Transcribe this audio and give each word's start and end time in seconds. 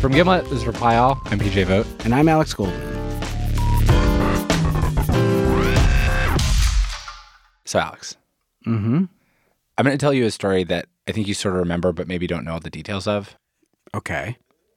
From 0.00 0.12
Gimlet, 0.12 0.44
this 0.44 0.52
is 0.52 0.66
Reply 0.66 0.96
All. 0.96 1.20
I'm 1.26 1.40
PJ 1.40 1.64
Vogt. 1.66 1.88
And 2.04 2.14
I'm 2.14 2.28
Alex 2.28 2.54
Goldman. 2.54 2.80
So, 7.64 7.78
Alex, 7.78 8.16
Mm-hmm. 8.66 9.04
I'm 9.78 9.84
going 9.84 9.96
to 9.96 10.00
tell 10.00 10.12
you 10.12 10.26
a 10.26 10.30
story 10.30 10.64
that 10.64 10.86
I 11.08 11.12
think 11.12 11.26
you 11.28 11.34
sort 11.34 11.54
of 11.54 11.60
remember, 11.60 11.92
but 11.92 12.06
maybe 12.08 12.26
don't 12.26 12.44
know 12.44 12.52
all 12.54 12.60
the 12.60 12.68
details 12.70 13.06
of. 13.06 13.36
Okay. 13.94 14.36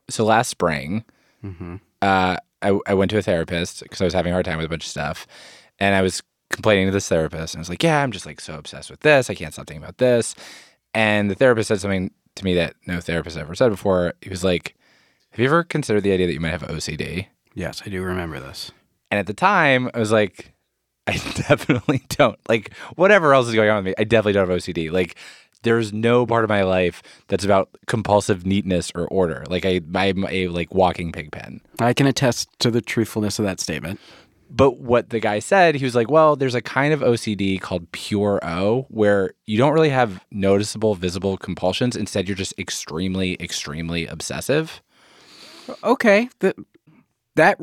So, 0.10 0.26
last 0.26 0.50
spring, 0.50 1.04
Mm-hmm. 1.44 1.76
uh, 2.02 2.38
I, 2.64 2.80
I 2.88 2.94
went 2.94 3.10
to 3.12 3.18
a 3.18 3.22
therapist 3.24 3.82
because 3.84 4.02
I 4.02 4.06
was 4.06 4.14
having 4.14 4.32
a 4.32 4.36
hard 4.36 4.46
time 4.46 4.58
with 4.58 4.66
a 4.66 4.70
bunch 4.70 4.84
of 4.86 4.90
stuff. 4.90 5.26
And 5.80 5.96
I 5.96 6.02
was 6.02 6.22
complaining 6.52 6.88
to 6.88 6.92
this 6.92 7.08
therapist. 7.08 7.54
And 7.56 7.60
I 7.60 7.62
was 7.62 7.70
like, 7.70 7.82
yeah, 7.84 8.02
I'm 8.04 8.12
just 8.12 8.26
like 8.26 8.40
so 8.42 8.56
obsessed 8.56 8.90
with 8.92 9.00
this. 9.02 9.30
I 9.30 9.36
can't 9.36 9.54
stop 9.54 9.68
thinking 9.68 9.84
about 9.84 9.98
this. 9.98 10.36
And 10.94 11.30
the 11.32 11.36
therapist 11.36 11.68
said 11.70 11.80
something 11.80 12.12
to 12.36 12.46
me 12.46 12.54
that 12.56 12.76
no 12.88 13.00
therapist 13.02 13.38
ever 13.38 13.56
said 13.56 13.70
before. 13.70 14.14
He 14.22 14.30
was 14.30 14.44
like, 14.44 14.76
have 15.32 15.40
you 15.40 15.46
ever 15.46 15.64
considered 15.64 16.04
the 16.04 16.12
idea 16.12 16.28
that 16.28 16.34
you 16.34 16.40
might 16.40 16.52
have 16.52 16.64
OCD? 16.64 17.28
Yes, 17.54 17.82
I 17.86 17.90
do 17.90 18.02
remember 18.02 18.40
this. 18.40 18.72
And 19.10 19.20
at 19.20 19.28
the 19.28 19.34
time, 19.34 19.90
I 19.94 20.00
was 20.00 20.12
like, 20.12 20.54
I 21.08 21.14
definitely 21.14 22.04
don't. 22.10 22.38
Like, 22.50 22.74
whatever 22.96 23.34
else 23.34 23.48
is 23.48 23.56
going 23.56 23.70
on 23.70 23.78
with 23.78 23.86
me, 23.86 23.94
I 23.98 24.04
definitely 24.04 24.34
don't 24.34 24.50
have 24.50 24.58
OCD. 24.58 24.92
Like, 24.92 25.16
there's 25.64 25.94
no 25.94 26.26
part 26.26 26.44
of 26.44 26.50
my 26.50 26.64
life 26.64 27.02
that's 27.28 27.46
about 27.46 27.70
compulsive 27.88 28.46
neatness 28.46 28.92
or 28.94 29.08
order. 29.08 29.44
Like, 29.48 29.66
I, 29.66 29.80
I'm 29.96 30.26
a 30.28 30.48
like 30.48 30.74
walking 30.74 31.12
pig 31.12 31.32
pen. 31.32 31.62
I 31.80 31.94
can 31.94 32.08
attest 32.08 32.50
to 32.60 32.72
the 32.72 32.82
truthfulness 32.82 33.40
of 33.40 33.46
that 33.46 33.60
statement. 33.60 34.00
But 34.50 34.80
what 34.80 35.12
the 35.12 35.22
guy 35.22 35.40
said, 35.40 35.76
he 35.76 35.86
was 35.86 35.96
like, 35.96 36.12
well, 36.12 36.36
there's 36.36 36.56
a 36.56 36.62
kind 36.62 36.94
of 36.94 37.00
OCD 37.00 37.62
called 37.62 37.90
pure 37.94 38.40
O 38.44 38.86
where 38.90 39.32
you 39.46 39.58
don't 39.58 39.72
really 39.72 39.90
have 39.90 40.26
noticeable, 40.30 40.94
visible 40.94 41.38
compulsions. 41.38 41.96
Instead, 41.96 42.28
you're 42.28 42.36
just 42.36 42.58
extremely, 42.60 43.38
extremely 43.40 44.08
obsessive. 44.08 44.82
Okay. 45.84 46.30
That 46.40 46.56
that 47.36 47.60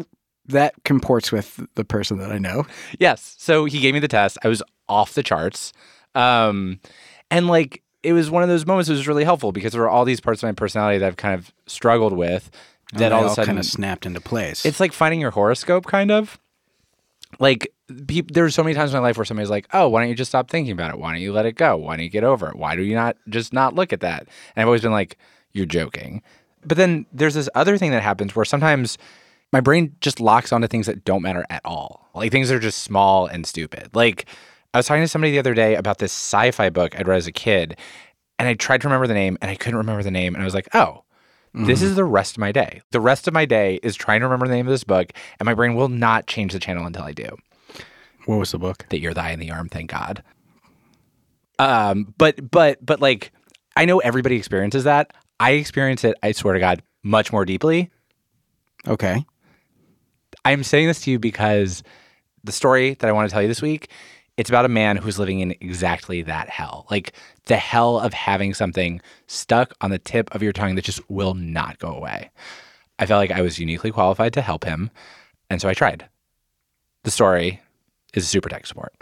that 0.47 0.75
comports 0.85 1.31
with 1.31 1.61
the 1.75 1.85
person 1.85 2.19
that 2.19 2.33
I 2.33 2.39
know. 2.39 2.67
Yes. 2.99 3.37
So 3.39 3.67
he 3.67 3.81
gave 3.81 3.95
me 3.95 4.01
the 4.01 4.09
test. 4.09 4.39
I 4.43 4.49
was 4.49 4.63
off 4.89 5.15
the 5.15 5.23
charts. 5.23 5.73
Um, 6.15 6.81
and 7.31 7.47
like, 7.49 7.83
it 8.03 8.13
was 8.13 8.31
one 8.31 8.43
of 8.43 8.49
those 8.49 8.65
moments 8.65 8.89
that 8.89 8.95
was 8.95 9.07
really 9.07 9.25
helpful 9.25 9.53
because 9.53 9.73
there 9.73 9.83
were 9.83 9.91
all 9.91 10.05
these 10.05 10.21
parts 10.21 10.43
of 10.43 10.49
my 10.49 10.53
personality 10.53 10.99
that 10.99 11.07
I've 11.07 11.17
kind 11.17 11.35
of 11.35 11.53
struggled 11.67 12.15
with. 12.15 12.51
That 12.95 13.07
And 13.07 13.15
all 13.15 13.27
of 13.27 13.33
a 13.33 13.35
sudden 13.35 13.49
kind 13.49 13.59
of 13.59 13.67
snapped 13.67 14.07
into 14.07 14.21
place. 14.21 14.65
It's 14.65 14.81
like 14.81 14.95
finding 14.95 15.21
your 15.21 15.31
horoscope, 15.31 15.85
kind 15.85 16.11
of. 16.11 16.39
Like, 17.39 17.71
peop 18.07 18.31
there's 18.33 18.55
so 18.55 18.63
many 18.63 18.75
times 18.75 18.93
in 18.93 18.97
my 18.97 19.07
life 19.07 19.19
where 19.19 19.27
somebody's 19.27 19.51
like, 19.51 19.69
"Oh, 19.75 19.91
why 19.91 20.01
don't 20.01 20.09
you 20.09 20.15
just 20.15 20.31
stop 20.31 20.49
thinking 20.49 20.73
about 20.73 20.95
it? 20.95 20.99
Why 20.99 21.13
don't 21.13 21.21
you 21.21 21.33
let 21.33 21.45
it 21.45 21.57
go? 21.57 21.77
Why 21.77 21.97
don't 21.97 22.05
you 22.05 22.11
get 22.11 22.25
over 22.25 22.49
it? 22.49 22.57
Why 22.57 22.77
do 22.77 22.83
you 22.83 22.95
not 22.95 23.19
just 23.29 23.53
not 23.53 23.75
look 23.75 23.93
at 23.93 24.01
that?" 24.01 24.21
And 24.21 24.63
I've 24.63 24.67
always 24.67 24.81
been 24.81 24.93
like, 24.93 25.19
"You're 25.53 25.67
joking." 25.67 26.23
But 26.65 26.77
then 26.77 27.07
there's 27.13 27.35
this 27.35 27.49
other 27.55 27.79
thing 27.79 27.91
that 27.93 28.03
happens 28.03 28.35
where 28.35 28.45
sometimes 28.45 28.99
my 29.53 29.61
brain 29.61 29.97
just 30.01 30.21
locks 30.21 30.53
onto 30.53 30.67
things 30.69 30.87
that 30.87 31.05
don't 31.05 31.23
matter 31.23 31.45
at 31.51 31.63
all, 31.65 32.09
like 32.15 32.31
things 32.33 32.49
that 32.49 32.57
are 32.57 32.61
just 32.61 32.83
small 32.83 33.27
and 33.27 33.47
stupid. 33.47 33.89
Like, 33.95 34.27
I 34.75 34.79
was 34.79 34.87
talking 34.87 35.03
to 35.03 35.09
somebody 35.09 35.33
the 35.33 35.39
other 35.39 35.55
day 35.55 35.75
about 35.75 35.99
this 35.99 36.13
sci-fi 36.13 36.69
book 36.71 36.99
I'd 36.99 37.09
read 37.09 37.17
as 37.17 37.27
a 37.27 37.33
kid, 37.33 37.79
and 38.39 38.47
I 38.47 38.55
tried 38.55 38.83
to 38.83 38.89
remember 38.89 39.07
the 39.07 39.15
name, 39.15 39.39
and 39.41 39.51
I 39.51 39.55
couldn't 39.55 39.79
remember 39.79 40.03
the 40.03 40.11
name, 40.11 40.35
and 40.35 40.43
I 40.43 40.45
was 40.45 40.55
like, 40.55 40.69
"Oh." 40.75 41.05
This 41.55 41.83
is 41.83 41.97
the 41.97 42.05
rest 42.05 42.37
of 42.37 42.41
my 42.41 42.53
day. 42.53 42.83
The 42.93 43.01
rest 43.01 43.27
of 43.27 43.35
my 43.35 43.45
day 43.45 43.81
is 43.83 43.97
trying 43.97 44.21
to 44.21 44.27
remember 44.27 44.47
the 44.47 44.55
name 44.55 44.67
of 44.67 44.71
this 44.71 44.85
book, 44.85 45.11
and 45.41 45.47
my 45.47 45.55
brain 45.55 45.75
will 45.75 45.89
not 45.89 46.27
change 46.29 46.53
the 46.53 46.61
channel 46.61 46.87
until 46.87 47.03
I 47.03 47.13
do. 47.13 47.37
what 48.27 48.37
was 48.37 48.53
the 48.53 48.59
book? 48.59 48.85
That 48.91 49.01
you're 49.01 49.15
the 49.15 49.23
eye 49.23 49.31
in 49.31 49.41
the 49.41 49.51
arm, 49.51 49.69
thank 49.69 49.91
God. 49.91 50.23
Um, 51.59 52.15
but 52.19 52.51
but 52.51 52.85
but 52.85 53.01
like 53.01 53.33
I 53.77 53.87
know 53.87 53.99
everybody 53.99 54.37
experiences 54.37 54.85
that. 54.85 55.13
I 55.41 55.53
experience 55.53 56.05
it, 56.05 56.17
I 56.23 56.33
swear 56.33 56.55
to 56.55 56.61
God, 56.61 56.83
much 57.03 57.33
more 57.33 57.45
deeply. 57.45 57.91
Okay. 58.87 59.25
I'm 60.45 60.63
saying 60.63 60.89
this 60.89 61.01
to 61.03 61.11
you 61.11 61.19
because 61.19 61.83
the 62.45 62.53
story 62.53 62.95
that 62.95 63.09
I 63.09 63.13
want 63.13 63.29
to 63.29 63.33
tell 63.33 63.43
you 63.43 63.49
this 63.49 63.63
week, 63.63 63.91
it's 64.37 64.49
about 64.49 64.65
a 64.65 64.69
man 64.69 64.97
who's 64.97 65.19
living 65.19 65.41
in 65.41 65.53
exactly 65.61 66.23
that 66.23 66.49
hell. 66.49 66.87
Like 66.91 67.13
the 67.47 67.57
hell 67.57 67.99
of 67.99 68.15
having 68.15 68.55
something 68.55 69.01
stuck 69.27 69.75
on 69.81 69.91
the 69.91 69.99
tip 69.99 70.35
of 70.35 70.43
your 70.43 70.53
tongue 70.53 70.77
that 70.77 70.85
just 70.85 71.09
will 71.11 71.35
not 71.35 71.79
go 71.79 71.89
away. 71.89 72.31
I 72.99 73.07
felt 73.07 73.19
like 73.19 73.31
I 73.31 73.43
was 73.43 73.59
uniquely 73.59 73.91
qualified 73.91 74.33
to 74.35 74.41
help 74.41 74.65
him, 74.65 74.91
and 75.51 75.61
so 75.61 75.69
I 75.69 75.75
tried. 75.75 76.09
The 77.05 77.11
story 77.11 77.61
is 78.15 78.29
super 78.29 78.49
tech 78.49 78.67
support. 78.67 78.93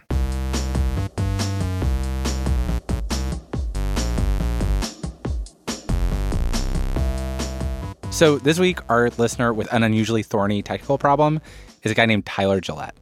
So 8.17 8.39
this 8.39 8.59
week, 8.59 8.79
our 8.89 9.11
listener 9.19 9.53
with 9.53 9.71
an 9.75 9.83
unusually 9.83 10.23
thorny 10.23 10.63
technical 10.63 10.97
problem 10.97 11.39
is 11.83 11.93
a 11.93 11.95
guy 11.95 12.07
named 12.07 12.25
Tyler 12.25 12.63
Gillett. 12.63 12.93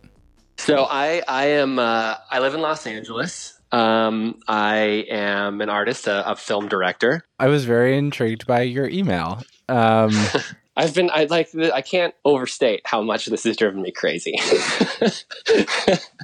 So 0.56 0.88
I 0.90 1.22
I 1.28 1.44
am 1.50 1.78
uh, 1.78 2.16
I 2.32 2.40
live 2.40 2.52
in 2.54 2.60
Los 2.60 2.84
Angeles. 2.84 3.56
Um, 3.70 4.40
I 4.48 5.06
am 5.08 5.60
an 5.60 5.68
artist, 5.68 6.08
a, 6.08 6.28
a 6.32 6.34
film 6.34 6.66
director. 6.66 7.24
I 7.38 7.46
was 7.46 7.64
very 7.64 7.96
intrigued 7.96 8.48
by 8.48 8.62
your 8.62 8.88
email. 8.88 9.44
Um, 9.68 10.10
I've 10.76 10.96
been 10.96 11.10
I 11.14 11.26
like 11.26 11.54
I 11.54 11.80
can't 11.80 12.14
overstate 12.24 12.80
how 12.84 13.00
much 13.00 13.26
this 13.26 13.44
has 13.44 13.56
driven 13.56 13.82
me 13.82 13.92
crazy. 13.92 14.36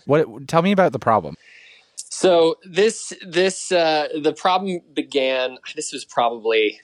what? 0.06 0.48
Tell 0.48 0.62
me 0.62 0.72
about 0.72 0.90
the 0.90 0.98
problem. 0.98 1.36
so 1.94 2.56
this 2.64 3.12
this 3.24 3.70
uh, 3.70 4.08
the 4.20 4.32
problem 4.32 4.80
began. 4.94 5.58
This 5.76 5.92
was 5.92 6.04
probably 6.04 6.80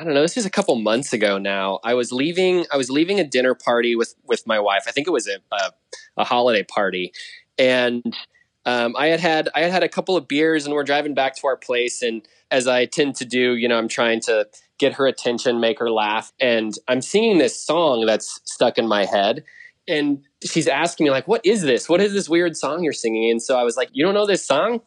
I 0.00 0.04
don't 0.04 0.14
know. 0.14 0.22
This 0.22 0.38
is 0.38 0.46
a 0.46 0.50
couple 0.50 0.74
months 0.76 1.12
ago 1.12 1.36
now. 1.36 1.78
I 1.84 1.92
was 1.92 2.10
leaving. 2.10 2.64
I 2.72 2.78
was 2.78 2.88
leaving 2.88 3.20
a 3.20 3.24
dinner 3.24 3.54
party 3.54 3.94
with 3.94 4.14
with 4.24 4.46
my 4.46 4.58
wife. 4.58 4.84
I 4.88 4.92
think 4.92 5.06
it 5.06 5.10
was 5.10 5.28
a 5.28 5.36
a, 5.54 5.72
a 6.16 6.24
holiday 6.24 6.62
party, 6.62 7.12
and 7.58 8.16
um, 8.64 8.96
I 8.96 9.08
had 9.08 9.20
had 9.20 9.50
I 9.54 9.60
had 9.60 9.70
had 9.70 9.82
a 9.82 9.90
couple 9.90 10.16
of 10.16 10.26
beers, 10.26 10.64
and 10.64 10.74
we're 10.74 10.84
driving 10.84 11.12
back 11.12 11.36
to 11.36 11.46
our 11.46 11.56
place. 11.58 12.00
And 12.00 12.26
as 12.50 12.66
I 12.66 12.86
tend 12.86 13.16
to 13.16 13.26
do, 13.26 13.56
you 13.56 13.68
know, 13.68 13.76
I'm 13.76 13.88
trying 13.88 14.20
to 14.22 14.48
get 14.78 14.94
her 14.94 15.06
attention, 15.06 15.60
make 15.60 15.78
her 15.78 15.90
laugh, 15.90 16.32
and 16.40 16.74
I'm 16.88 17.02
singing 17.02 17.36
this 17.36 17.62
song 17.62 18.06
that's 18.06 18.40
stuck 18.44 18.78
in 18.78 18.88
my 18.88 19.04
head. 19.04 19.44
And 19.86 20.22
she's 20.42 20.66
asking 20.66 21.04
me 21.04 21.10
like, 21.10 21.28
"What 21.28 21.44
is 21.44 21.60
this? 21.60 21.90
What 21.90 22.00
is 22.00 22.14
this 22.14 22.26
weird 22.26 22.56
song 22.56 22.84
you're 22.84 22.94
singing?" 22.94 23.30
And 23.30 23.42
so 23.42 23.58
I 23.58 23.64
was 23.64 23.76
like, 23.76 23.90
"You 23.92 24.02
don't 24.06 24.14
know 24.14 24.26
this 24.26 24.46
song?" 24.46 24.80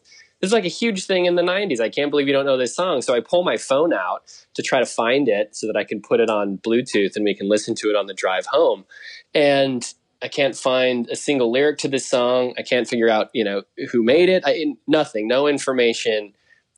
This 0.44 0.50
is 0.50 0.52
like 0.52 0.66
a 0.66 0.68
huge 0.68 1.06
thing 1.06 1.24
in 1.24 1.36
the 1.36 1.42
90s. 1.42 1.80
I 1.80 1.88
can't 1.88 2.10
believe 2.10 2.26
you 2.26 2.34
don't 2.34 2.44
know 2.44 2.58
this 2.58 2.76
song. 2.76 3.00
So 3.00 3.14
I 3.14 3.20
pull 3.20 3.44
my 3.44 3.56
phone 3.56 3.94
out 3.94 4.24
to 4.52 4.62
try 4.62 4.78
to 4.78 4.84
find 4.84 5.26
it 5.26 5.56
so 5.56 5.66
that 5.66 5.74
I 5.74 5.84
can 5.84 6.02
put 6.02 6.20
it 6.20 6.28
on 6.28 6.58
Bluetooth 6.58 7.16
and 7.16 7.24
we 7.24 7.34
can 7.34 7.48
listen 7.48 7.74
to 7.76 7.88
it 7.88 7.96
on 7.96 8.08
the 8.08 8.12
drive 8.12 8.44
home. 8.44 8.84
And 9.32 9.82
I 10.20 10.28
can't 10.28 10.54
find 10.54 11.08
a 11.08 11.16
single 11.16 11.50
lyric 11.50 11.78
to 11.78 11.88
this 11.88 12.06
song. 12.06 12.52
I 12.58 12.62
can't 12.62 12.86
figure 12.86 13.08
out, 13.08 13.30
you 13.32 13.42
know, 13.42 13.62
who 13.90 14.02
made 14.02 14.28
it. 14.28 14.42
I, 14.44 14.74
nothing, 14.86 15.26
no 15.28 15.46
information 15.46 16.34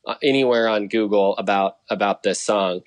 uh, 0.06 0.14
anywhere 0.22 0.68
on 0.68 0.86
Google 0.86 1.36
about 1.36 1.78
about 1.90 2.22
this 2.22 2.40
song. 2.40 2.82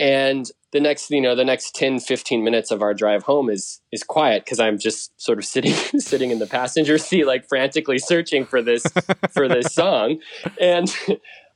And 0.00 0.50
the 0.74 0.80
next, 0.80 1.08
you 1.08 1.20
know, 1.20 1.36
the 1.36 1.44
next 1.44 1.76
10, 1.76 2.00
15 2.00 2.42
minutes 2.42 2.72
of 2.72 2.82
our 2.82 2.92
drive 2.92 3.22
home 3.22 3.48
is 3.48 3.80
is 3.92 4.02
quiet 4.02 4.44
because 4.44 4.58
I'm 4.58 4.76
just 4.76 5.18
sort 5.22 5.38
of 5.38 5.44
sitting 5.44 5.72
sitting 6.00 6.32
in 6.32 6.40
the 6.40 6.48
passenger 6.48 6.98
seat, 6.98 7.26
like 7.26 7.48
frantically 7.48 7.98
searching 7.98 8.44
for 8.44 8.60
this 8.60 8.84
for 9.30 9.46
this 9.48 9.66
song. 9.72 10.18
And 10.60 10.94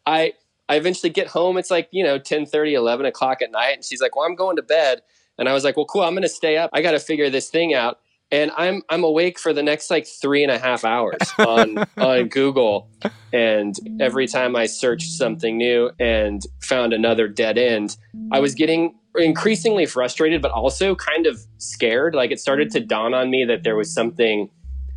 I 0.06 0.34
I 0.68 0.76
eventually 0.76 1.10
get 1.10 1.26
home. 1.26 1.58
It's 1.58 1.70
like, 1.70 1.88
you 1.90 2.04
know, 2.04 2.16
10 2.18 2.46
30, 2.46 2.74
11 2.74 3.06
o'clock 3.06 3.42
at 3.42 3.50
night. 3.50 3.74
And 3.74 3.84
she's 3.84 4.00
like, 4.00 4.14
well, 4.14 4.24
I'm 4.24 4.36
going 4.36 4.54
to 4.54 4.62
bed. 4.62 5.02
And 5.36 5.48
I 5.48 5.52
was 5.52 5.64
like, 5.64 5.76
well, 5.76 5.86
cool. 5.86 6.02
I'm 6.02 6.12
going 6.12 6.22
to 6.22 6.28
stay 6.28 6.56
up. 6.56 6.70
I 6.72 6.80
got 6.80 6.92
to 6.92 7.00
figure 7.00 7.28
this 7.28 7.50
thing 7.50 7.74
out. 7.74 7.98
And 8.30 8.52
I'm 8.56 8.82
I'm 8.88 9.02
awake 9.02 9.38
for 9.38 9.52
the 9.52 9.62
next 9.64 9.90
like 9.90 10.06
three 10.06 10.44
and 10.44 10.52
a 10.52 10.58
half 10.58 10.84
hours 10.84 11.18
on 11.38 11.78
on 11.96 12.28
Google, 12.28 12.90
and 13.32 13.74
every 14.00 14.26
time 14.26 14.54
I 14.54 14.66
searched 14.66 15.12
something 15.12 15.56
new 15.56 15.90
and 15.98 16.42
found 16.60 16.92
another 16.92 17.26
dead 17.26 17.56
end, 17.56 17.96
I 18.30 18.40
was 18.40 18.54
getting 18.54 18.98
increasingly 19.18 19.86
frustrated, 19.86 20.42
but 20.42 20.50
also 20.50 20.94
kind 20.94 21.26
of 21.26 21.40
scared. 21.58 22.14
Like 22.14 22.30
it 22.30 22.40
started 22.40 22.70
to 22.72 22.80
dawn 22.80 23.14
on 23.14 23.30
me 23.30 23.44
that 23.44 23.62
there 23.64 23.76
was 23.76 23.92
something 23.92 24.50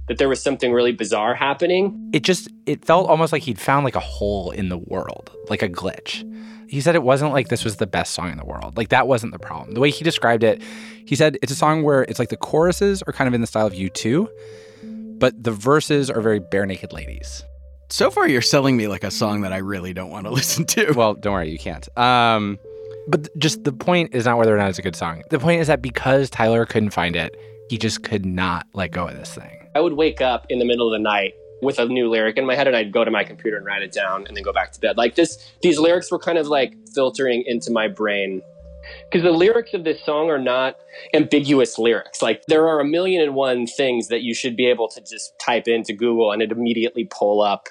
that 0.07 0.17
there 0.17 0.27
was 0.27 0.41
something 0.41 0.73
really 0.73 0.91
bizarre 0.91 1.33
happening. 1.33 2.09
It 2.13 2.23
just 2.23 2.49
it 2.65 2.83
felt 2.83 3.09
almost 3.09 3.31
like 3.31 3.43
he'd 3.43 3.59
found 3.59 3.85
like 3.85 3.95
a 3.95 4.01
hole 4.01 4.51
in 4.51 4.69
the 4.69 4.77
world, 4.77 5.31
like 5.49 5.61
a 5.61 5.69
glitch. 5.69 6.27
He 6.69 6.81
said 6.81 6.95
it 6.95 7.03
wasn't 7.03 7.33
like 7.33 7.49
this 7.49 7.63
was 7.63 7.77
the 7.77 7.87
best 7.87 8.13
song 8.13 8.31
in 8.31 8.37
the 8.37 8.45
world. 8.45 8.77
Like 8.77 8.89
that 8.89 9.07
wasn't 9.07 9.33
the 9.33 9.39
problem. 9.39 9.73
The 9.73 9.79
way 9.79 9.89
he 9.89 10.03
described 10.03 10.43
it, 10.43 10.61
he 11.05 11.15
said 11.15 11.37
it's 11.41 11.51
a 11.51 11.55
song 11.55 11.83
where 11.83 12.03
it's 12.03 12.19
like 12.19 12.29
the 12.29 12.37
choruses 12.37 13.01
are 13.03 13.13
kind 13.13 13.27
of 13.27 13.33
in 13.33 13.41
the 13.41 13.47
style 13.47 13.67
of 13.67 13.73
U2, 13.73 14.27
but 15.17 15.43
the 15.43 15.51
verses 15.51 16.09
are 16.09 16.21
very 16.21 16.39
Barenaked 16.39 16.93
Ladies. 16.93 17.43
So 17.89 18.09
far, 18.09 18.25
you're 18.27 18.41
selling 18.41 18.77
me 18.77 18.87
like 18.87 19.03
a 19.03 19.11
song 19.11 19.41
that 19.41 19.51
I 19.51 19.57
really 19.57 19.93
don't 19.93 20.09
want 20.09 20.25
to 20.25 20.31
listen 20.33 20.65
to. 20.67 20.93
Well, 20.93 21.13
don't 21.13 21.33
worry, 21.33 21.49
you 21.49 21.59
can't. 21.59 21.87
Um, 21.97 22.57
but 23.11 23.27
just 23.37 23.63
the 23.65 23.73
point 23.73 24.15
is 24.15 24.25
not 24.25 24.37
whether 24.37 24.55
or 24.55 24.57
not 24.57 24.69
it's 24.69 24.79
a 24.79 24.81
good 24.81 24.95
song. 24.95 25.21
The 25.29 25.39
point 25.39 25.61
is 25.61 25.67
that 25.67 25.81
because 25.81 26.29
Tyler 26.29 26.65
couldn't 26.65 26.91
find 26.91 27.15
it, 27.15 27.35
he 27.69 27.77
just 27.77 28.03
could 28.03 28.25
not 28.25 28.65
let 28.73 28.91
go 28.91 29.07
of 29.07 29.15
this 29.15 29.35
thing. 29.35 29.67
I 29.75 29.81
would 29.81 29.93
wake 29.93 30.21
up 30.21 30.45
in 30.49 30.59
the 30.59 30.65
middle 30.65 30.87
of 30.87 30.97
the 30.97 31.03
night 31.03 31.33
with 31.61 31.77
a 31.77 31.85
new 31.85 32.09
lyric 32.09 32.37
in 32.37 32.45
my 32.45 32.55
head 32.55 32.67
and 32.67 32.75
I'd 32.75 32.91
go 32.91 33.03
to 33.03 33.11
my 33.11 33.23
computer 33.23 33.57
and 33.57 33.65
write 33.65 33.83
it 33.83 33.91
down 33.91 34.25
and 34.27 34.35
then 34.35 34.43
go 34.43 34.53
back 34.53 34.71
to 34.71 34.79
bed. 34.79 34.97
Like 34.97 35.15
this 35.15 35.37
these 35.61 35.77
lyrics 35.77 36.11
were 36.11 36.19
kind 36.19 36.37
of 36.37 36.47
like 36.47 36.73
filtering 36.93 37.43
into 37.45 37.71
my 37.71 37.87
brain 37.87 38.41
because 39.09 39.23
the 39.23 39.31
lyrics 39.31 39.73
of 39.73 39.83
this 39.83 40.03
song 40.03 40.29
are 40.29 40.39
not 40.39 40.77
ambiguous 41.13 41.77
lyrics. 41.77 42.21
Like 42.21 42.43
there 42.47 42.67
are 42.67 42.79
a 42.79 42.85
million 42.85 43.21
and 43.21 43.35
one 43.35 43.67
things 43.67 44.07
that 44.07 44.21
you 44.21 44.33
should 44.33 44.55
be 44.55 44.67
able 44.67 44.87
to 44.89 45.01
just 45.01 45.37
type 45.39 45.67
into 45.67 45.93
Google 45.93 46.31
and 46.31 46.41
it 46.41 46.51
immediately 46.51 47.07
pull 47.09 47.41
up, 47.41 47.69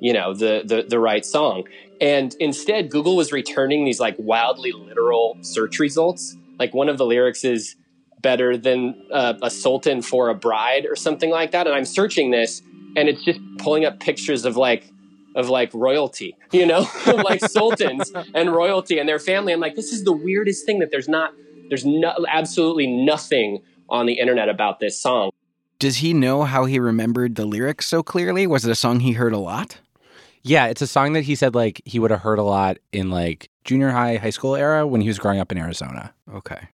you 0.00 0.12
know, 0.12 0.32
the 0.32 0.62
the, 0.64 0.84
the 0.88 0.98
right 0.98 1.24
song. 1.24 1.64
And 2.00 2.34
instead, 2.40 2.90
Google 2.90 3.16
was 3.16 3.32
returning 3.32 3.84
these 3.84 4.00
like 4.00 4.16
wildly 4.18 4.72
literal 4.72 5.36
search 5.42 5.78
results. 5.78 6.36
Like 6.58 6.74
one 6.74 6.88
of 6.88 6.98
the 6.98 7.04
lyrics 7.04 7.44
is 7.44 7.76
better 8.20 8.56
than 8.56 8.94
uh, 9.12 9.34
a 9.42 9.50
sultan 9.50 10.02
for 10.02 10.28
a 10.28 10.34
bride 10.34 10.86
or 10.86 10.96
something 10.96 11.30
like 11.30 11.52
that. 11.52 11.66
And 11.66 11.74
I'm 11.74 11.84
searching 11.84 12.30
this, 12.30 12.62
and 12.96 13.08
it's 13.08 13.24
just 13.24 13.40
pulling 13.58 13.84
up 13.84 14.00
pictures 14.00 14.44
of 14.44 14.56
like 14.56 14.90
of 15.34 15.48
like 15.48 15.72
royalty, 15.74 16.36
you 16.52 16.66
know, 16.66 16.88
like 17.06 17.40
sultans 17.44 18.10
and 18.34 18.52
royalty 18.52 18.98
and 18.98 19.08
their 19.08 19.18
family. 19.18 19.52
I'm 19.52 19.60
like, 19.60 19.76
this 19.76 19.92
is 19.92 20.04
the 20.04 20.12
weirdest 20.12 20.66
thing 20.66 20.80
that 20.80 20.90
there's 20.90 21.08
not, 21.08 21.32
there's 21.68 21.84
no, 21.84 22.12
absolutely 22.28 22.88
nothing 22.88 23.62
on 23.88 24.06
the 24.06 24.14
internet 24.14 24.48
about 24.48 24.80
this 24.80 25.00
song. 25.00 25.30
Does 25.78 25.98
he 25.98 26.12
know 26.12 26.42
how 26.42 26.64
he 26.64 26.78
remembered 26.78 27.36
the 27.36 27.46
lyrics 27.46 27.86
so 27.86 28.02
clearly? 28.02 28.46
Was 28.46 28.64
it 28.64 28.70
a 28.70 28.74
song 28.74 29.00
he 29.00 29.12
heard 29.12 29.32
a 29.32 29.38
lot? 29.38 29.78
Yeah, 30.42 30.66
it's 30.66 30.82
a 30.82 30.86
song 30.86 31.12
that 31.12 31.24
he 31.24 31.34
said 31.34 31.54
like 31.54 31.82
he 31.84 31.98
would 31.98 32.10
have 32.10 32.20
heard 32.20 32.38
a 32.38 32.42
lot 32.42 32.78
in 32.92 33.10
like 33.10 33.50
junior 33.64 33.90
high, 33.90 34.16
high 34.16 34.30
school 34.30 34.56
era 34.56 34.86
when 34.86 35.00
he 35.00 35.08
was 35.08 35.18
growing 35.18 35.40
up 35.40 35.52
in 35.52 35.58
Arizona. 35.58 36.14
Okay. 36.32 36.68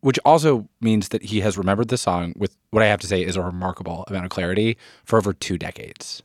Which 0.00 0.18
also 0.24 0.68
means 0.80 1.10
that 1.10 1.24
he 1.24 1.40
has 1.40 1.58
remembered 1.58 1.88
the 1.88 1.98
song 1.98 2.32
with 2.36 2.56
what 2.70 2.82
I 2.82 2.86
have 2.86 3.00
to 3.00 3.06
say 3.06 3.22
is 3.22 3.36
a 3.36 3.42
remarkable 3.42 4.04
amount 4.08 4.24
of 4.24 4.30
clarity 4.30 4.78
for 5.04 5.18
over 5.18 5.34
two 5.34 5.58
decades. 5.58 6.22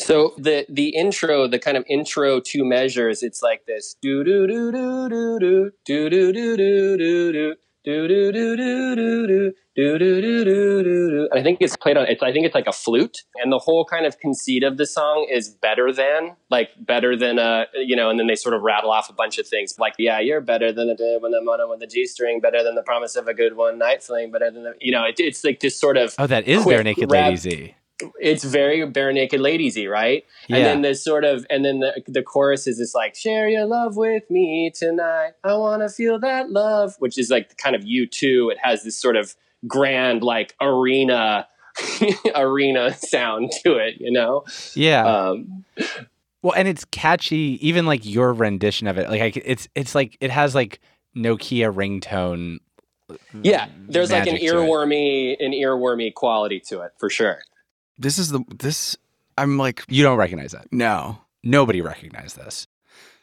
So 0.00 0.32
the 0.38 0.64
the 0.68 0.90
intro, 0.90 1.46
the 1.46 1.58
kind 1.58 1.76
of 1.76 1.84
intro 1.88 2.40
to 2.40 2.64
measures, 2.64 3.22
it's 3.22 3.42
like 3.42 3.66
this 3.66 3.96
do 4.00 4.24
do 4.24 4.46
do 4.46 4.72
do 4.72 5.08
do 5.08 5.38
do 5.38 5.70
do 5.84 6.10
do 6.10 6.32
do 6.32 6.56
do 6.56 6.96
do 6.96 7.32
do 7.32 7.54
do 7.84 8.06
do 8.08 8.30
do 8.32 8.56
do 8.56 8.96
do 8.96 9.26
do 9.26 9.52
do 9.74 9.98
do 9.98 10.20
do 10.20 10.44
do 10.44 11.10
do. 11.10 11.28
I 11.32 11.42
think 11.42 11.58
it's 11.60 11.76
played 11.76 11.96
on. 11.96 12.06
It's 12.06 12.22
I 12.22 12.32
think 12.32 12.44
it's 12.44 12.54
like 12.54 12.66
a 12.66 12.72
flute, 12.72 13.18
and 13.36 13.50
the 13.50 13.58
whole 13.58 13.84
kind 13.84 14.04
of 14.04 14.18
conceit 14.18 14.62
of 14.62 14.76
the 14.76 14.86
song 14.86 15.26
is 15.30 15.48
better 15.48 15.92
than, 15.92 16.36
like 16.50 16.70
better 16.78 17.16
than 17.16 17.38
a, 17.38 17.66
you 17.74 17.96
know, 17.96 18.10
and 18.10 18.18
then 18.18 18.26
they 18.26 18.34
sort 18.34 18.54
of 18.54 18.62
rattle 18.62 18.90
off 18.90 19.08
a 19.08 19.14
bunch 19.14 19.38
of 19.38 19.46
things 19.46 19.74
like, 19.78 19.94
yeah, 19.98 20.20
you're 20.20 20.40
better 20.40 20.72
than 20.72 20.90
a 20.90 21.18
when 21.20 21.32
I'm 21.34 21.48
on 21.48 21.70
with 21.70 21.80
the 21.80 21.86
G 21.86 22.06
string, 22.06 22.40
better 22.40 22.62
than 22.62 22.74
the 22.74 22.82
promise 22.82 23.16
of 23.16 23.28
a 23.28 23.34
good 23.34 23.56
one 23.56 23.78
night 23.78 24.02
fling, 24.02 24.30
better 24.30 24.50
than 24.50 24.64
the, 24.64 24.74
you 24.80 24.92
know, 24.92 25.04
it, 25.04 25.14
it's 25.18 25.42
like 25.42 25.60
this 25.60 25.78
sort 25.78 25.96
of 25.96 26.14
Oh, 26.18 26.26
that 26.26 26.46
is 26.46 26.62
quick 26.62 26.76
Bare 26.76 26.84
Naked 26.84 27.10
Lady 27.10 27.36
Z. 27.36 27.74
it's 28.20 28.44
very 28.44 28.86
bare 28.86 29.12
naked 29.12 29.40
ladiesy, 29.40 29.90
right? 29.90 30.24
Yeah. 30.48 30.56
And 30.56 30.66
then 30.66 30.82
this 30.82 31.04
sort 31.04 31.24
of, 31.24 31.46
and 31.50 31.64
then 31.64 31.80
the 31.80 32.02
the 32.06 32.22
chorus 32.22 32.66
is 32.66 32.78
this 32.78 32.94
like, 32.94 33.14
share 33.14 33.48
your 33.48 33.66
love 33.66 33.96
with 33.96 34.30
me 34.30 34.70
tonight. 34.74 35.32
I 35.44 35.54
want 35.54 35.82
to 35.82 35.88
feel 35.88 36.18
that 36.20 36.50
love, 36.50 36.96
which 36.98 37.18
is 37.18 37.30
like 37.30 37.56
kind 37.56 37.76
of 37.76 37.84
you 37.84 38.06
too. 38.06 38.50
It 38.50 38.58
has 38.62 38.84
this 38.84 38.96
sort 38.96 39.16
of 39.16 39.34
grand 39.66 40.22
like 40.22 40.54
arena 40.60 41.46
arena 42.34 42.94
sound 42.94 43.52
to 43.62 43.76
it, 43.76 43.94
you 44.00 44.10
know. 44.10 44.44
Yeah. 44.74 45.04
Um, 45.04 45.64
Well, 46.42 46.54
and 46.56 46.66
it's 46.66 46.86
catchy. 46.86 47.58
Even 47.60 47.84
like 47.84 48.04
your 48.06 48.32
rendition 48.32 48.86
of 48.86 48.96
it, 48.96 49.10
like 49.10 49.20
I 49.20 49.40
it's 49.44 49.68
it's 49.74 49.94
like 49.94 50.16
it 50.20 50.30
has 50.30 50.54
like 50.54 50.80
Nokia 51.14 51.70
ringtone. 51.74 52.60
yeah, 53.42 53.68
there's 53.88 54.10
like 54.10 54.26
an 54.26 54.34
magic 54.34 54.48
to 54.48 54.56
it. 54.58 54.62
earwormy 54.62 55.36
an 55.38 55.52
earwormy 55.52 56.14
quality 56.14 56.58
to 56.68 56.80
it 56.80 56.92
for 56.98 57.10
sure. 57.10 57.42
This 58.00 58.18
is 58.18 58.30
the 58.30 58.42
this. 58.58 58.96
I'm 59.38 59.58
like 59.58 59.84
You 59.88 60.02
don't 60.02 60.18
recognize 60.18 60.52
that. 60.52 60.66
no. 60.72 61.18
Nobody 61.42 61.80
recognized 61.80 62.36
this. 62.36 62.66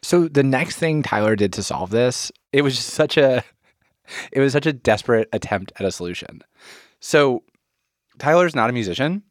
So 0.02 0.28
the 0.28 0.42
next 0.42 0.78
thing 0.78 1.04
Tyler 1.04 1.36
did 1.36 1.54
to 1.54 1.62
solve 1.62 1.92
this, 1.92 2.32
it 2.52 2.64
was 2.64 2.76
just 2.76 2.90
such 2.90 3.18
a 3.18 3.44
it 4.32 4.40
was 4.40 4.54
such 4.54 4.66
a 4.66 4.74
desperate 4.74 5.30
attempt 5.34 5.72
at 5.80 5.86
a 5.86 5.92
solution. 5.92 6.42
So 7.00 7.44
Tyler's 8.18 8.56
not 8.56 8.70
a 8.70 8.74
musician, 8.74 9.22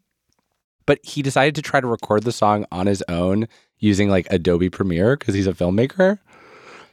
but 0.87 1.00
he 1.02 1.22
decided 1.22 1.54
to 1.56 1.62
try 1.62 1.81
to 1.81 1.87
record 1.87 2.22
the 2.22 2.32
song 2.32 2.64
on 2.70 2.87
his 2.87 3.02
own 3.08 3.49
using 3.78 4.08
like 4.08 4.26
Adobe 4.31 4.70
Premiere 4.70 5.16
because 5.16 5.34
he's 5.34 5.49
a 5.49 5.52
filmmaker. 5.52 6.19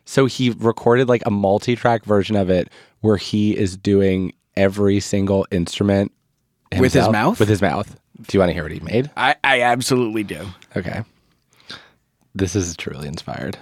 So 0.06 0.26
he 0.26 0.50
recorded 0.50 1.08
like 1.08 1.24
a 1.26 1.32
multi-track 1.32 2.04
version 2.06 2.36
of 2.36 2.50
it 2.50 2.70
where 3.02 3.18
he 3.18 3.56
is 3.56 3.78
doing 3.78 4.34
every 4.58 5.00
single 5.00 5.46
instrument 5.52 6.12
With 6.78 6.94
his 6.94 7.10
mouth? 7.10 7.40
With 7.40 7.50
his 7.50 7.62
mouth. 7.62 8.00
Do 8.22 8.38
you 8.38 8.40
want 8.40 8.50
to 8.50 8.54
hear 8.54 8.64
what 8.64 8.72
he 8.72 8.80
made? 8.80 9.10
I 9.18 9.36
I 9.44 9.62
absolutely 9.62 10.24
do. 10.24 10.46
Okay. 10.76 11.04
This 12.36 12.56
is 12.56 12.76
truly 12.78 13.08
inspired. 13.08 13.58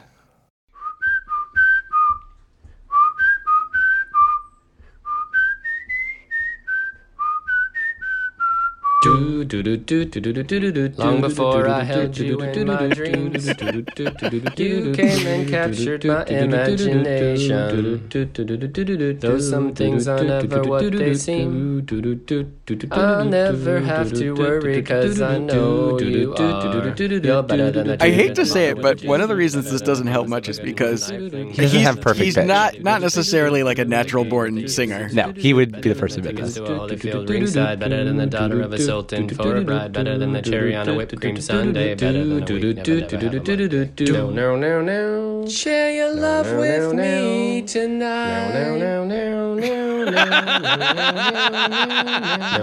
Do, 9.01 9.43
do, 9.43 9.63
do, 9.63 10.93
Long 10.97 11.21
before 11.21 11.67
I 11.67 11.83
held 11.83 12.19
you 12.19 12.39
in 12.39 12.67
my 12.67 12.87
dreams, 12.87 13.47
you 13.47 13.83
came 14.93 15.25
and 15.25 15.49
captured 15.49 16.05
my 16.05 16.23
imagination. 16.25 18.07
Though 19.19 19.39
some 19.39 19.73
things 19.73 20.07
are 20.07 20.23
never 20.23 20.61
what 20.63 20.91
they 20.91 21.15
seem, 21.15 21.87
I'll 22.91 23.25
never 23.25 23.79
have 23.79 24.13
to 24.13 24.33
worry 24.33 24.81
because 24.81 25.19
I 25.19 25.39
know 25.39 25.99
you 25.99 26.35
are. 26.35 26.93
I 27.99 28.11
hate 28.11 28.35
to 28.35 28.45
say 28.45 28.69
it, 28.69 28.81
but 28.83 29.03
one 29.03 29.19
of 29.19 29.29
the 29.29 29.35
reasons 29.35 29.71
this 29.71 29.81
doesn't 29.81 30.07
help 30.07 30.27
much 30.27 30.47
is 30.47 30.59
because 30.59 31.09
he 31.09 31.29
doesn't 31.29 31.81
have 31.81 32.01
perfect. 32.01 32.19
pitch. 32.19 32.35
He's 32.35 32.37
not 32.37 32.79
not 32.81 33.01
necessarily 33.01 33.63
like 33.63 33.79
a 33.79 33.85
natural 33.85 34.25
born 34.25 34.67
singer. 34.67 35.09
No, 35.11 35.33
he 35.33 35.55
would 35.55 35.81
be 35.81 35.89
the 35.89 35.95
first 35.95 36.13
to 36.15 36.19
admit 36.19 36.35
that 36.37 36.51
this. 38.99 39.07
to 39.09 39.17
Holyfield 39.17 39.27
ringside, 39.27 39.27
better 39.27 39.29
than 39.29 39.29
the 39.29 39.29
daughter 39.29 39.29
of 39.29 39.29
a 39.29 39.29
sultan 39.29 39.29
for 39.29 39.55
a 39.57 39.63
bride, 39.63 39.93
better 39.93 40.17
than 40.17 40.33
the 40.33 40.41
cherry 40.41 40.75
on 40.75 40.89
a 40.89 40.95
whipped 40.95 41.19
cream 41.19 41.37
sundae, 41.39 41.95
better 41.95 42.25
than 42.25 42.43
a 42.43 42.45
week, 42.45 42.75
never, 42.75 42.99
never 42.99 43.39
have 43.39 43.53
a 43.53 43.61
month. 43.63 43.99
No, 43.99 44.29
no, 44.31 44.55
no, 44.57 44.81
no. 44.81 45.47
Share 45.47 45.91
your 45.91 46.13
love 46.13 46.47
no, 46.47 46.59
with 46.59 46.93
no, 46.93 47.01
me 47.03 47.61
no. 47.61 47.67
tonight. 47.67 48.53
No, 48.53 48.77
no, 48.77 49.05
no, 49.05 49.05
no, 49.05 49.55
no, 49.55 50.05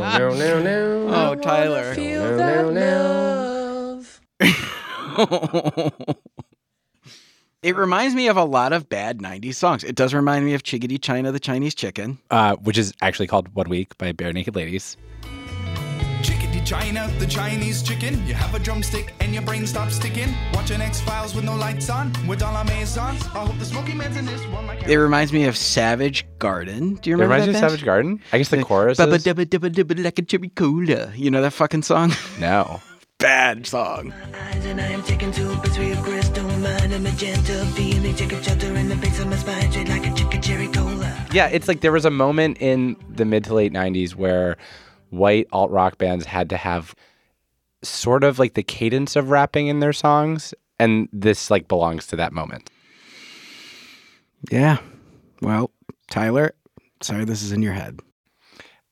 no, 0.08 0.34
no, 0.34 0.62
no. 0.62 1.08
Oh, 1.14 1.34
Tyler. 1.36 1.94
Feel 1.94 2.22
No, 2.22 2.36
that 2.36 2.66
no, 2.66 4.02
love. 4.38 6.16
It 7.62 7.76
reminds 7.76 8.14
me 8.14 8.28
of 8.28 8.36
a 8.36 8.44
lot 8.44 8.72
of 8.72 8.88
bad 8.88 9.18
90s 9.18 9.56
songs. 9.56 9.82
It 9.82 9.96
does 9.96 10.14
remind 10.14 10.44
me 10.44 10.54
of 10.54 10.62
Chickadee 10.62 10.98
China, 10.98 11.32
the 11.32 11.40
Chinese 11.40 11.74
chicken. 11.74 12.18
Uh, 12.30 12.54
which 12.56 12.78
is 12.78 12.94
actually 13.02 13.26
called 13.26 13.52
One 13.54 13.68
Week 13.68 13.98
by 13.98 14.12
Barenaked 14.12 14.54
Ladies. 14.54 14.96
Chickadee 16.68 16.92
China, 16.92 17.10
the 17.18 17.26
Chinese 17.26 17.82
chicken. 17.82 18.26
You 18.26 18.34
have 18.34 18.54
a 18.54 18.58
drumstick 18.58 19.14
and 19.20 19.32
your 19.32 19.42
brain 19.42 19.66
stops 19.66 19.96
sticking. 19.96 20.34
Watching 20.52 20.82
X 20.82 21.00
Files 21.00 21.34
with 21.34 21.44
no 21.44 21.56
lights 21.56 21.88
on, 21.88 22.12
with 22.26 22.42
all 22.42 22.54
our 22.54 22.64
maisons. 22.64 23.22
I 23.28 23.46
hope 23.46 23.58
the 23.58 23.64
Smoky 23.64 23.94
Man's 23.94 24.16
in 24.18 24.26
this 24.26 24.44
one 24.48 24.66
like 24.66 24.86
It 24.86 24.98
reminds 24.98 25.32
me 25.32 25.44
of 25.46 25.56
Savage 25.56 26.26
Garden. 26.38 26.96
Do 26.96 27.08
you 27.08 27.16
remember 27.16 27.36
It 27.36 27.38
remember 27.38 27.46
reminds 27.46 27.46
you 27.46 27.52
that 27.52 27.58
of 27.58 27.62
band? 27.62 27.70
Savage 27.70 27.84
Garden? 27.84 28.22
I 28.32 28.38
guess 28.38 28.48
the 28.50 28.62
chorus 28.62 28.98
Bubba 28.98 29.14
is... 29.16 29.24
dubba 29.24 29.46
dubba 29.46 29.70
dubba 29.70 30.04
like 30.04 30.18
a 30.18 30.22
cherry 30.22 30.50
cola. 30.50 31.10
You 31.14 31.30
know 31.30 31.40
that 31.40 31.52
fucking 31.52 31.82
song? 31.82 32.12
No. 32.38 32.80
bad 33.18 33.66
song. 33.66 34.12
eyes 34.34 34.64
and 34.66 34.80
I 34.80 34.88
am 34.88 35.02
taken 35.02 35.32
to 35.32 35.52
a 35.52 35.56
place 35.56 35.78
where 35.78 35.88
your 35.88 36.02
crystal 36.04 36.44
mind 36.44 36.92
and 36.92 37.02
magenta 37.02 37.64
feeling 37.74 38.14
take 38.14 38.32
a 38.32 38.42
shelter 38.42 38.74
in 38.74 38.88
the 38.88 38.96
base 38.96 39.18
of 39.18 39.26
my 39.28 39.36
spine 39.36 39.70
straight 39.72 39.88
like 39.88 40.06
a 40.06 40.14
chicken 40.14 40.42
cherry 40.42 40.68
cola. 40.68 41.26
Yeah, 41.32 41.48
it's 41.48 41.66
like 41.66 41.80
there 41.80 41.92
was 41.92 42.04
a 42.04 42.10
moment 42.10 42.58
in 42.60 42.96
the 43.08 43.24
mid 43.24 43.44
to 43.44 43.54
late 43.54 43.72
90s 43.72 44.14
where 44.14 44.56
white 45.10 45.46
alt 45.52 45.70
rock 45.70 45.98
bands 45.98 46.24
had 46.24 46.50
to 46.50 46.56
have 46.56 46.94
sort 47.82 48.24
of 48.24 48.38
like 48.38 48.54
the 48.54 48.62
cadence 48.62 49.16
of 49.16 49.30
rapping 49.30 49.68
in 49.68 49.80
their 49.80 49.92
songs. 49.92 50.54
And 50.80 51.08
this 51.12 51.50
like 51.50 51.66
belongs 51.66 52.06
to 52.08 52.16
that 52.16 52.32
moment. 52.32 52.70
Yeah. 54.50 54.78
Well, 55.42 55.72
Tyler, 56.10 56.54
sorry 57.00 57.24
this 57.24 57.42
is 57.42 57.52
in 57.52 57.62
your 57.62 57.72
head. 57.72 58.00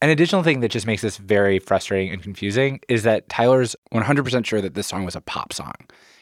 An 0.03 0.11
additional 0.11 0.43
thing 0.43 0.61
that 0.61 0.71
just 0.71 0.87
makes 0.87 1.01
this 1.01 1.17
very 1.17 1.59
frustrating 1.59 2.13
and 2.13 2.23
confusing 2.23 2.81
is 2.89 3.03
that 3.05 3.29
Tyler's 3.29 3.75
100% 3.95 4.45
sure 4.45 4.61
that 4.61 4.75
this 4.75 4.87
song 4.87 5.05
was 5.05 5.17
a 5.17 5.21
pop 5.23 5.53
song. 5.53 5.75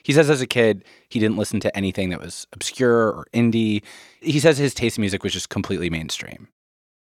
He 0.04 0.12
says 0.12 0.30
as 0.30 0.40
a 0.40 0.46
kid, 0.46 0.84
he 1.08 1.18
didn't 1.18 1.38
listen 1.38 1.60
to 1.60 1.76
anything 1.76 2.10
that 2.10 2.20
was 2.20 2.46
obscure 2.52 3.08
or 3.08 3.26
indie. 3.32 3.82
He 4.20 4.38
says 4.38 4.58
his 4.58 4.74
taste 4.74 4.98
in 4.98 5.02
music 5.02 5.24
was 5.24 5.32
just 5.32 5.48
completely 5.48 5.90
mainstream. 5.90 6.48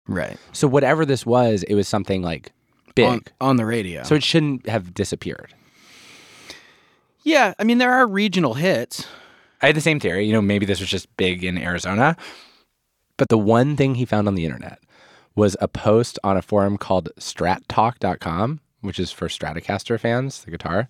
Right. 0.07 0.39
So, 0.53 0.67
whatever 0.67 1.05
this 1.05 1.27
was, 1.27 1.63
it 1.65 1.75
was 1.75 1.89
something 1.89 2.23
like 2.23 2.53
big. 2.95 3.07
On, 3.07 3.23
on 3.41 3.57
the 3.57 3.67
radio. 3.67 4.03
so, 4.03 4.15
it 4.15 4.23
shouldn't 4.23 4.69
have 4.69 4.95
disappeared. 4.95 5.55
yeah, 7.25 7.55
I 7.59 7.65
mean 7.65 7.79
there 7.79 7.93
are 7.93 8.07
regional 8.07 8.55
hits. 8.55 9.07
I 9.61 9.67
had 9.67 9.77
the 9.77 9.81
same 9.81 10.01
theory. 10.01 10.27
You 10.27 10.33
know, 10.33 10.43
maybe 10.43 10.67
this 10.67 10.81
was 10.81 10.89
just 10.89 11.15
big 11.17 11.45
in 11.45 11.57
Arizona. 11.57 12.17
But 13.17 13.29
the 13.29 13.39
one 13.39 13.77
thing 13.77 13.95
he 13.95 14.05
found 14.05 14.27
on 14.27 14.35
the 14.35 14.45
internet 14.45 14.81
was 15.37 15.57
a 15.61 15.69
post 15.69 16.19
on 16.25 16.37
a 16.37 16.43
forum 16.43 16.77
called 16.77 17.11
strattalk.com, 17.19 18.61
which 18.81 18.99
is 18.99 19.13
for 19.13 19.29
Stratocaster 19.29 19.99
fans, 20.01 20.45
the 20.45 20.51
guitar. 20.51 20.89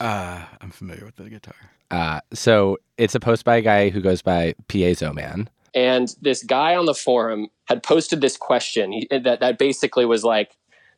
Uh, 0.00 0.44
I'm 0.60 0.70
familiar 0.70 1.04
with 1.06 1.16
the 1.16 1.30
guitar. 1.30 1.54
Uh, 1.90 2.20
so 2.34 2.76
it's 2.98 3.14
a 3.14 3.20
post 3.20 3.44
by 3.44 3.56
a 3.56 3.62
guy 3.62 3.88
who 3.88 4.00
goes 4.00 4.20
by 4.20 4.54
Piezo 4.68 5.14
Man. 5.14 5.48
and 5.74 6.14
this 6.20 6.42
guy 6.42 6.74
on 6.76 6.84
the 6.86 6.94
forum 6.94 7.48
had 7.66 7.82
posted 7.82 8.20
this 8.20 8.36
question 8.36 9.02
that 9.10 9.40
that 9.40 9.58
basically 9.58 10.04
was 10.04 10.22
like 10.24 10.56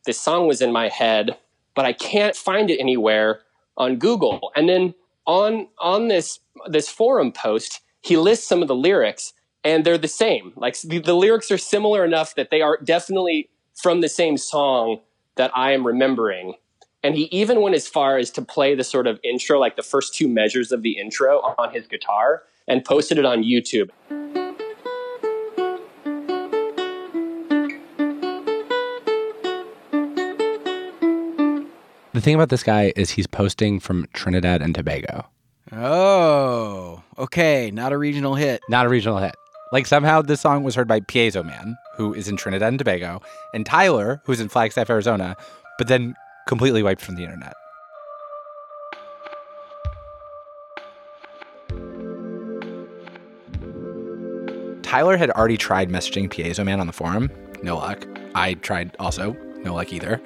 this 0.09 0.19
song 0.19 0.47
was 0.47 0.59
in 0.59 0.71
my 0.71 0.89
head 0.89 1.37
but 1.75 1.85
i 1.85 1.93
can't 1.93 2.35
find 2.35 2.71
it 2.71 2.79
anywhere 2.79 3.41
on 3.79 3.95
google. 3.95 4.51
And 4.55 4.67
then 4.67 4.93
on 5.25 5.67
on 5.79 6.09
this 6.09 6.39
this 6.67 6.89
forum 6.89 7.31
post 7.31 7.81
he 8.01 8.17
lists 8.17 8.47
some 8.47 8.61
of 8.61 8.67
the 8.67 8.75
lyrics 8.75 9.33
and 9.63 9.85
they're 9.85 9.97
the 9.97 10.07
same. 10.07 10.53
Like 10.55 10.79
the, 10.81 10.99
the 10.99 11.13
lyrics 11.13 11.51
are 11.51 11.57
similar 11.57 12.05
enough 12.05 12.35
that 12.35 12.49
they 12.49 12.61
are 12.61 12.77
definitely 12.81 13.49
from 13.75 13.99
the 14.01 14.09
same 14.09 14.37
song 14.37 14.99
that 15.35 15.51
i 15.55 15.71
am 15.71 15.87
remembering. 15.87 16.55
And 17.01 17.15
he 17.15 17.23
even 17.25 17.61
went 17.61 17.75
as 17.75 17.87
far 17.87 18.17
as 18.17 18.29
to 18.31 18.41
play 18.41 18.75
the 18.75 18.83
sort 18.83 19.07
of 19.07 19.19
intro 19.23 19.59
like 19.59 19.77
the 19.77 19.83
first 19.83 20.13
two 20.13 20.27
measures 20.27 20.71
of 20.71 20.81
the 20.81 20.97
intro 20.97 21.39
on 21.57 21.73
his 21.73 21.87
guitar 21.87 22.43
and 22.67 22.83
posted 22.83 23.17
it 23.17 23.25
on 23.25 23.43
youtube 23.43 23.89
The 32.19 32.25
thing 32.25 32.35
about 32.35 32.49
this 32.49 32.63
guy 32.63 32.91
is 32.97 33.11
he's 33.11 33.27
posting 33.27 33.79
from 33.79 34.05
Trinidad 34.11 34.61
and 34.61 34.75
Tobago, 34.75 35.27
Oh, 35.71 37.01
okay. 37.17 37.71
Not 37.71 37.93
a 37.93 37.97
regional 37.97 38.35
hit. 38.35 38.59
not 38.67 38.85
a 38.85 38.89
regional 38.89 39.19
hit. 39.19 39.37
Like 39.71 39.87
somehow 39.87 40.21
this 40.21 40.41
song 40.41 40.63
was 40.63 40.75
heard 40.75 40.85
by 40.89 40.99
Piezo 40.99 41.45
Man, 41.45 41.77
who 41.95 42.13
is 42.13 42.27
in 42.27 42.35
Trinidad 42.35 42.67
and 42.67 42.77
Tobago, 42.77 43.21
and 43.53 43.65
Tyler, 43.65 44.21
who's 44.25 44.41
in 44.41 44.49
Flagstaff, 44.49 44.89
Arizona, 44.89 45.37
but 45.77 45.87
then 45.87 46.13
completely 46.45 46.83
wiped 46.83 46.99
from 46.99 47.15
the 47.15 47.23
internet. 47.23 47.53
Tyler 54.83 55.15
had 55.15 55.29
already 55.31 55.55
tried 55.55 55.89
messaging 55.89 56.27
Piezo 56.27 56.65
Man 56.65 56.81
on 56.81 56.87
the 56.87 56.91
forum. 56.91 57.31
No 57.63 57.77
luck. 57.77 58.05
I 58.35 58.55
tried 58.55 58.93
also. 58.99 59.37
No 59.63 59.73
luck 59.73 59.93
either. 59.93 60.21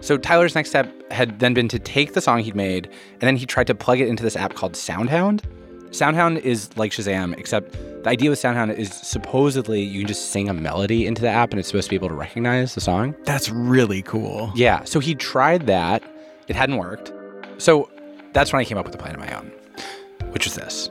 So 0.00 0.16
Tyler's 0.16 0.54
next 0.54 0.70
step 0.70 0.88
had 1.10 1.40
then 1.40 1.54
been 1.54 1.68
to 1.68 1.78
take 1.78 2.12
the 2.12 2.20
song 2.20 2.40
he'd 2.40 2.54
made, 2.54 2.86
and 3.12 3.22
then 3.22 3.36
he 3.36 3.46
tried 3.46 3.66
to 3.68 3.74
plug 3.74 4.00
it 4.00 4.08
into 4.08 4.22
this 4.22 4.36
app 4.36 4.54
called 4.54 4.74
Soundhound. 4.74 5.42
Soundhound 5.90 6.40
is 6.40 6.76
like 6.76 6.92
Shazam, 6.92 7.36
except 7.38 7.72
the 8.04 8.10
idea 8.10 8.30
with 8.30 8.40
Soundhound 8.40 8.76
is 8.76 8.92
supposedly 8.92 9.82
you 9.82 10.00
can 10.00 10.08
just 10.08 10.30
sing 10.30 10.48
a 10.48 10.54
melody 10.54 11.06
into 11.06 11.22
the 11.22 11.28
app 11.28 11.50
and 11.50 11.58
it's 11.58 11.68
supposed 11.68 11.86
to 11.86 11.90
be 11.90 11.96
able 11.96 12.08
to 12.08 12.14
recognize 12.14 12.74
the 12.74 12.80
song. 12.80 13.14
That's 13.24 13.48
really 13.50 14.02
cool. 14.02 14.52
Yeah, 14.54 14.84
so 14.84 15.00
he 15.00 15.14
tried 15.14 15.66
that. 15.66 16.02
It 16.48 16.54
hadn't 16.54 16.76
worked. 16.76 17.12
So 17.58 17.90
that's 18.32 18.52
when 18.52 18.60
I 18.60 18.64
came 18.64 18.78
up 18.78 18.84
with 18.84 18.94
a 18.94 18.98
plan 18.98 19.14
of 19.14 19.20
my 19.20 19.36
own, 19.36 19.50
which 20.30 20.44
was 20.44 20.54
this. 20.54 20.90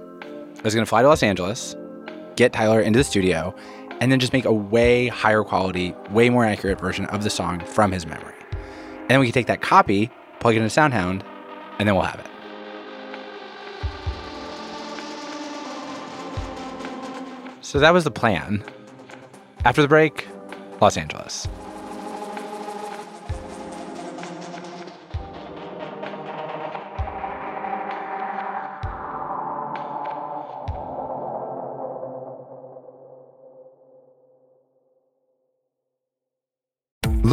I 0.58 0.62
was 0.64 0.74
going 0.74 0.86
to 0.86 0.90
fly 0.90 1.04
to 1.04 1.08
Los 1.08 1.24
Angeles, 1.24 1.76
get 2.36 2.52
Tyler 2.52 2.82
into 2.82 2.98
the 2.98 3.04
studio, 3.04 3.56
and 4.02 4.12
then 4.12 4.20
just 4.20 4.34
make 4.34 4.46
a 4.46 4.54
way 4.54 5.08
higher 5.08 5.44
quality, 5.44 5.94
way 6.10 6.30
more 6.30 6.44
accurate 6.44 6.80
version 6.80 7.06
of 7.06 7.24
the 7.24 7.30
song 7.30 7.60
from 7.60 7.92
his 7.92 8.06
memory. 8.06 8.35
And 9.06 9.12
then 9.12 9.20
we 9.20 9.28
can 9.28 9.34
take 9.34 9.46
that 9.46 9.62
copy, 9.62 10.10
plug 10.40 10.56
it 10.56 10.64
into 10.64 10.70
Soundhound, 10.70 11.22
and 11.78 11.88
then 11.88 11.94
we'll 11.94 12.06
have 12.06 12.20
it. 12.20 12.26
So 17.62 17.80
that 17.80 17.94
was 17.94 18.04
the 18.04 18.10
plan. 18.10 18.64
After 19.64 19.84
the 19.84 19.88
break, 19.88 20.28
Los 20.82 20.98
Angeles. 20.98 21.48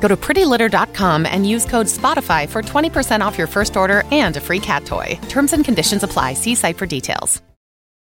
Go 0.00 0.08
to 0.08 0.16
prettylitter.com 0.16 1.26
and 1.26 1.48
use 1.48 1.64
code 1.64 1.86
SPOTIFY 1.86 2.48
for 2.48 2.62
20% 2.62 3.20
off 3.20 3.36
your 3.36 3.46
first 3.46 3.76
order 3.76 4.04
and 4.10 4.36
a 4.36 4.40
free 4.40 4.60
cat 4.60 4.84
toy. 4.84 5.18
Terms 5.28 5.52
and 5.52 5.64
conditions 5.64 6.02
apply. 6.02 6.34
See 6.34 6.54
site 6.54 6.76
for 6.76 6.86
details. 6.86 7.42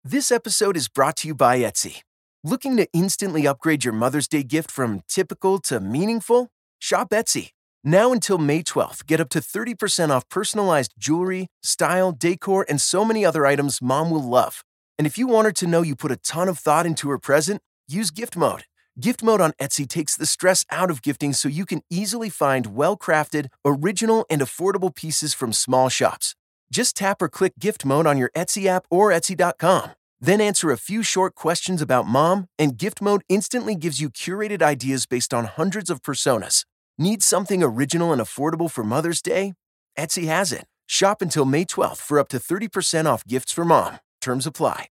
This 0.03 0.33
episode 0.33 0.79
is 0.79 0.89
brought 0.89 1.17
to 1.17 1.29
you 1.29 1.35
by 1.35 1.59
Etsy. 1.59 1.97
Looking 2.43 2.79
to 2.79 2.89
instantly 2.95 3.47
upgrade 3.47 3.85
your 3.85 3.93
Mother's 3.93 4.27
Day 4.27 4.43
gift 4.43 4.71
from 4.71 5.03
typical 5.07 5.59
to 5.61 5.79
meaningful? 5.79 6.49
Shop 6.79 7.11
Etsy. 7.11 7.51
Now 7.85 8.11
until 8.11 8.39
May 8.39 8.63
12th, 8.63 9.07
get 9.07 9.21
up 9.21 9.29
to 9.31 9.41
30% 9.41 10.09
off 10.09 10.27
personalized 10.31 10.95
jewelry, 10.99 11.49
style, 11.63 12.13
decor, 12.13 12.65
and 12.67 12.81
so 12.81 13.05
many 13.05 13.27
other 13.27 13.45
items 13.45 13.83
mom 13.83 14.11
will 14.11 14.23
love. 14.23 14.65
And 14.99 15.07
if 15.07 15.19
you 15.19 15.27
want 15.27 15.45
her 15.45 15.53
to 15.53 15.67
know 15.67 15.83
you 15.83 15.95
put 15.95 16.13
a 16.13 16.17
ton 16.17 16.49
of 16.49 16.59
thought 16.59 16.87
into 16.87 17.11
her 17.11 17.19
present, 17.19 17.61
use 17.87 18.11
gift 18.11 18.39
mode. 18.39 18.65
Gift 19.01 19.23
mode 19.23 19.41
on 19.41 19.53
Etsy 19.53 19.89
takes 19.89 20.15
the 20.15 20.27
stress 20.27 20.67
out 20.71 20.91
of 20.91 21.01
gifting 21.01 21.33
so 21.33 21.49
you 21.49 21.65
can 21.65 21.81
easily 21.89 22.29
find 22.29 22.77
well 22.77 22.99
crafted, 22.99 23.47
original, 23.65 24.27
and 24.29 24.43
affordable 24.43 24.95
pieces 24.95 25.33
from 25.33 25.55
small 25.55 25.89
shops. 25.89 26.35
Just 26.71 26.97
tap 26.99 27.23
or 27.23 27.29
click 27.31 27.55
gift 27.59 27.87
mode 27.87 28.07
on 28.07 28.19
your 28.19 28.31
Etsy 28.37 28.67
app 28.67 28.85
or 28.91 29.09
Etsy.com. 29.11 29.93
Then 30.21 30.43
answer 30.43 30.71
a 30.71 30.77
few 30.77 31.03
short 31.03 31.35
questions 31.35 31.81
about 31.81 32.07
mom, 32.07 32.49
and 32.59 32.77
gift 32.77 33.01
mode 33.01 33.23
instantly 33.31 33.75
gives 33.75 34.03
you 34.03 34.11
curated 34.11 34.61
ideas 34.61 35.07
based 35.07 35.33
on 35.33 35.47
hundreds 35.47 35.89
of 35.89 36.03
personas. 36.03 36.67
Need 36.99 37.23
something 37.23 37.63
original 37.63 38.13
and 38.13 38.21
affordable 38.21 38.71
for 38.71 38.85
Mother's 38.85 39.23
Day? 39.23 39.55
Etsy 39.99 40.27
has 40.27 40.53
it. 40.53 40.67
Shop 40.87 41.23
until 41.23 41.47
May 41.47 41.65
12th 41.65 42.03
for 42.03 42.19
up 42.19 42.29
to 42.29 42.37
30% 42.37 43.07
off 43.07 43.25
gifts 43.27 43.53
for 43.53 43.65
mom. 43.65 44.01
Terms 44.21 44.47
apply. 44.47 44.89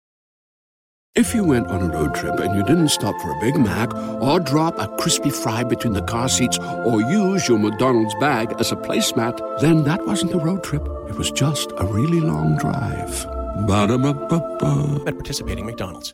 If 1.19 1.35
you 1.35 1.43
went 1.43 1.67
on 1.67 1.81
a 1.81 1.93
road 1.93 2.15
trip 2.15 2.39
and 2.39 2.55
you 2.55 2.63
didn't 2.63 2.87
stop 2.87 3.13
for 3.19 3.31
a 3.31 3.39
Big 3.41 3.57
Mac 3.57 3.93
or 4.21 4.39
drop 4.39 4.79
a 4.79 4.87
crispy 4.95 5.29
fry 5.29 5.65
between 5.65 5.91
the 5.91 6.01
car 6.03 6.29
seats 6.29 6.57
or 6.57 7.01
use 7.01 7.45
your 7.45 7.59
McDonald's 7.59 8.15
bag 8.21 8.55
as 8.57 8.71
a 8.71 8.77
placemat, 8.77 9.59
then 9.59 9.83
that 9.83 10.05
wasn't 10.05 10.33
a 10.33 10.37
road 10.37 10.63
trip. 10.63 10.81
It 11.09 11.15
was 11.15 11.29
just 11.29 11.73
a 11.75 11.85
really 11.85 12.21
long 12.21 12.55
drive. 12.55 13.25
Ba-da-ba-ba-ba. 13.67 15.03
At 15.07 15.15
participating 15.15 15.65
McDonald's. 15.65 16.13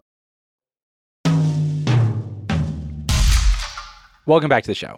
Welcome 4.25 4.49
back 4.49 4.63
to 4.63 4.71
the 4.71 4.73
show. 4.73 4.97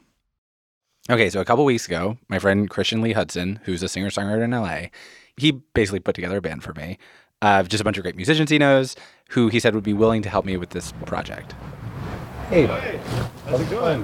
Okay, 1.09 1.29
so 1.29 1.41
a 1.41 1.45
couple 1.45 1.65
weeks 1.65 1.85
ago, 1.85 2.17
my 2.29 2.39
friend 2.39 2.69
Christian 2.69 3.01
Lee 3.01 3.11
Hudson, 3.11 3.59
who's 3.65 3.83
a 3.83 3.89
singer 3.89 4.09
songwriter 4.09 4.45
in 4.45 4.51
LA, 4.51 4.87
he 5.35 5.51
basically 5.51 5.99
put 5.99 6.15
together 6.15 6.37
a 6.37 6.41
band 6.41 6.63
for 6.63 6.73
me. 6.75 6.97
Uh, 7.41 7.61
just 7.61 7.81
a 7.81 7.83
bunch 7.83 7.97
of 7.97 8.03
great 8.03 8.15
musicians 8.15 8.49
he 8.49 8.57
knows, 8.57 8.95
who 9.29 9.47
he 9.47 9.59
said 9.59 9.75
would 9.75 9.83
be 9.83 9.93
willing 9.93 10.23
to 10.23 10.29
help 10.29 10.43
me 10.43 10.57
with 10.57 10.71
this 10.71 10.91
project. 11.05 11.53
Hey, 12.49 12.65
how's 13.45 13.61
it 13.61 13.69
going? 13.69 14.03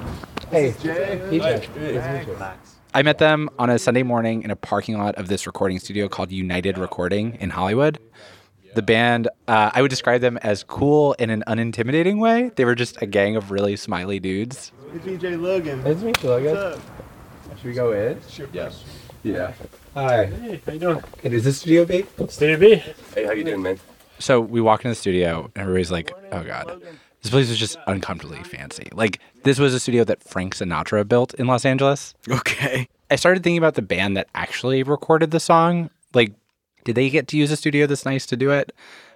Hey, 0.50 0.72
Jay. 0.80 1.20
Nice 1.36 1.64
Hey. 1.74 2.64
I 2.94 3.02
met 3.02 3.18
them 3.18 3.50
on 3.58 3.70
a 3.70 3.78
Sunday 3.80 4.04
morning 4.04 4.44
in 4.44 4.52
a 4.52 4.56
parking 4.56 4.98
lot 4.98 5.16
of 5.16 5.26
this 5.26 5.48
recording 5.48 5.80
studio 5.80 6.08
called 6.08 6.30
United 6.30 6.78
Recording 6.78 7.36
in 7.40 7.50
Hollywood. 7.50 7.98
The 8.76 8.82
band, 8.82 9.26
uh, 9.48 9.72
I 9.74 9.82
would 9.82 9.90
describe 9.90 10.20
them 10.20 10.36
as 10.38 10.62
cool 10.62 11.14
in 11.14 11.30
an 11.30 11.42
unintimidating 11.48 12.20
way. 12.20 12.52
They 12.54 12.64
were 12.64 12.76
just 12.76 13.02
a 13.02 13.06
gang 13.06 13.34
of 13.34 13.50
really 13.50 13.74
smiley 13.74 14.20
dudes. 14.20 14.70
It's 14.94 15.04
DJ 15.04 15.40
Logan. 15.40 15.84
It's 15.84 16.02
me, 16.02 16.06
meet 16.08 16.22
Logan. 16.22 16.54
What's 16.54 16.76
up? 16.76 17.56
Should 17.56 17.66
we 17.66 17.72
go 17.72 17.92
in? 17.92 18.20
Sure. 18.28 18.46
Yes. 18.52 18.84
Yeah. 19.24 19.52
Hi. 19.94 20.26
Hey, 20.26 20.60
how 20.66 20.72
you 20.72 20.78
doing? 20.80 21.02
And 21.22 21.32
is 21.32 21.44
this 21.44 21.58
Studio 21.58 21.84
B? 21.84 22.04
Studio 22.28 22.58
B. 22.58 22.82
Hey, 23.14 23.26
how 23.26 23.30
you 23.30 23.44
doing, 23.44 23.62
man? 23.62 23.78
So 24.18 24.40
we 24.40 24.60
walk 24.60 24.84
in 24.84 24.88
the 24.90 24.94
studio, 24.96 25.52
and 25.54 25.62
everybody's 25.62 25.92
like, 25.92 26.12
"Oh 26.32 26.42
God, 26.42 26.82
this 27.22 27.30
place 27.30 27.48
is 27.48 27.58
just 27.58 27.76
uncomfortably 27.86 28.42
fancy." 28.42 28.88
Like 28.92 29.20
this 29.44 29.60
was 29.60 29.72
a 29.72 29.78
studio 29.78 30.02
that 30.02 30.20
Frank 30.24 30.56
Sinatra 30.56 31.06
built 31.06 31.34
in 31.34 31.46
Los 31.46 31.64
Angeles. 31.64 32.14
Okay. 32.28 32.88
I 33.08 33.14
started 33.14 33.44
thinking 33.44 33.58
about 33.58 33.74
the 33.74 33.82
band 33.82 34.16
that 34.16 34.28
actually 34.34 34.82
recorded 34.82 35.30
the 35.30 35.38
song. 35.38 35.90
Like, 36.12 36.32
did 36.82 36.96
they 36.96 37.08
get 37.08 37.28
to 37.28 37.36
use 37.36 37.52
a 37.52 37.56
studio 37.56 37.86
this 37.86 38.04
nice 38.04 38.26
to 38.26 38.36
do 38.36 38.50
it? 38.50 38.72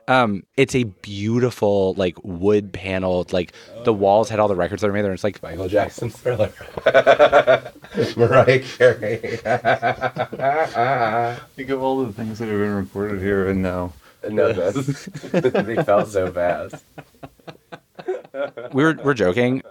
Um, 0.09 0.45
it's 0.57 0.75
a 0.75 0.85
beautiful, 0.85 1.93
like 1.95 2.17
wood 2.25 2.73
paneled, 2.73 3.35
like 3.35 3.53
the 3.85 3.93
walls 3.93 4.31
had 4.31 4.41
all 4.41 4.49
the 4.49 4.57
records 4.57 4.81
that 4.81 4.89
are 4.89 4.93
made 4.93 5.03
there. 5.03 5.11
And 5.11 5.17
it's 5.17 5.23
like 5.23 5.43
Michael 5.43 5.69
Jackson's 5.69 6.17
Thriller, 6.17 6.51
Mariah 8.17 8.61
Carey. 8.61 9.19
Think 11.57 11.69
of 11.69 11.83
all 11.83 12.05
the 12.05 12.13
things 12.15 12.39
that 12.39 12.49
have 12.49 12.59
been 12.59 12.75
recorded 12.75 13.21
here 13.21 13.51
and 13.51 13.63
now. 13.63 13.93
No, 14.29 14.53
this. 14.53 15.05
they 15.33 15.77
felt 15.85 16.09
so 16.09 16.33
fast. 16.33 16.83
we 18.73 18.83
were 18.83 18.99
we're 19.05 19.15
joking. 19.15 19.63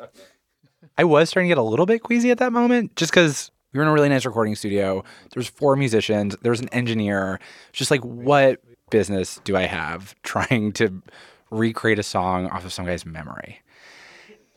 I 1.00 1.03
was 1.03 1.29
starting 1.29 1.50
to 1.50 1.56
get 1.56 1.60
a 1.60 1.63
little 1.63 1.86
bit 1.88 2.03
queasy 2.03 2.32
at 2.32 2.38
that 2.38 2.53
moment, 2.53 2.96
just 2.96 3.12
because 3.12 3.51
we 3.74 3.79
were 3.79 3.84
in 3.84 3.89
a 3.89 3.94
really 3.94 4.10
nice 4.10 4.25
recording 4.25 4.56
studio. 4.56 5.03
There 5.34 5.39
was 5.39 5.48
four 5.48 5.75
musicians. 5.75 6.36
There 6.41 6.51
was 6.51 6.60
an 6.60 6.70
engineer. 6.70 7.39
Just 7.74 7.91
like, 7.91 8.01
what 8.01 8.62
business 8.89 9.39
do 9.44 9.56
I 9.56 9.63
have 9.63 10.15
trying 10.24 10.72
to 10.74 11.01
recreate 11.50 12.00
a 12.00 12.03
song 12.03 12.48
off 12.48 12.65
of 12.65 12.74
some 12.74 12.86
guy's 12.86 13.06
memory? 13.06 13.62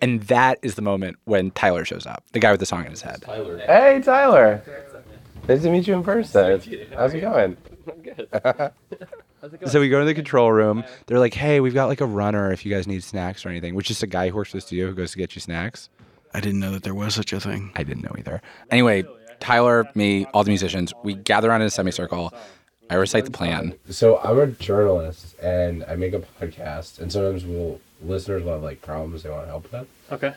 And 0.02 0.22
that 0.24 0.58
is 0.62 0.76
the 0.76 0.82
moment 0.82 1.18
when 1.24 1.50
Tyler 1.50 1.84
shows 1.84 2.06
up, 2.06 2.24
the 2.32 2.38
guy 2.38 2.50
with 2.50 2.60
the 2.60 2.66
song 2.66 2.84
in 2.84 2.90
his 2.90 3.02
head. 3.02 3.22
Hey, 3.26 4.00
Tyler. 4.02 4.62
Nice 5.46 5.62
to 5.62 5.70
meet 5.70 5.86
you 5.86 5.94
in 5.94 6.02
person. 6.02 6.60
How's 6.96 7.14
it 7.14 7.20
going? 7.20 7.56
Good. 8.02 8.28
So 9.66 9.80
we 9.80 9.88
go 9.88 10.00
to 10.00 10.04
the 10.04 10.12
control 10.14 10.52
room. 10.52 10.84
They're 11.06 11.18
like, 11.18 11.32
"Hey, 11.32 11.60
we've 11.60 11.72
got 11.72 11.86
like 11.86 12.02
a 12.02 12.06
runner 12.06 12.52
if 12.52 12.66
you 12.66 12.70
guys 12.74 12.86
need 12.86 13.02
snacks 13.02 13.46
or 13.46 13.48
anything." 13.48 13.74
Which 13.74 13.90
is 13.90 14.02
a 14.02 14.06
guy 14.06 14.28
who 14.28 14.36
works 14.36 14.50
for 14.50 14.58
the 14.58 14.60
studio 14.60 14.88
who 14.88 14.94
goes 14.94 15.12
to 15.12 15.18
get 15.18 15.34
you 15.34 15.40
snacks. 15.40 15.88
I 16.34 16.40
didn't 16.40 16.60
know 16.60 16.72
that 16.72 16.82
there 16.82 16.94
was 16.94 17.14
such 17.14 17.32
a 17.32 17.40
thing. 17.40 17.72
I 17.74 17.82
didn't 17.82 18.02
know 18.02 18.14
either. 18.18 18.42
Anyway, 18.70 19.04
Tyler, 19.40 19.88
me, 19.94 20.26
all 20.34 20.44
the 20.44 20.50
musicians, 20.50 20.92
we 21.02 21.14
gather 21.14 21.48
around 21.48 21.62
in 21.62 21.68
a 21.68 21.70
semicircle. 21.70 22.34
I 22.90 22.96
recite 22.96 23.24
the 23.24 23.30
plan. 23.30 23.74
So 23.88 24.18
I'm 24.18 24.38
a 24.38 24.48
journalist 24.48 25.38
and 25.40 25.84
I 25.84 25.94
make 25.94 26.12
a 26.12 26.18
podcast, 26.18 26.98
and 26.98 27.10
sometimes 27.10 27.44
we'll 27.44 27.80
listeners 28.02 28.42
will 28.42 28.52
have 28.52 28.62
like 28.62 28.82
problems 28.82 29.22
they 29.22 29.30
want 29.30 29.46
help 29.46 29.70
with. 29.72 29.86
Okay. 30.10 30.34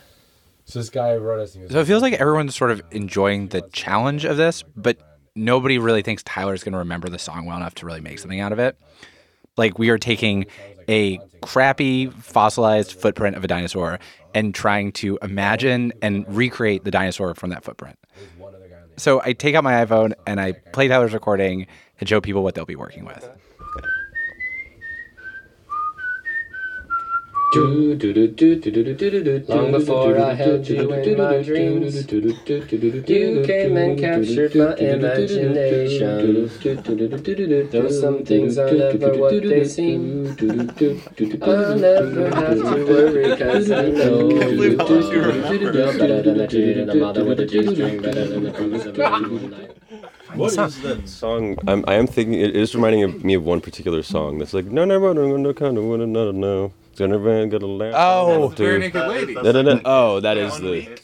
So 0.64 0.78
this 0.78 0.88
guy 0.88 1.16
wrote 1.16 1.40
us. 1.40 1.56
So 1.70 1.80
it 1.80 1.86
feels 1.86 2.00
like 2.00 2.14
everyone's 2.14 2.54
sort 2.54 2.70
of 2.70 2.80
enjoying 2.90 3.48
the 3.48 3.62
challenge 3.72 4.24
of 4.24 4.36
this, 4.36 4.62
but 4.76 4.96
nobody 5.34 5.78
really 5.78 6.02
thinks 6.02 6.22
Tyler's 6.22 6.62
going 6.62 6.72
to 6.72 6.78
remember 6.78 7.08
the 7.08 7.18
song 7.18 7.44
well 7.44 7.56
enough 7.56 7.74
to 7.76 7.86
really 7.86 8.00
make 8.00 8.18
something 8.18 8.40
out 8.40 8.52
of 8.52 8.58
it. 8.58 8.78
Like 9.56 9.78
we 9.78 9.90
are 9.90 9.98
taking 9.98 10.46
a 10.88 11.18
crappy 11.42 12.06
fossilized 12.06 12.92
footprint 12.92 13.36
of 13.36 13.44
a 13.44 13.46
dinosaur 13.46 13.98
and 14.34 14.54
trying 14.54 14.92
to 14.92 15.18
imagine 15.22 15.92
and 16.02 16.24
recreate 16.28 16.84
the 16.84 16.90
dinosaur 16.90 17.34
from 17.34 17.50
that 17.50 17.64
footprint. 17.64 17.98
So 18.96 19.20
I 19.24 19.32
take 19.32 19.54
out 19.54 19.64
my 19.64 19.84
iPhone 19.84 20.12
and 20.26 20.40
I 20.40 20.52
play 20.52 20.88
Tyler's 20.88 21.12
recording 21.12 21.66
and 22.00 22.08
show 22.08 22.20
people 22.20 22.42
what 22.42 22.54
they'll 22.54 22.64
be 22.64 22.76
working 22.76 23.04
with. 23.04 23.28
Long 27.56 27.98
before 29.70 30.18
I 30.18 30.34
held 30.34 30.68
you 30.68 30.92
in 30.92 31.18
my 31.18 31.40
dreams, 31.40 32.10
you 32.10 33.42
came 33.46 33.76
and 33.76 33.96
captured 33.98 34.54
my 34.56 34.74
imagination. 34.74 36.50
Though 37.70 37.88
some 37.88 38.24
things 38.24 38.58
are 38.58 38.72
never 38.72 39.16
what 39.18 39.40
they 39.42 39.64
seem, 39.64 40.36
I'll 41.42 41.78
never 41.78 42.34
have 42.34 42.58
to 42.58 42.84
worry 42.86 43.36
'cause 43.36 43.70
I 43.70 43.88
know 43.88 44.30
you 44.30 44.60
You're 44.60 44.72
better 45.98 46.22
than 46.22 46.40
a 46.40 46.46
dude 46.48 46.78
and 46.78 46.90
a 46.90 46.94
mother 46.96 47.24
with 47.24 47.38
a 47.38 47.46
G-string, 47.46 48.02
better 48.02 48.26
than 48.26 48.42
the 48.44 48.50
promise 48.50 48.84
of 48.86 48.98
a 48.98 49.20
night. 49.48 49.70
What 50.34 50.58
is 50.58 50.82
that 50.82 51.08
song? 51.08 51.56
I'm, 51.68 51.84
I 51.86 51.94
am 51.94 52.08
thinking 52.08 52.40
it 52.40 52.56
is 52.56 52.74
reminding 52.74 53.04
of 53.04 53.22
me 53.22 53.34
of 53.34 53.44
one 53.44 53.60
particular 53.60 54.02
song 54.02 54.38
that's 54.38 54.52
like 54.52 54.64
no 54.64 54.84
no 54.84 54.98
no 54.98 55.12
no 55.12 55.36
no 55.36 55.52
kind 55.52 55.78
of 55.78 55.84
no 55.84 55.96
no 56.04 56.32
no. 56.32 56.72
Gonna 56.96 57.18
van, 57.18 57.48
gonna 57.48 57.66
laugh. 57.66 57.94
Oh, 57.96 58.52
Barenaked 58.56 59.08
Ladies. 59.08 59.36
No, 59.36 59.52
no, 59.52 59.62
no. 59.62 59.80
Oh, 59.84 60.20
that 60.20 60.36
is 60.36 60.58
the. 60.60 60.98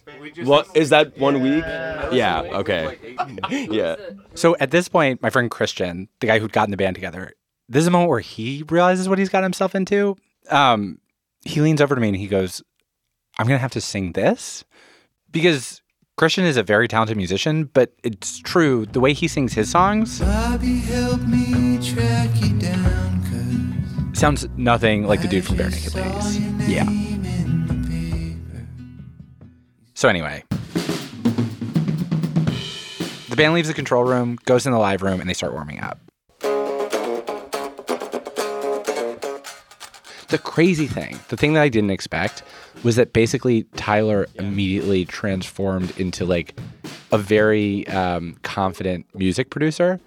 What 0.44 0.68
is 0.74 0.90
that 0.90 1.18
one 1.18 1.40
week? 1.42 1.64
Yeah. 2.12 2.42
Okay. 2.42 3.16
Yeah. 3.50 3.96
So 4.34 4.56
at 4.60 4.70
this 4.70 4.88
point, 4.88 5.22
my 5.22 5.30
friend 5.30 5.50
Christian, 5.50 6.08
the 6.20 6.26
guy 6.26 6.38
who'd 6.38 6.52
gotten 6.52 6.70
the 6.70 6.76
band 6.76 6.94
together, 6.94 7.34
this 7.68 7.82
is 7.82 7.86
a 7.86 7.90
moment 7.90 8.08
where 8.10 8.20
he 8.20 8.64
realizes 8.68 9.08
what 9.08 9.18
he's 9.18 9.28
got 9.28 9.42
himself 9.42 9.74
into. 9.74 10.16
Um, 10.48 10.98
he 11.44 11.60
leans 11.60 11.80
over 11.80 11.94
to 11.94 12.00
me 12.00 12.08
and 12.08 12.16
he 12.16 12.26
goes, 12.26 12.62
I'm 13.38 13.46
going 13.46 13.56
to 13.58 13.62
have 13.62 13.72
to 13.72 13.80
sing 13.80 14.12
this 14.12 14.64
because 15.30 15.82
Christian 16.16 16.44
is 16.44 16.56
a 16.56 16.62
very 16.62 16.88
talented 16.88 17.16
musician, 17.16 17.64
but 17.64 17.92
it's 18.02 18.38
true. 18.40 18.86
The 18.86 19.00
way 19.00 19.12
he 19.12 19.28
sings 19.28 19.52
his 19.54 19.70
songs 19.70 20.20
Bobby, 20.20 20.80
sounds 24.20 24.46
nothing 24.58 25.06
like 25.06 25.22
the 25.22 25.28
dude 25.28 25.46
from 25.46 25.56
Barenaked 25.56 25.94
Ladies. 25.94 26.38
Yeah. 26.68 26.84
So 29.94 30.10
anyway, 30.10 30.44
the 33.30 33.34
band 33.34 33.54
leaves 33.54 33.68
the 33.68 33.74
control 33.74 34.04
room, 34.04 34.38
goes 34.44 34.66
in 34.66 34.72
the 34.72 34.78
live 34.78 35.00
room, 35.00 35.20
and 35.20 35.30
they 35.30 35.32
start 35.32 35.54
warming 35.54 35.80
up. 35.80 35.98
The 40.28 40.38
crazy 40.38 40.86
thing, 40.86 41.18
the 41.28 41.38
thing 41.38 41.54
that 41.54 41.62
I 41.62 41.70
didn't 41.70 41.90
expect, 41.90 42.42
was 42.84 42.96
that 42.96 43.14
basically 43.14 43.62
Tyler 43.76 44.26
immediately 44.34 45.06
transformed 45.06 45.98
into 45.98 46.26
like 46.26 46.60
a 47.10 47.16
very 47.16 47.88
um, 47.88 48.36
confident 48.42 49.06
music 49.14 49.48
producer. 49.48 49.98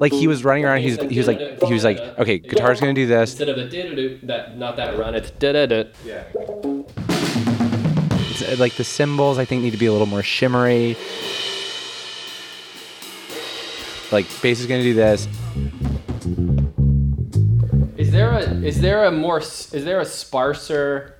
Like 0.00 0.12
he 0.12 0.26
was 0.28 0.44
running 0.44 0.64
around, 0.64 0.80
he 0.80 0.90
was, 0.96 1.10
he 1.10 1.18
was 1.18 1.26
like, 1.26 1.38
he 1.62 1.72
was 1.72 1.84
like, 1.84 1.98
okay, 2.18 2.38
guitar's 2.38 2.80
gonna 2.80 2.94
do 2.94 3.06
this. 3.06 3.32
Instead 3.32 3.48
of 3.48 3.58
a 3.58 3.68
do 3.68 4.18
that 4.24 4.56
not 4.56 4.76
that 4.76 4.96
run, 4.98 5.14
it's 5.14 5.30
da 5.32 5.52
da 5.52 5.66
da. 5.66 5.84
Yeah. 6.04 6.24
Uh, 8.40 8.56
like 8.58 8.74
the 8.74 8.84
cymbals, 8.84 9.38
I 9.38 9.44
think 9.44 9.62
need 9.62 9.72
to 9.72 9.76
be 9.76 9.86
a 9.86 9.92
little 9.92 10.06
more 10.06 10.22
shimmery. 10.22 10.96
Like 14.12 14.26
bass 14.40 14.60
is 14.60 14.66
gonna 14.66 14.82
do 14.82 14.94
this. 14.94 15.26
Is 17.96 18.12
there 18.12 18.30
a 18.30 18.42
is 18.64 18.80
there 18.80 19.04
a 19.04 19.10
more 19.10 19.38
is 19.38 19.84
there 19.84 20.00
a 20.00 20.04
sparser 20.04 21.17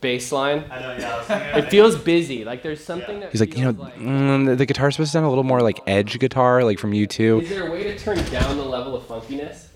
bass 0.00 0.32
line? 0.32 0.64
I 0.70 0.80
know, 0.80 0.96
yeah. 0.98 1.56
it 1.58 1.70
feels 1.70 1.96
busy. 1.96 2.44
Like 2.44 2.62
there's 2.62 2.82
something 2.82 3.20
that 3.20 3.32
He's 3.32 3.40
like, 3.40 3.56
you 3.56 3.64
know, 3.64 3.72
mm, 3.72 4.46
the, 4.46 4.56
the 4.56 4.66
guitar's 4.66 4.94
supposed 4.94 5.10
to 5.10 5.12
sound 5.12 5.26
a 5.26 5.28
little 5.28 5.44
more 5.44 5.60
like 5.60 5.80
edge 5.86 6.18
guitar, 6.18 6.64
like 6.64 6.78
from 6.78 6.92
U2. 6.92 7.42
Is 7.42 7.48
there 7.48 7.66
a 7.66 7.70
way 7.70 7.82
to 7.84 7.98
turn 7.98 8.16
down 8.30 8.56
the 8.56 8.64
level 8.64 8.96
of 8.96 9.04
funkiness? 9.04 9.66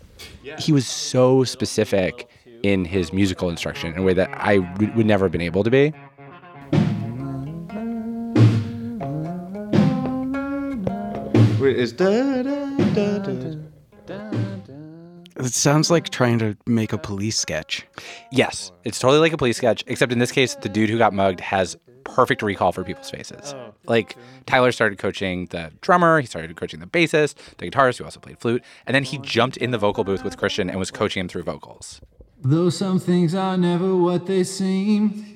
He 0.59 0.73
was 0.73 0.87
so 0.87 1.45
specific 1.45 2.29
in 2.63 2.85
his 2.85 3.13
musical 3.13 3.51
instruction 3.51 3.93
in 3.93 3.99
a 3.99 4.03
way 4.03 4.15
that 4.15 4.31
I 4.33 4.59
would 4.59 4.95
would 4.95 5.07
never 5.07 5.27
have 5.27 5.33
been 5.33 5.41
able 5.41 5.65
to 5.65 5.71
be. 5.71 5.93
Wait, 11.61 11.77
is 11.79 11.93
da 11.93 12.43
da 12.43 12.77
da 12.95 13.19
da. 13.19 13.64
It 15.37 15.53
sounds 15.53 15.91
like 15.91 16.11
trying 16.11 16.39
to 16.39 16.57
make 16.67 16.93
a 16.93 16.99
police 16.99 17.39
sketch. 17.39 17.87
Yes, 18.31 18.71
it's 18.85 18.99
totally 18.99 19.19
like 19.19 19.33
a 19.33 19.37
police 19.37 19.57
sketch, 19.57 19.83
except 19.87 20.13
in 20.13 20.19
this 20.19 20.31
case, 20.31 20.55
the 20.55 20.69
dude 20.69 20.91
who 20.91 20.99
got 20.99 21.13
mugged 21.13 21.41
has 21.41 21.77
perfect 22.05 22.43
recall 22.43 22.71
for 22.71 22.85
people's 22.85 23.11
faces. 23.11 23.55
Oh, 23.55 23.75
like 23.87 24.17
Tyler 24.47 24.71
started 24.73 24.99
coaching 24.99 25.47
the 25.47 25.73
drummer, 25.81 26.21
he 26.21 26.27
started 26.27 26.55
coaching 26.57 26.81
the 26.81 26.87
bassist, 26.87 27.35
the 27.59 27.71
guitarist 27.71 27.99
who 27.99 28.05
also 28.05 28.21
played 28.21 28.39
flute, 28.39 28.63
and 28.87 28.95
then 28.95 29.03
he 29.03 29.19
jumped 29.19 29.57
in 29.57 29.73
the 29.73 29.79
vocal 29.79 30.05
booth 30.05 30.23
with 30.23 30.37
Christian 30.37 30.71
and 30.71 30.79
was 30.79 30.91
coaching 30.91 31.23
him 31.23 31.29
through 31.29 31.43
vocals. 31.43 32.01
Though 32.43 32.71
some 32.71 33.01
things 33.01 33.35
are 33.35 33.57
never 33.57 33.97
what 33.97 34.27
they 34.27 34.45
seem. 34.45 35.31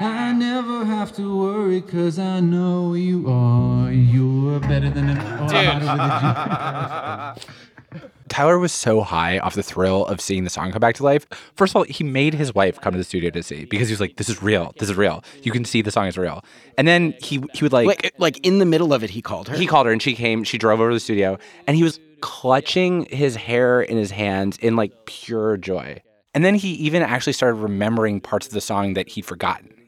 I 0.00 0.32
never 0.32 0.84
have 0.84 1.14
to 1.16 1.38
worry 1.38 1.80
cause 1.80 2.18
I 2.18 2.40
know 2.40 2.94
you 2.94 3.28
are. 3.28 3.92
You're 3.92 4.60
better 4.60 4.90
than 4.90 5.10
oh, 5.10 5.48
an 5.52 7.36
Tyler 8.28 8.58
was 8.58 8.72
so 8.72 9.02
high 9.02 9.38
off 9.38 9.54
the 9.54 9.62
thrill 9.62 10.06
of 10.06 10.20
seeing 10.20 10.44
the 10.44 10.50
song 10.50 10.72
come 10.72 10.80
back 10.80 10.94
to 10.96 11.02
life. 11.02 11.26
First 11.56 11.72
of 11.72 11.76
all, 11.76 11.82
he 11.84 12.04
made 12.04 12.34
his 12.34 12.54
wife 12.54 12.80
come 12.80 12.92
to 12.92 12.98
the 12.98 13.04
studio 13.04 13.30
to 13.30 13.42
see 13.42 13.64
because 13.66 13.88
he 13.88 13.92
was 13.92 14.00
like, 14.00 14.16
"This 14.16 14.28
is 14.28 14.42
real. 14.42 14.72
This 14.78 14.88
is 14.88 14.96
real. 14.96 15.22
You 15.42 15.52
can 15.52 15.64
see 15.64 15.82
the 15.82 15.90
song 15.90 16.06
is 16.06 16.16
real." 16.16 16.44
And 16.78 16.88
then 16.88 17.14
he 17.20 17.42
he 17.52 17.62
would 17.64 17.72
like 17.72 17.86
Like, 17.86 18.14
like 18.18 18.46
in 18.46 18.58
the 18.58 18.66
middle 18.66 18.92
of 18.92 19.04
it, 19.04 19.10
he 19.10 19.22
called 19.22 19.48
her. 19.48 19.56
he 19.56 19.66
called 19.66 19.86
her 19.86 19.92
and 19.92 20.00
she 20.02 20.14
came. 20.14 20.44
She 20.44 20.58
drove 20.58 20.80
over 20.80 20.90
to 20.90 20.96
the 20.96 21.00
studio 21.00 21.38
and 21.66 21.76
he 21.76 21.82
was 21.82 22.00
clutching 22.20 23.06
his 23.10 23.36
hair 23.36 23.82
in 23.82 23.96
his 23.98 24.10
hands 24.10 24.56
in 24.58 24.76
like 24.76 24.92
pure 25.06 25.56
joy. 25.56 26.00
And 26.32 26.44
then 26.44 26.54
he 26.54 26.70
even 26.72 27.02
actually 27.02 27.34
started 27.34 27.56
remembering 27.56 28.20
parts 28.20 28.46
of 28.46 28.52
the 28.54 28.60
song 28.60 28.94
that 28.94 29.08
he'd 29.10 29.26
forgotten. 29.26 29.70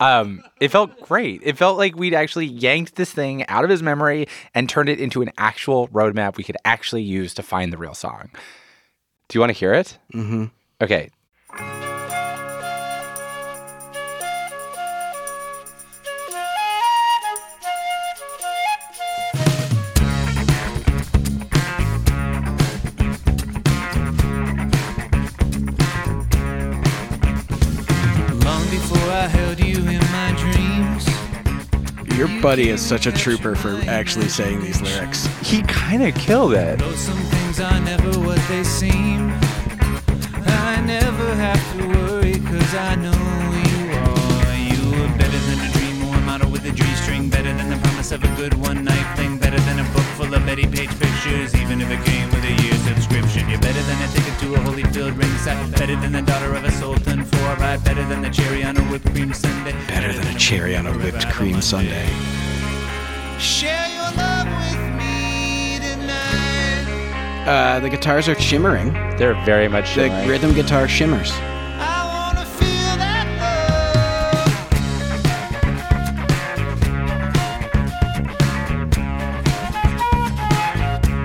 Um, 0.00 0.44
it 0.60 0.68
felt 0.68 1.00
great. 1.00 1.40
It 1.42 1.56
felt 1.56 1.76
like 1.76 1.96
we'd 1.96 2.14
actually 2.14 2.46
yanked 2.46 2.94
this 2.94 3.12
thing 3.12 3.46
out 3.48 3.64
of 3.64 3.70
his 3.70 3.82
memory 3.82 4.28
and 4.54 4.68
turned 4.68 4.88
it 4.88 5.00
into 5.00 5.22
an 5.22 5.32
actual 5.38 5.88
roadmap 5.88 6.36
we 6.36 6.44
could 6.44 6.56
actually 6.64 7.02
use 7.02 7.34
to 7.34 7.42
find 7.42 7.72
the 7.72 7.78
real 7.78 7.94
song. 7.94 8.30
Do 9.28 9.36
you 9.36 9.40
want 9.40 9.50
to 9.50 9.58
hear 9.58 9.74
it? 9.74 9.98
Mm-hmm. 10.14 10.44
Okay. 10.80 11.10
Long 28.58 28.70
before 28.70 29.10
I 29.12 29.28
held 29.28 29.60
you 29.60 29.76
in 29.76 30.02
my 30.10 30.34
dreams. 30.36 31.06
Your 32.18 32.26
buddy 32.42 32.70
is 32.70 32.84
such 32.84 33.06
a 33.06 33.12
trooper 33.12 33.54
for 33.54 33.80
actually 33.86 34.28
saying 34.28 34.62
these 34.62 34.80
lyrics. 34.80 35.26
He 35.42 35.62
kind 35.62 36.02
of 36.02 36.12
killed 36.16 36.54
it. 36.54 36.80
Though 36.80 36.92
some 36.94 37.18
things 37.34 37.60
are 37.60 37.78
never 37.78 38.10
what 38.18 38.40
they 38.48 38.64
seem. 38.64 39.30
I 40.66 40.82
never 40.84 41.34
have 41.36 41.62
to 41.76 41.86
worry 41.86 42.40
cause 42.40 42.74
I 42.74 42.96
know 42.96 43.22
you 43.70 43.78
are. 43.94 44.56
You 44.72 45.04
are 45.04 45.18
better 45.18 45.38
than 45.48 45.60
a 45.60 45.72
dream 45.74 46.08
or 46.08 46.16
a 46.16 46.20
model 46.22 46.50
with 46.50 46.64
a 46.64 46.72
G 46.72 46.82
string. 46.96 47.30
Better 47.30 47.54
than 47.54 47.70
the 47.70 47.76
promise 47.76 48.10
of 48.10 48.24
a 48.24 48.34
good 48.34 48.54
one 48.54 48.82
night 48.82 49.16
thing. 49.16 49.38
Better 49.38 49.60
than 49.60 49.78
a 49.78 49.88
book 49.94 50.08
full 50.18 50.34
of 50.34 50.44
Betty 50.44 50.66
Page 50.66 50.90
pictures. 50.98 51.54
Even 51.54 51.80
if 51.80 51.88
it 51.90 52.04
came 52.04 52.28
with 52.30 52.42
a 52.42 52.54
year 52.62 52.74
subscription. 52.88 53.17
You're 53.98 54.06
better 54.06 54.14
than 54.14 54.22
a 54.22 54.26
ticket 54.30 54.38
to 54.40 54.54
a 54.54 54.58
Holyfield 54.58 55.18
ringside. 55.18 55.72
Better 55.72 55.96
than 55.96 56.12
the 56.12 56.22
daughter 56.22 56.54
of 56.54 56.64
a 56.64 56.70
sultan 56.72 57.24
for 57.24 57.36
a 57.38 57.56
ride. 57.56 57.82
Better 57.84 58.04
than 58.06 58.22
the 58.22 58.30
cherry 58.30 58.62
on 58.64 58.76
a 58.76 58.80
whipped 58.84 59.10
cream 59.12 59.32
sundae. 59.32 59.72
Better 59.88 60.12
than 60.12 60.26
a 60.34 60.38
cherry 60.38 60.76
on 60.76 60.86
a 60.86 60.92
whipped 60.92 61.28
cream 61.30 61.60
sundae. 61.60 62.06
Share 63.38 63.88
your 63.88 64.10
love 64.16 64.46
with 64.46 64.78
me 64.96 65.78
tonight. 65.80 67.44
Uh, 67.46 67.80
the 67.80 67.88
guitars 67.88 68.28
are 68.28 68.34
shimmering. 68.40 68.92
They're 69.16 69.34
very 69.44 69.68
much 69.68 69.94
The 69.94 70.08
shimmering. 70.08 70.28
rhythm 70.28 70.54
guitar 70.54 70.86
shimmers. 70.88 71.32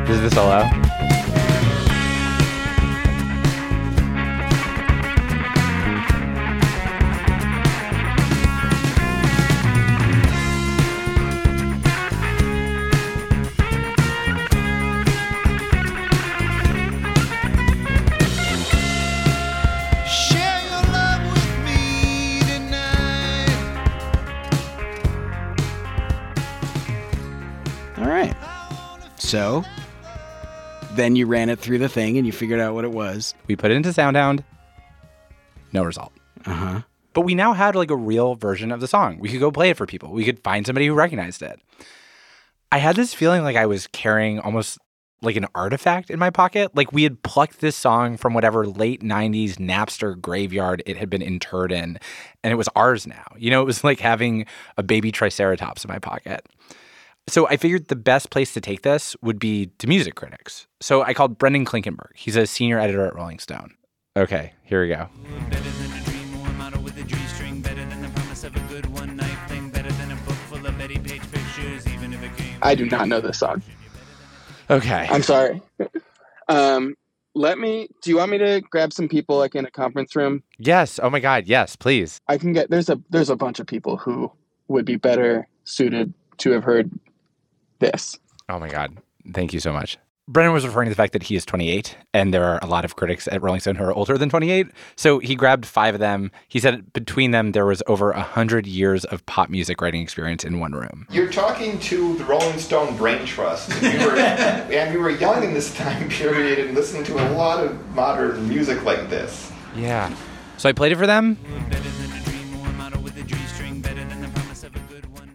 Is 0.10 0.22
this 0.22 0.34
is 0.34 0.38
So, 29.34 29.66
then 30.92 31.16
you 31.16 31.26
ran 31.26 31.50
it 31.50 31.58
through 31.58 31.80
the 31.80 31.90
thing 31.90 32.20
and 32.20 32.28
you 32.28 32.32
figured 32.32 32.60
out 32.60 32.76
what 32.76 32.86
it 32.86 32.92
was. 32.92 33.34
We 33.48 33.56
put 33.56 33.72
it 33.72 33.74
into 33.78 33.90
SoundHound. 33.90 34.44
No 35.72 35.84
result. 35.84 36.14
Uh 36.46 36.54
huh. 36.54 36.82
But 37.14 37.22
we 37.22 37.34
now 37.34 37.54
had 37.54 37.76
like 37.76 37.90
a 37.90 37.96
real 37.96 38.36
version 38.36 38.72
of 38.72 38.80
the 38.80 38.88
song. 38.88 39.18
We 39.18 39.30
could 39.30 39.40
go 39.40 39.50
play 39.50 39.72
it 39.72 39.78
for 39.78 39.88
people. 39.88 40.12
We 40.12 40.24
could 40.24 40.44
find 40.44 40.68
somebody 40.68 40.86
who 40.86 40.94
recognized 40.94 41.42
it. 41.42 41.60
I 42.72 42.78
had 42.78 42.96
this 42.96 43.16
feeling 43.16 43.42
like 43.42 43.56
I 43.56 43.66
was 43.66 43.88
carrying 43.88 44.38
almost 44.38 44.78
like 45.24 45.36
an 45.36 45.48
artifact 45.56 46.12
in 46.12 46.20
my 46.20 46.30
pocket. 46.30 46.76
Like 46.76 46.94
we 46.94 47.02
had 47.02 47.24
plucked 47.24 47.60
this 47.60 47.76
song 47.76 48.18
from 48.18 48.36
whatever 48.36 48.68
late 48.68 49.02
90s 49.02 49.56
Napster 49.56 50.16
graveyard 50.22 50.84
it 50.86 50.98
had 50.98 51.10
been 51.10 51.24
interred 51.24 51.72
in, 51.72 51.98
and 52.44 52.54
it 52.54 52.56
was 52.56 52.70
ours 52.76 53.08
now. 53.08 53.26
You 53.36 53.50
know, 53.50 53.64
it 53.64 53.66
was 53.66 53.84
like 53.84 54.00
having 54.00 54.46
a 54.78 54.84
baby 54.84 55.12
Triceratops 55.12 55.84
in 55.84 55.90
my 55.90 55.98
pocket. 55.98 56.46
So 57.28 57.48
I 57.48 57.58
figured 57.58 57.88
the 57.88 57.96
best 57.96 58.30
place 58.30 58.54
to 58.54 58.62
take 58.62 58.82
this 58.82 59.16
would 59.22 59.40
be 59.40 59.68
to 59.80 59.88
music 59.88 60.16
critics. 60.16 60.68
So 60.82 61.04
I 61.04 61.14
called 61.14 61.38
Brendan 61.38 61.66
Klinkenberg. 61.66 62.12
He's 62.16 62.36
a 62.36 62.46
senior 62.46 62.80
editor 62.80 63.06
at 63.06 63.16
Rolling 63.16 63.40
Stone. 63.40 63.74
Okay, 64.18 64.54
here 64.64 64.82
we 64.82 64.90
go. 64.90 65.08
Better 65.50 65.70
than 65.70 65.92
a 65.94 66.04
dream 66.04 66.42
or 66.42 66.48
a 66.48 66.54
model 66.54 66.82
with 66.84 66.98
a 66.98 67.04
G 67.04 67.16
string. 67.28 67.62
Better 67.62 67.86
than 67.86 68.02
the 68.02 68.10
promise 68.10 68.44
of 68.44 68.56
a 68.56 68.60
good 68.68 68.86
one 68.88 69.16
night 69.16 69.38
thing. 69.48 69.70
Better 69.70 69.92
than 69.94 70.12
a 70.12 70.16
book 70.18 70.36
full 70.50 70.66
of 70.66 70.78
Betty 70.78 71.00
Page 71.00 71.22
pictures. 71.32 71.88
Even 71.88 72.14
if 72.14 72.22
it 72.22 72.36
came. 72.36 72.58
I 72.62 72.76
do 72.76 72.86
not 72.86 73.08
know 73.08 73.22
this 73.22 73.40
song. 73.40 73.64
Okay. 74.70 75.08
I'm 75.10 75.24
sorry. 75.24 75.62
Um, 76.50 76.96
let 77.36 77.58
me. 77.58 77.88
Do 78.02 78.10
you 78.10 78.18
want 78.18 78.32
me 78.32 78.38
to 78.40 78.62
grab 78.70 78.92
some 78.92 79.08
people 79.08 79.38
like 79.38 79.56
in 79.56 79.66
a 79.66 79.72
conference 79.72 80.16
room? 80.16 80.44
Yes. 80.60 81.00
Oh 81.02 81.10
my 81.10 81.22
God. 81.22 81.48
Yes, 81.48 81.78
please. 81.78 82.20
I 82.28 82.38
can 82.38 82.52
get. 82.52 82.70
There's 82.70 82.90
a 82.90 83.02
there's 83.10 83.30
a 83.30 83.36
bunch 83.38 83.60
of 83.60 83.66
people 83.66 83.96
who 83.98 84.30
would 84.68 84.86
be 84.86 84.98
better 84.98 85.48
suited 85.64 86.14
to 86.40 86.52
have 86.52 86.64
heard 86.66 86.92
this. 87.84 88.18
Oh 88.50 88.60
my 88.60 88.70
God. 88.70 88.98
Thank 89.34 89.54
you 89.54 89.60
so 89.60 89.72
much. 89.72 89.98
Brendan 90.26 90.54
was 90.54 90.66
referring 90.66 90.88
to 90.88 90.90
the 90.90 90.96
fact 90.96 91.12
that 91.12 91.24
he 91.24 91.36
is 91.36 91.46
28, 91.46 91.98
and 92.14 92.34
there 92.34 92.46
are 92.46 92.58
a 92.62 92.66
lot 92.66 92.86
of 92.86 92.96
critics 92.96 93.28
at 93.28 93.42
Rolling 93.42 93.60
Stone 93.60 93.76
who 93.76 93.84
are 93.84 93.92
older 93.92 94.18
than 94.18 94.30
28. 94.30 94.68
So 94.96 95.20
he 95.20 95.36
grabbed 95.36 95.66
five 95.66 95.96
of 95.96 96.00
them. 96.00 96.32
He 96.48 96.62
said 96.62 96.94
between 96.94 97.32
them, 97.32 97.52
there 97.52 97.66
was 97.66 97.84
over 97.88 98.14
100 98.14 98.66
years 98.66 99.04
of 99.04 99.26
pop 99.26 99.50
music 99.50 99.82
writing 99.82 100.02
experience 100.02 100.46
in 100.46 100.62
one 100.62 100.72
room. 100.72 101.08
You're 101.12 101.30
talking 101.30 101.78
to 101.80 102.16
the 102.16 102.24
Rolling 102.24 102.58
Stone 102.58 102.96
Brain 102.96 103.26
Trust. 103.26 103.70
We 103.82 103.90
were, 103.98 104.16
and 104.18 104.94
we 104.94 105.00
were 105.00 105.10
young 105.10 105.44
in 105.44 105.54
this 105.54 105.76
time 105.76 106.08
period 106.08 106.60
and 106.60 106.74
listening 106.74 107.04
to 107.06 107.16
a 107.16 107.28
lot 107.34 107.62
of 107.62 107.94
modern 107.94 108.48
music 108.48 108.82
like 108.86 109.10
this. 109.10 109.52
Yeah. 109.76 110.16
So 110.56 110.70
I 110.70 110.72
played 110.72 110.94
it 110.94 110.98
for 110.98 111.08
them. 111.08 111.38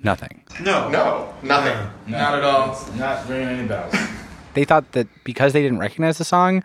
Nothing. 0.02 0.37
No. 0.60 0.88
No. 0.88 1.34
Nothing. 1.42 1.90
Not 2.06 2.34
at 2.34 2.44
all. 2.44 2.78
Not 2.96 3.28
ringing 3.28 3.48
any 3.48 3.68
bells. 3.68 3.94
They 4.54 4.64
thought 4.64 4.90
that 4.92 5.06
because 5.22 5.52
they 5.52 5.62
didn't 5.62 5.78
recognize 5.78 6.18
the 6.18 6.24
song, 6.24 6.64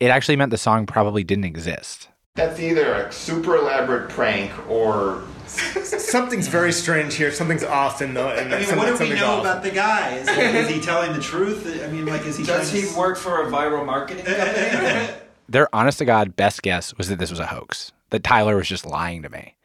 it 0.00 0.08
actually 0.08 0.36
meant 0.36 0.50
the 0.50 0.58
song 0.58 0.84
probably 0.84 1.24
didn't 1.24 1.44
exist. 1.44 2.08
That's 2.34 2.60
either 2.60 2.92
a 2.92 3.12
super 3.12 3.56
elaborate 3.56 4.10
prank 4.10 4.52
or 4.68 5.22
Something's 5.46 6.48
very 6.48 6.72
strange 6.72 7.14
here. 7.14 7.30
Something's 7.30 7.64
off 7.64 8.00
in 8.00 8.14
the. 8.14 8.40
In 8.40 8.52
I 8.52 8.58
mean, 8.58 8.66
some- 8.66 8.78
what 8.78 8.98
do 8.98 9.04
we 9.04 9.14
know 9.14 9.32
off. 9.32 9.40
about 9.40 9.62
the 9.62 9.70
guy? 9.70 10.14
Is, 10.16 10.28
is 10.28 10.68
he 10.68 10.80
telling 10.80 11.12
the 11.12 11.20
truth? 11.20 11.66
I 11.84 11.88
mean, 11.88 12.06
like, 12.06 12.24
is 12.26 12.38
he? 12.38 12.44
Does 12.44 12.72
he 12.72 12.82
to... 12.82 12.98
work 12.98 13.18
for 13.18 13.42
a 13.42 13.50
viral 13.50 13.84
marketing 13.84 14.24
company? 14.24 15.08
their 15.48 15.74
honest 15.74 15.98
to 15.98 16.04
God 16.04 16.36
best 16.36 16.62
guess 16.62 16.96
was 16.96 17.08
that 17.08 17.18
this 17.18 17.30
was 17.30 17.38
a 17.38 17.46
hoax, 17.46 17.92
that 18.10 18.24
Tyler 18.24 18.56
was 18.56 18.68
just 18.68 18.86
lying 18.86 19.22
to 19.22 19.28
me. 19.28 19.56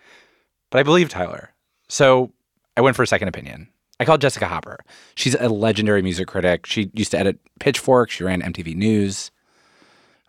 But 0.69 0.79
I 0.79 0.83
believe 0.83 1.09
Tyler. 1.09 1.53
So 1.87 2.31
I 2.77 2.81
went 2.81 2.95
for 2.95 3.01
a 3.01 3.07
second 3.07 3.27
opinion. 3.27 3.67
I 3.99 4.05
called 4.05 4.21
Jessica 4.21 4.47
Hopper. 4.47 4.77
She's 5.15 5.33
a 5.33 5.49
legendary 5.49 6.03
music 6.03 6.27
critic. 6.27 6.67
She 6.67 6.91
used 6.93 7.09
to 7.11 7.17
edit 7.17 7.39
Pitchfork, 7.59 8.11
she 8.11 8.23
ran 8.23 8.43
MTV 8.43 8.75
News. 8.75 9.31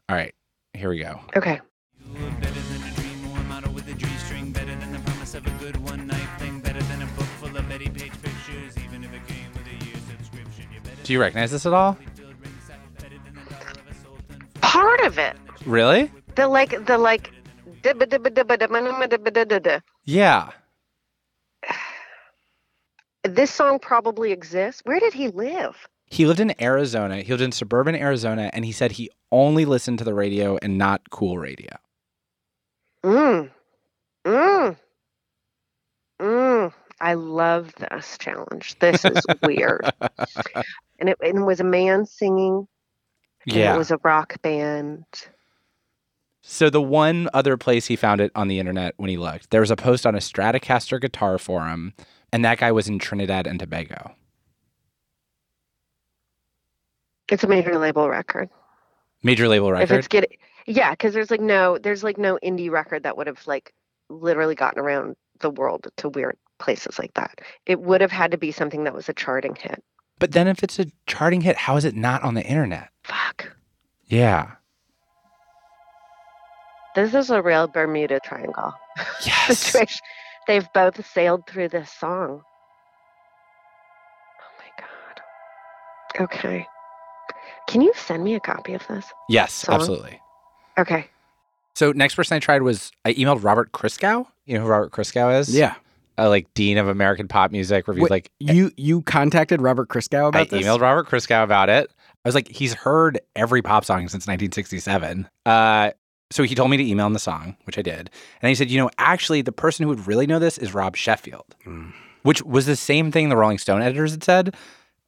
All 0.09 0.17
right, 0.17 0.35
here 0.73 0.89
we 0.89 0.99
go. 0.99 1.21
Okay. 1.37 1.61
Do 11.05 11.13
you 11.13 11.21
recognize 11.21 11.51
this 11.51 11.67
at 11.67 11.75
all? 11.75 11.99
Part 14.63 15.01
of 15.03 15.19
it. 15.19 15.37
Really? 15.67 16.11
The 16.35 16.49
like 16.49 16.87
the 16.87 16.97
like 16.97 17.31
dibba 17.83 18.07
This 23.35 23.51
song 23.51 23.79
probably 23.79 24.33
exists. 24.33 24.83
Where 24.85 25.01
did 25.01 25.13
he 25.13 25.29
live? 25.29 25.89
He 26.07 26.27
lived 26.27 26.41
in 26.41 26.61
Arizona. 26.61 27.19
He 27.23 27.33
lived 27.33 27.43
in 27.43 27.53
suburban 27.53 27.95
Arizona, 27.95 28.51
and 28.53 28.65
he 28.65 28.73
said 28.73 28.93
he 28.93 29.11
only 29.31 29.65
listened 29.65 29.99
to 29.99 30.05
the 30.05 30.15
radio 30.15 30.59
and 30.63 30.79
not 30.79 31.11
cool 31.11 31.39
radio. 31.39 31.71
Mm. 33.05 33.51
Mm. 34.25 34.77
Mm. 36.21 36.73
I 37.01 37.15
love 37.15 37.75
this 37.77 38.17
challenge. 38.19 38.77
This 38.81 39.05
is 39.05 39.23
weird. 39.43 39.91
and 40.99 41.09
it, 41.11 41.19
and 41.23 41.39
it 41.39 41.45
was 41.45 41.61
a 41.61 41.65
man 41.65 42.07
singing. 42.07 42.67
and 43.45 43.55
Yeah. 43.55 43.75
It 43.75 43.79
was 43.79 43.91
a 43.91 43.99
rock 44.03 44.41
band. 44.43 45.05
So 46.43 46.71
the 46.71 46.83
one 46.83 47.29
other 47.35 47.57
place 47.57 47.87
he 47.87 47.97
found 47.97 48.21
it 48.21 48.33
on 48.35 48.49
the 48.49 48.59
internet 48.59 48.95
when 48.97 49.11
he 49.11 49.19
looked, 49.19 49.51
there 49.51 49.61
was 49.61 49.71
a 49.71 49.77
post 49.77 50.07
on 50.07 50.15
a 50.15 50.19
Stratocaster 50.19 51.01
guitar 51.01 51.37
forum, 51.37 51.93
and 52.33 52.45
that 52.45 52.59
guy 52.59 52.73
was 52.73 52.89
in 52.89 52.99
Trinidad 52.99 53.47
and 53.47 53.59
Tobago. 53.59 54.15
It's 57.31 57.45
a 57.45 57.49
major 57.49 57.79
label 57.79 58.09
record. 58.09 58.49
Major 59.23 59.49
label 59.49 59.69
If 59.69 59.75
record. 59.81 59.95
it's 59.99 60.09
getting, 60.09 60.31
yeah, 60.67 60.91
because 60.93 61.13
there's 61.15 61.31
like 61.31 61.41
no, 61.41 61.77
there's 61.79 62.03
like 62.05 62.19
no 62.19 62.39
indie 62.43 62.71
record 62.71 63.03
that 63.03 63.17
would 63.17 63.27
have 63.27 63.47
like 63.47 63.75
literally 64.09 64.55
gotten 64.55 64.81
around 64.81 65.17
the 65.41 65.51
world 65.51 65.89
to 65.99 66.09
weird 66.09 66.37
places 66.59 66.99
like 66.99 67.13
that. 67.15 67.41
It 67.67 67.81
would 67.81 68.01
have 68.01 68.11
had 68.13 68.31
to 68.31 68.39
be 68.39 68.51
something 68.53 68.85
that 68.85 68.95
was 68.95 69.09
a 69.09 69.13
charting 69.13 69.55
hit. 69.55 69.83
But 70.19 70.33
then 70.33 70.49
if 70.49 70.63
it's 70.63 70.79
a 70.79 70.87
charting 71.07 71.43
hit, 71.43 71.57
how 71.57 71.77
is 71.77 71.85
it 71.85 71.95
not 71.95 72.23
on 72.23 72.35
the 72.35 72.43
internet? 72.45 72.89
Fuck. 73.05 73.53
Yeah. 74.07 74.53
This 76.95 77.15
is 77.15 77.31
a 77.31 77.41
real 77.43 77.69
Bermuda 77.69 78.19
Triangle 78.25 78.73
Yes. 79.25 79.59
situation. 79.59 80.01
They've 80.49 80.67
both 80.73 81.07
sailed 81.07 81.47
through 81.47 81.69
this 81.69 81.91
song. 81.93 82.43
Oh 84.41 84.55
my 84.59 84.85
god. 86.17 86.25
Okay. 86.25 86.67
Can 87.69 87.83
you 87.83 87.93
send 87.95 88.25
me 88.25 88.35
a 88.35 88.41
copy 88.41 88.73
of 88.73 88.85
this? 88.89 89.05
Yes, 89.29 89.53
Song? 89.53 89.75
absolutely. 89.75 90.21
Okay. 90.79 91.07
So 91.75 91.93
next 91.93 92.15
person 92.15 92.35
I 92.37 92.41
tried 92.41 92.63
was 92.63 92.91
I 93.05 93.13
emailed 93.13 93.45
Robert 93.45 93.73
Christgau. 93.73 94.27
You 94.47 94.55
know 94.55 94.63
who 94.65 94.69
Robert 94.69 94.91
Christgau 94.91 95.39
is? 95.39 95.55
Yeah. 95.55 95.75
Uh, 96.17 96.31
like 96.31 96.53
dean 96.55 96.79
of 96.79 96.89
American 96.89 97.29
pop 97.29 97.53
music. 97.53 97.87
Reviewed 97.87 98.05
Wait, 98.05 98.11
like 98.11 98.31
you 98.41 98.73
you 98.77 99.03
contacted 99.03 99.61
Robert 99.61 99.89
Christgau 99.89 100.29
about 100.29 100.41
I 100.41 100.45
this? 100.47 100.65
emailed 100.67 100.81
Robert 100.81 101.07
Christgau 101.09 101.45
about 101.45 101.69
it. 101.69 101.93
I 102.25 102.29
was 102.29 102.35
like, 102.35 102.49
he's 102.49 102.73
heard 102.75 103.21
every 103.37 103.63
pop 103.63 103.85
song 103.85 104.01
since 104.09 104.27
1967. 104.27 105.29
Uh, 105.47 105.91
so 106.31 106.43
he 106.43 106.55
told 106.55 106.71
me 106.71 106.77
to 106.77 106.87
email 106.87 107.07
him 107.07 107.15
the 107.15 107.19
song, 107.19 107.57
which 107.65 107.79
I 107.79 107.83
did. 107.83 108.11
And 108.43 108.49
he 108.49 108.55
said, 108.55 108.71
you 108.71 108.79
know, 108.79 108.91
actually, 108.99 109.43
the 109.43 109.53
person 109.53 109.85
who 109.85 109.89
would 109.89 110.07
really 110.07 110.27
know 110.27 110.39
this 110.39 110.59
is 110.59 110.75
Rob 110.75 110.97
Sheffield, 110.97 111.57
mm. 111.65 111.93
which 112.23 112.43
was 112.43 112.67
the 112.67 112.77
same 112.77 113.11
thing 113.11 113.29
the 113.29 113.37
Rolling 113.37 113.59
Stone 113.59 113.83
editors 113.83 114.13
had 114.13 114.25
said. 114.25 114.55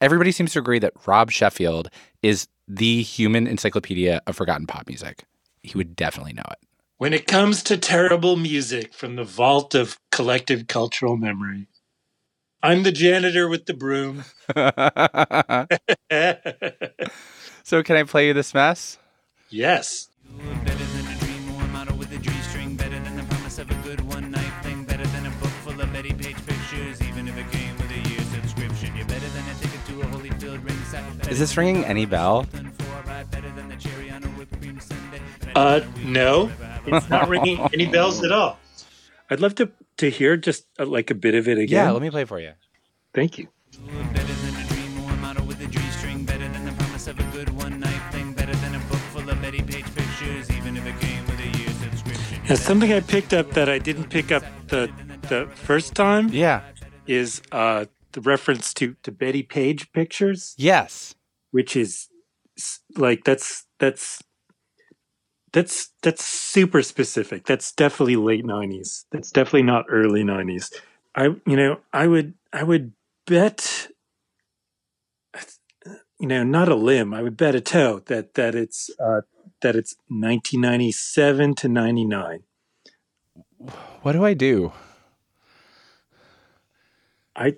Everybody 0.01 0.33
seems 0.33 0.53
to 0.55 0.59
agree 0.59 0.79
that 0.79 0.95
Rob 1.07 1.31
Sheffield 1.31 1.91
is 2.23 2.49
the 2.67 3.03
human 3.03 3.47
encyclopedia 3.47 4.23
of 4.27 4.37
forgotten 4.37 4.67
pop 4.67 4.89
music. 4.89 5.25
He 5.63 5.77
would 5.77 5.95
definitely 5.95 6.33
know 6.33 6.45
it. 6.51 6.59
When 6.97 7.13
it 7.13 7.27
comes 7.27 7.63
to 7.65 7.77
terrible 7.77 8.37
music 8.37 8.95
from 8.95 9.17
the 9.17 9.25
vault 9.25 9.75
of 9.75 9.99
collective 10.11 10.69
cultural 10.69 11.17
memory, 11.17 11.67
I'm 12.63 12.83
the 12.83 12.93
janitor 12.93 13.49
with 13.49 13.67
the 13.67 13.75
broom. 13.75 14.25
so, 17.63 17.83
can 17.83 17.97
I 17.97 18.03
play 18.05 18.29
you 18.29 18.35
this 18.35 18.55
mess? 18.55 18.99
yes. 19.49 20.09
This 31.41 31.57
ringing 31.57 31.85
any 31.85 32.07
bell? 32.07 32.47
Uh, 35.57 35.81
no, 36.05 36.53
it's 36.87 37.09
not 37.11 37.29
ringing 37.29 37.59
any 37.73 37.87
bells 37.87 38.23
at 38.23 38.31
all. 38.31 38.59
I'd 39.31 39.41
love 39.41 39.55
to 39.57 39.71
to 39.97 40.11
hear 40.11 40.37
just 40.37 40.67
uh, 40.79 40.87
like 40.87 41.11
a 41.11 41.15
bit 41.15 41.35
of 41.35 41.49
it 41.49 41.59
again. 41.59 41.87
Yeah, 41.87 41.91
let 41.91 42.03
me 42.03 42.11
play 42.11 42.25
for 42.25 42.39
you. 42.39 42.53
Thank 43.15 43.39
you. 43.39 43.49
Now, 52.49 52.57
something 52.57 52.93
I 52.93 53.01
picked 53.01 53.33
up 53.33 53.53
that 53.53 53.69
I 53.69 53.79
didn't 53.79 54.11
pick 54.11 54.31
up 54.31 54.43
the 54.69 54.91
the 55.23 55.49
first 55.55 55.95
time. 55.95 56.29
Yeah, 56.29 56.63
is 57.07 57.41
uh, 57.51 57.87
the 58.13 58.21
reference 58.21 58.75
to 58.75 58.95
to 59.03 59.13
Betty 59.13 59.43
Page 59.43 59.93
pictures. 59.93 60.55
Yes, 60.59 61.15
which 61.51 61.77
is 61.77 62.09
like 62.97 63.25
that's 63.25 63.65
that's 63.79 64.23
that's 65.53 65.91
that's 66.03 66.25
super 66.25 66.83
specific. 66.83 67.47
That's 67.47 67.73
definitely 67.73 68.17
late 68.17 68.45
nineties. 68.45 69.07
That's 69.11 69.31
definitely 69.31 69.65
not 69.65 69.87
early 69.89 70.25
nineties. 70.25 70.71
I 71.15 71.25
you 71.47 71.57
know 71.57 71.81
I 71.93 72.07
would 72.07 72.35
I 72.53 72.63
would 72.63 72.93
bet 73.27 73.89
you 76.21 76.27
know 76.27 76.45
not 76.45 76.69
a 76.69 76.75
limb. 76.75 77.15
I 77.15 77.23
would 77.23 77.37
bet 77.37 77.55
a 77.55 77.61
toe 77.61 78.03
that 78.07 78.35
that 78.35 78.55
it's 78.55 78.91
uh, 79.01 79.23
that 79.63 79.77
it's 79.77 79.97
nineteen 80.09 80.61
ninety 80.61 80.93
seven 80.93 81.55
to 81.57 81.69
ninety 81.69 82.05
nine. 82.05 82.45
What 84.03 84.13
do 84.13 84.25
I 84.25 84.35
do? 84.35 84.73
I 87.37 87.57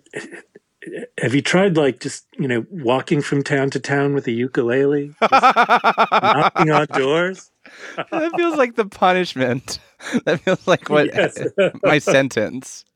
have 1.19 1.35
you 1.35 1.43
tried 1.43 1.77
like 1.77 2.01
just 2.01 2.27
you 2.39 2.49
know 2.49 2.65
walking 2.71 3.23
from 3.23 3.43
town 3.43 3.71
to 3.71 3.81
town 3.81 4.15
with 4.15 4.27
a 4.27 4.33
ukulele, 4.33 5.15
knocking 5.21 6.71
on 6.71 6.87
doors. 6.87 7.51
that 8.11 8.33
feels 8.37 8.57
like 8.57 8.75
the 8.77 8.87
punishment. 8.87 9.79
That 10.25 10.41
feels 10.41 10.67
like 10.67 10.91
what 10.91 11.07
Yes. 11.15 11.39
my 11.85 11.99
sentence. 11.99 12.85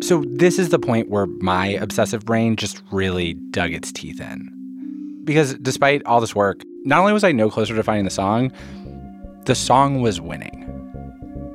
So 0.00 0.24
this 0.26 0.58
is 0.58 0.70
the 0.70 0.78
point 0.78 1.10
where 1.10 1.26
my 1.26 1.66
obsessive 1.66 2.24
brain 2.24 2.56
just 2.56 2.82
really 2.90 3.34
dug 3.50 3.74
its 3.74 3.92
teeth 3.92 4.20
in. 4.22 5.20
Because 5.24 5.54
despite 5.54 6.02
all 6.06 6.20
this 6.20 6.34
work, 6.34 6.62
not 6.84 7.00
only 7.00 7.12
was 7.12 7.24
I 7.24 7.32
no 7.32 7.50
closer 7.50 7.74
to 7.76 7.82
finding 7.82 8.04
the 8.04 8.10
song, 8.10 8.50
the 9.44 9.54
song 9.54 10.00
was 10.00 10.18
winning. 10.18 10.64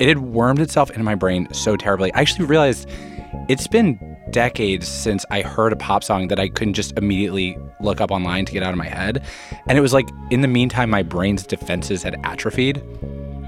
It 0.03 0.09
had 0.09 0.19
wormed 0.19 0.59
itself 0.59 0.89
into 0.89 1.03
my 1.05 1.15
brain 1.15 1.47
so 1.53 1.77
terribly. 1.77 2.13
I 2.13 2.19
actually 2.19 2.43
realized 2.43 2.89
it's 3.47 3.67
been 3.67 4.17
decades 4.31 4.85
since 4.85 5.25
I 5.31 5.41
heard 5.43 5.71
a 5.71 5.77
pop 5.77 6.03
song 6.03 6.27
that 6.27 6.41
I 6.41 6.49
couldn't 6.49 6.73
just 6.73 6.97
immediately 6.97 7.57
look 7.79 8.01
up 8.01 8.11
online 8.11 8.43
to 8.43 8.51
get 8.51 8.63
out 8.63 8.71
of 8.71 8.77
my 8.77 8.89
head. 8.89 9.23
And 9.65 9.77
it 9.77 9.81
was 9.81 9.93
like, 9.93 10.09
in 10.29 10.41
the 10.41 10.49
meantime, 10.49 10.89
my 10.89 11.03
brain's 11.03 11.47
defenses 11.47 12.03
had 12.03 12.19
atrophied. 12.25 12.83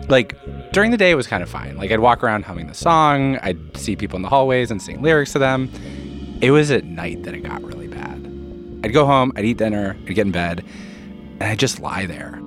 Like, 0.08 0.38
during 0.72 0.92
the 0.92 0.98
day, 0.98 1.12
it 1.12 1.16
was 1.16 1.28
kind 1.28 1.44
of 1.44 1.50
fine. 1.50 1.76
Like, 1.76 1.92
I'd 1.92 2.00
walk 2.00 2.24
around 2.24 2.46
humming 2.46 2.68
the 2.68 2.74
song, 2.74 3.38
I'd 3.42 3.76
see 3.76 3.98
people 3.98 4.16
in 4.16 4.22
the 4.22 4.30
hallways 4.30 4.72
and 4.72 4.82
sing 4.82 5.02
lyrics 5.02 5.34
to 5.34 5.40
them. 5.40 5.70
It 6.40 6.52
was 6.52 6.72
at 6.72 6.86
night 6.86 7.24
that 7.24 7.34
it 7.34 7.44
got 7.44 7.64
really 7.64 7.90
bad. 7.90 8.26
I'd 8.82 8.94
go 8.94 9.06
home, 9.06 9.34
I'd 9.36 9.44
eat 9.44 9.58
dinner, 9.58 9.98
I'd 10.08 10.16
get 10.16 10.26
in 10.26 10.32
bed, 10.32 10.64
and 11.42 11.44
I'd 11.44 11.60
just 11.60 11.82
lie 11.82 12.06
there, 12.06 12.40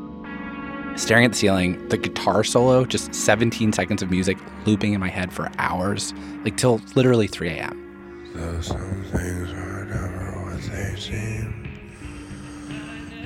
staring 0.99 1.25
at 1.25 1.31
the 1.33 1.39
ceiling, 1.39 1.89
the 1.89 1.97
guitar 1.97 2.45
solo, 2.45 2.85
just 2.85 3.15
17 3.15 3.73
seconds 3.73 4.03
of 4.03 4.11
music 4.11 4.37
looping 4.67 4.93
in 4.93 5.01
my 5.01 5.09
head 5.09 5.33
for 5.33 5.51
hours, 5.59 6.13
like 6.45 6.57
till 6.57 6.81
literally 6.95 7.27
3 7.27 7.49
a.m. 7.51 8.31
Though 8.35 8.61
some 8.61 9.05
things 9.05 9.51
are 9.53 9.85
never 9.87 10.33
what 10.45 10.61
they 10.61 10.97
seem, 10.99 11.55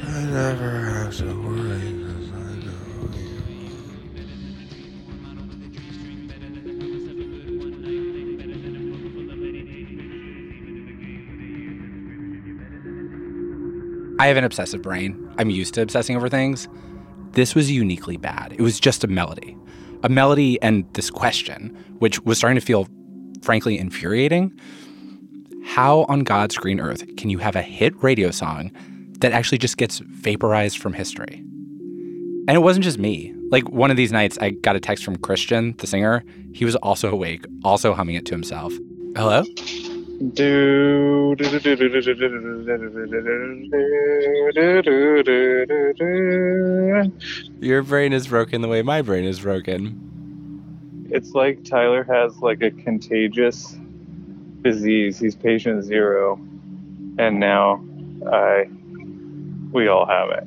I 0.07 0.23
never 0.25 0.81
have 0.91 1.17
to 1.17 1.25
worry 1.25 1.81
'cause 1.81 2.31
I 2.35 2.37
know 2.65 3.09
you. 3.17 3.31
I 14.19 14.27
have 14.27 14.37
an 14.37 14.45
obsessive 14.45 14.83
brain. 14.83 15.17
I'm 15.39 15.51
used 15.51 15.75
to 15.75 15.83
obsessing 15.83 16.17
over 16.17 16.29
things. 16.29 16.69
This 17.33 17.55
was 17.55 17.71
uniquely 17.71 18.17
bad. 18.17 18.53
It 18.53 18.61
was 18.61 18.79
just 18.79 19.05
a 19.05 19.07
melody. 19.07 19.57
A 20.03 20.09
melody 20.09 20.61
and 20.63 20.85
this 20.95 21.11
question, 21.11 21.77
which 21.99 22.21
was 22.25 22.39
starting 22.39 22.59
to 22.59 22.65
feel 22.65 22.89
frankly 23.43 23.79
infuriating. 23.79 24.59
How 25.65 26.05
on 26.09 26.25
God's 26.25 26.57
green 26.57 26.81
earth 26.81 27.05
can 27.17 27.31
you 27.31 27.39
have 27.39 27.57
a 27.57 27.63
hit 27.63 27.95
radio 28.03 28.31
song 28.31 28.71
that 29.21 29.33
actually 29.33 29.59
just 29.59 29.77
gets 29.77 30.01
vaporized 30.01 30.79
from 30.79 30.93
history? 30.93 31.37
And 32.49 32.51
it 32.51 32.61
wasn't 32.61 32.85
just 32.85 32.99
me. 32.99 33.33
Like 33.51 33.69
one 33.71 33.91
of 33.91 33.97
these 33.97 34.13
nights, 34.13 34.37
I 34.41 34.51
got 34.51 34.77
a 34.77 34.81
text 34.81 35.05
from 35.05 35.17
Christian, 35.17 35.75
the 35.79 35.87
singer. 35.87 36.25
He 36.53 36.65
was 36.65 36.75
also 36.77 37.11
awake, 37.11 37.47
also 37.65 37.95
humming 37.95 38.17
it 38.17 38.27
to 38.27 38.35
himself. 38.35 38.73
Hello? 39.15 39.45
Do 40.19 41.35
do, 41.35 41.45
do, 41.45 41.59
do, 41.59 41.77
do, 41.77 41.89
do, 41.89 42.01
do, 42.01 42.15
do, 42.15 42.25
do, 44.53 44.83
do, 44.83 45.23
do, 45.25 45.95
do, 45.95 47.13
Your 47.61 47.83
brain 47.83 48.13
is 48.13 48.29
broken 48.29 48.63
the 48.63 48.69
way 48.69 48.83
my 48.83 49.03
brain 49.03 49.25
is 49.25 49.41
broken. 49.41 51.09
It's 51.11 51.33
like 51.33 51.65
Tyler 51.65 52.05
has 52.05 52.39
like 52.39 52.63
a 52.63 52.71
contagious 52.71 53.77
disease. 54.63 55.19
He's 55.19 55.35
patient 55.35 55.85
zero, 55.85 56.37
and 57.19 57.41
now 57.41 57.85
I, 58.31 58.69
we 59.73 59.89
all 59.89 60.07
have 60.07 60.31
it. 60.31 60.47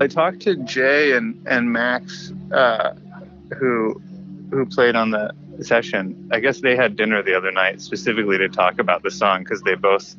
I 0.00 0.06
talked 0.06 0.40
to 0.40 0.56
Jay 0.64 1.12
and 1.16 1.40
and 1.46 1.72
Max, 1.72 2.32
uh, 2.52 2.94
who 3.58 4.00
who 4.50 4.66
played 4.66 4.94
on 4.94 5.10
the 5.10 5.34
session. 5.64 6.28
I 6.32 6.40
guess 6.40 6.60
they 6.60 6.76
had 6.76 6.96
dinner 6.96 7.22
the 7.22 7.34
other 7.36 7.50
night 7.52 7.80
specifically 7.80 8.38
to 8.38 8.48
talk 8.48 8.78
about 8.78 9.02
the 9.02 9.10
song 9.10 9.44
because 9.44 9.62
they 9.62 9.74
both 9.74 10.14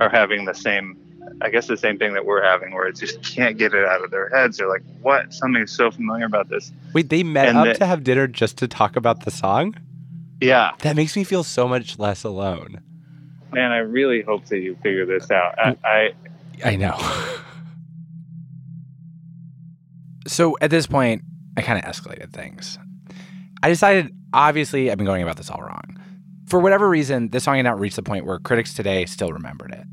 are 0.00 0.08
having 0.08 0.44
the 0.44 0.54
same, 0.54 0.96
I 1.42 1.50
guess 1.50 1.66
the 1.66 1.76
same 1.76 1.98
thing 1.98 2.14
that 2.14 2.24
we're 2.24 2.42
having, 2.42 2.72
where 2.74 2.86
it 2.86 2.96
just 2.96 3.22
can't 3.34 3.58
get 3.58 3.74
it 3.74 3.84
out 3.84 4.02
of 4.04 4.10
their 4.10 4.28
heads. 4.30 4.56
They're 4.58 4.68
like, 4.68 4.82
"What? 5.02 5.32
Something 5.34 5.66
so 5.66 5.90
familiar 5.90 6.26
about 6.26 6.48
this." 6.48 6.72
Wait, 6.94 7.08
they 7.10 7.22
met 7.22 7.48
And 7.48 7.58
up 7.58 7.66
the- 7.66 7.74
to 7.74 7.86
have 7.86 8.04
dinner 8.04 8.26
just 8.26 8.56
to 8.58 8.68
talk 8.68 8.96
about 8.96 9.24
the 9.24 9.30
song? 9.30 9.74
Yeah, 10.40 10.70
That 10.80 10.94
makes 10.94 11.16
me 11.16 11.24
feel 11.24 11.42
so 11.42 11.66
much 11.66 11.98
less 11.98 12.22
alone. 12.22 12.80
man. 13.52 13.72
I 13.72 13.78
really 13.78 14.22
hope 14.22 14.46
that 14.46 14.60
you 14.60 14.76
figure 14.84 15.04
this 15.04 15.30
out. 15.32 15.58
I, 15.58 15.76
I 15.84 16.12
I 16.64 16.76
know. 16.76 16.96
so 20.26 20.56
at 20.60 20.70
this 20.70 20.86
point, 20.86 21.22
I 21.56 21.62
kind 21.62 21.82
of 21.82 21.90
escalated 21.90 22.32
things. 22.32 22.78
I 23.62 23.68
decided, 23.68 24.14
obviously, 24.32 24.90
I've 24.90 24.98
been 24.98 25.06
going 25.06 25.22
about 25.22 25.36
this 25.36 25.50
all 25.50 25.62
wrong. 25.62 25.98
For 26.46 26.60
whatever 26.60 26.88
reason, 26.88 27.28
this 27.28 27.44
song 27.44 27.56
had 27.56 27.62
not 27.62 27.78
reached 27.78 27.96
the 27.96 28.02
point 28.02 28.24
where 28.24 28.38
critics 28.38 28.74
today 28.74 29.04
still 29.06 29.32
remembered 29.32 29.72
it. 29.72 29.84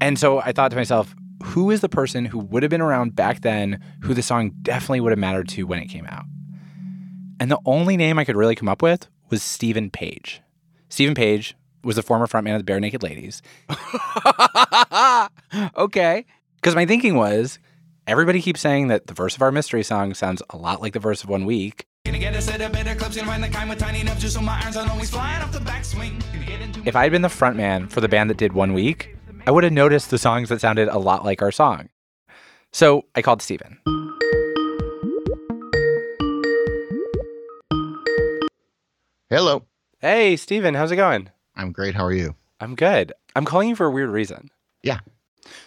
And 0.00 0.18
so 0.18 0.40
I 0.40 0.52
thought 0.52 0.70
to 0.70 0.76
myself, 0.76 1.14
who 1.42 1.70
is 1.70 1.80
the 1.80 1.88
person 1.88 2.24
who 2.24 2.38
would 2.38 2.62
have 2.62 2.70
been 2.70 2.80
around 2.80 3.14
back 3.14 3.42
then 3.42 3.80
who 4.02 4.14
the 4.14 4.22
song 4.22 4.52
definitely 4.62 5.00
would 5.00 5.12
have 5.12 5.18
mattered 5.18 5.48
to 5.50 5.66
when 5.66 5.78
it 5.78 5.86
came 5.86 6.06
out? 6.06 6.24
And 7.40 7.50
the 7.50 7.60
only 7.66 7.96
name 7.96 8.18
I 8.18 8.24
could 8.24 8.36
really 8.36 8.54
come 8.54 8.68
up 8.68 8.82
with 8.82 9.06
was 9.30 9.42
Steven 9.42 9.90
Page. 9.90 10.40
Steven 10.88 11.14
Page 11.14 11.54
was 11.84 11.96
the 11.96 12.02
former 12.02 12.26
frontman 12.26 12.56
of 12.56 12.64
the 12.64 12.72
Barenaked 12.72 13.02
Ladies. 13.02 13.42
okay. 15.76 16.24
Because 16.56 16.74
my 16.74 16.86
thinking 16.86 17.14
was 17.14 17.58
everybody 18.06 18.42
keeps 18.42 18.60
saying 18.60 18.88
that 18.88 19.06
the 19.06 19.14
verse 19.14 19.36
of 19.36 19.42
our 19.42 19.52
mystery 19.52 19.84
song 19.84 20.14
sounds 20.14 20.42
a 20.50 20.56
lot 20.56 20.80
like 20.80 20.92
the 20.92 20.98
verse 20.98 21.22
of 21.22 21.28
One 21.28 21.44
Week. 21.44 21.86
Gonna 22.08 22.20
get 22.20 22.34
a 22.34 22.40
set 22.40 22.62
of 22.62 22.72
better 22.72 22.94
clubs, 22.94 23.16
gonna 23.16 23.28
find 23.28 23.44
the 23.44 23.50
kind 23.50 23.68
with 23.68 23.78
tiny 23.78 24.00
enough 24.00 24.18
just 24.18 24.32
so 24.32 24.40
my 24.40 24.58
irons 24.62 24.78
aren't 24.78 24.90
always 24.90 25.10
flying 25.10 25.42
off 25.42 25.52
the 25.52 25.58
backswing. 25.58 26.18
Gonna 26.32 26.46
get 26.46 26.62
into 26.62 26.82
If 26.86 26.96
I 26.96 27.02
had 27.02 27.12
been 27.12 27.20
the 27.20 27.28
frontman 27.28 27.90
for 27.90 28.00
the 28.00 28.08
band 28.08 28.30
that 28.30 28.38
did 28.38 28.54
One 28.54 28.72
Week, 28.72 29.14
I 29.46 29.50
would 29.50 29.62
have 29.62 29.74
noticed 29.74 30.08
the 30.08 30.16
songs 30.16 30.48
that 30.48 30.58
sounded 30.58 30.88
a 30.88 30.96
lot 30.96 31.26
like 31.26 31.42
our 31.42 31.52
song. 31.52 31.90
So 32.72 33.04
I 33.14 33.20
called 33.20 33.42
Steven. 33.42 33.76
Hello. 39.28 39.66
Hey, 39.98 40.36
Steven, 40.36 40.72
how's 40.72 40.90
it 40.90 40.96
going? 40.96 41.28
I'm 41.56 41.72
great. 41.72 41.94
How 41.94 42.06
are 42.06 42.12
you? 42.14 42.36
I'm 42.58 42.74
good. 42.74 43.12
I'm 43.36 43.44
calling 43.44 43.68
you 43.68 43.76
for 43.76 43.84
a 43.84 43.90
weird 43.90 44.08
reason. 44.08 44.48
Yeah. 44.82 45.00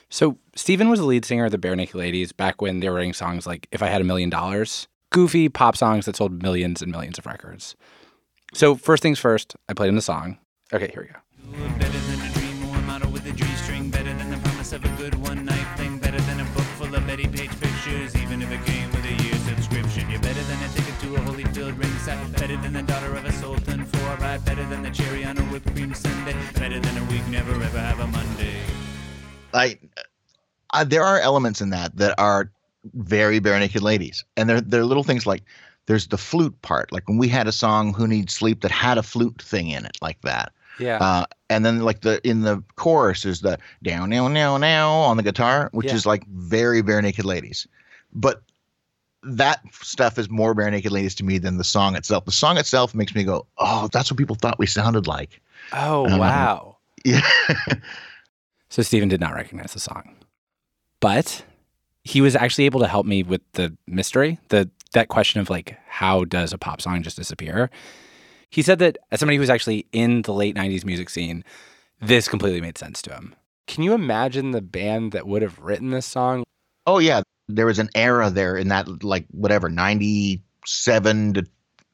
So, 0.10 0.39
Steven 0.56 0.89
was 0.89 0.99
the 0.99 1.06
lead 1.06 1.23
singer 1.23 1.45
of 1.45 1.51
the 1.51 1.60
Barenaked 1.60 1.93
Ladies 1.93 2.32
back 2.32 2.63
when 2.63 2.80
they 2.80 2.89
were 2.89 2.95
writing 2.95 3.13
songs 3.13 3.45
like 3.45 3.67
If 3.71 3.84
I 3.84 3.88
Had 3.88 4.01
a 4.01 4.06
Million 4.06 4.32
Dollars, 4.32 4.88
goofy 5.12 5.50
pop 5.50 5.78
songs 5.78 6.06
that 6.06 6.15
sold 6.15 6.41
millions 6.41 6.82
and 6.82 6.91
millions 6.91 7.19
of 7.19 7.26
records. 7.26 7.76
So, 8.54 8.76
first 8.76 9.04
things 9.04 9.19
first, 9.19 9.56
I 9.69 9.74
played 9.74 9.89
him 9.89 9.95
the 9.95 10.02
song. 10.02 10.39
Okay, 10.74 10.89
here 10.93 11.08
we 11.08 11.08
go. 11.08 11.69
Better 11.78 12.00
than 12.00 12.21
a 12.21 12.34
dream 12.34 12.69
or 12.69 12.82
model 12.82 13.12
with 13.12 13.26
a 13.28 13.32
G 13.32 13.43
string. 13.56 13.89
Better 13.89 14.13
than 14.13 14.32
the 14.32 14.38
promise 14.38 14.74
of 14.74 14.84
a 14.84 14.89
good 14.97 15.15
one 15.15 15.45
night 15.45 15.78
thing. 15.78 16.00
Better 16.00 16.19
than 16.21 16.39
a 16.39 16.45
book 16.56 16.63
full 16.80 16.93
of 16.93 17.06
Betty 17.08 17.28
Page 17.28 17.52
pictures. 17.60 18.15
Even 18.15 18.41
if 18.41 18.52
it 18.52 18.65
came 18.65 18.89
with 18.91 19.06
a 19.06 19.24
year 19.24 19.36
subscription. 19.36 20.10
You're 20.10 20.19
better 20.21 20.41
than 20.43 20.63
a 20.63 20.67
ticket 20.69 21.00
to 21.02 21.15
a 21.15 21.19
holy 21.21 21.43
filled 21.45 21.78
ringside. 21.78 22.36
Better 22.36 22.58
than 22.58 22.74
the 22.74 22.84
daughter 22.84 23.15
of 23.15 23.26
a 23.26 23.32
sultan 23.34 23.86
for 23.86 24.00
a 24.00 24.17
ride. 24.17 24.43
Better 24.45 24.65
than 24.65 24.82
the 24.82 24.91
cherry 24.91 25.24
on 25.24 25.38
a 25.38 25.41
whipped 25.43 25.74
cream 25.74 25.93
sundae. 25.93 26.36
Better 26.56 26.80
than 26.80 26.97
a 26.97 27.04
week 27.06 27.26
never 27.28 27.52
ever 27.52 27.80
have 27.80 28.00
a 28.00 28.08
Monday. 28.08 28.56
I, 29.54 29.78
uh, 30.74 30.84
there 30.84 31.04
are 31.04 31.19
elements 31.19 31.62
in 31.62 31.71
that 31.71 31.95
that 31.97 32.15
are 32.17 32.52
very 32.94 33.39
Barenaked 33.39 33.82
Ladies, 33.82 34.24
and 34.38 34.50
there 34.50 34.62
there 34.62 34.82
are 34.82 34.86
little 34.86 35.04
things 35.04 35.26
like 35.26 35.44
there's 35.88 36.08
the 36.08 36.17
flute 36.17 36.60
part, 36.62 36.91
like 36.91 37.08
when 37.08 37.17
we 37.17 37.28
had 37.28 37.48
a 37.48 37.52
song 37.52 37.94
"Who 37.94 38.08
Needs 38.08 38.34
Sleep" 38.34 38.62
that 38.62 38.72
had 38.72 38.98
a 38.98 39.04
flute 39.04 39.41
thing 39.41 39.70
in 39.70 39.86
it, 39.86 39.98
like 40.02 40.20
that. 40.22 40.52
Yeah. 40.80 40.98
Uh, 40.98 41.26
and 41.50 41.65
then 41.65 41.82
like 41.82 42.02
the 42.02 42.26
in 42.28 42.41
the 42.41 42.63
chorus 42.76 43.26
is 43.26 43.41
the 43.41 43.58
down 43.84 44.10
now 44.10 44.28
now 44.28 44.58
now 44.58 44.91
on 44.91 45.17
the 45.17 45.24
guitar, 45.24 45.70
which 45.74 45.88
Yeah. 45.88 45.96
is 45.96 46.06
like 46.06 46.26
very 46.28 46.82
Barenaked 46.82 47.24
Ladies. 47.26 47.67
But 48.13 48.41
that 49.24 49.62
stuff 49.74 50.17
is 50.17 50.30
more 50.30 50.56
Barenaked 50.56 50.89
Ladies 50.89 51.13
to 51.15 51.24
me 51.24 51.38
than 51.38 51.58
the 51.58 51.63
song 51.63 51.96
itself. 51.96 52.26
The 52.26 52.32
song 52.32 52.58
itself 52.58 52.96
makes 52.96 53.13
me 53.13 53.24
go, 53.24 53.46
oh, 53.60 53.88
that's 53.94 54.10
what 54.10 54.17
people 54.17 54.36
thought 54.36 54.58
we 54.58 54.65
sounded 54.65 55.06
like. 55.06 55.39
Oh, 55.74 56.08
Um, 56.10 56.17
wow. 56.20 56.78
Yeah. 57.06 57.22
So 58.70 58.82
Steven 58.82 59.10
did 59.10 59.20
not 59.20 59.34
recognize 59.36 59.74
the 59.74 59.80
song. 59.80 60.15
But 61.00 61.44
he 62.03 62.21
was 62.21 62.35
actually 62.35 62.65
able 62.65 62.79
to 62.79 62.87
help 62.87 63.05
me 63.05 63.23
with 63.23 63.41
the 63.53 63.75
mystery, 63.87 64.39
the 64.49 64.69
that 64.93 65.07
question 65.07 65.39
of 65.39 65.49
like 65.49 65.77
how 65.87 66.25
does 66.25 66.51
a 66.53 66.57
pop 66.57 66.81
song 66.81 67.01
just 67.03 67.17
disappear? 67.17 67.69
He 68.49 68.61
said 68.61 68.79
that 68.79 68.97
as 69.11 69.19
somebody 69.19 69.37
who 69.37 69.41
was 69.41 69.49
actually 69.49 69.85
in 69.93 70.23
the 70.23 70.33
late 70.33 70.55
90s 70.55 70.83
music 70.83 71.09
scene, 71.09 71.43
this 72.01 72.27
completely 72.27 72.59
made 72.59 72.77
sense 72.77 73.01
to 73.03 73.13
him. 73.13 73.35
Can 73.67 73.83
you 73.83 73.93
imagine 73.93 74.51
the 74.51 74.61
band 74.61 75.13
that 75.13 75.27
would 75.27 75.41
have 75.41 75.59
written 75.59 75.91
this 75.91 76.05
song? 76.05 76.43
Oh 76.85 76.99
yeah, 76.99 77.21
there 77.47 77.65
was 77.65 77.79
an 77.79 77.89
era 77.95 78.29
there 78.29 78.57
in 78.57 78.67
that 78.69 79.03
like 79.03 79.25
whatever 79.31 79.69
97 79.69 81.33
to 81.35 81.45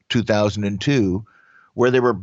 2002 0.08 1.24
where 1.74 1.90
there 1.90 2.02
were 2.02 2.20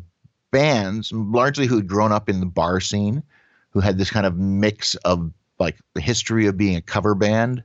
bands 0.52 1.12
largely 1.14 1.68
who'd 1.68 1.88
grown 1.88 2.12
up 2.12 2.28
in 2.28 2.40
the 2.40 2.46
bar 2.46 2.80
scene 2.80 3.24
who 3.70 3.80
had 3.80 3.98
this 3.98 4.10
kind 4.10 4.26
of 4.26 4.38
mix 4.38 4.96
of 4.96 5.32
like 5.60 5.78
the 5.94 6.02
history 6.02 6.48
of 6.48 6.58
being 6.58 6.76
a 6.76 6.82
cover 6.82 7.16
band 7.16 7.64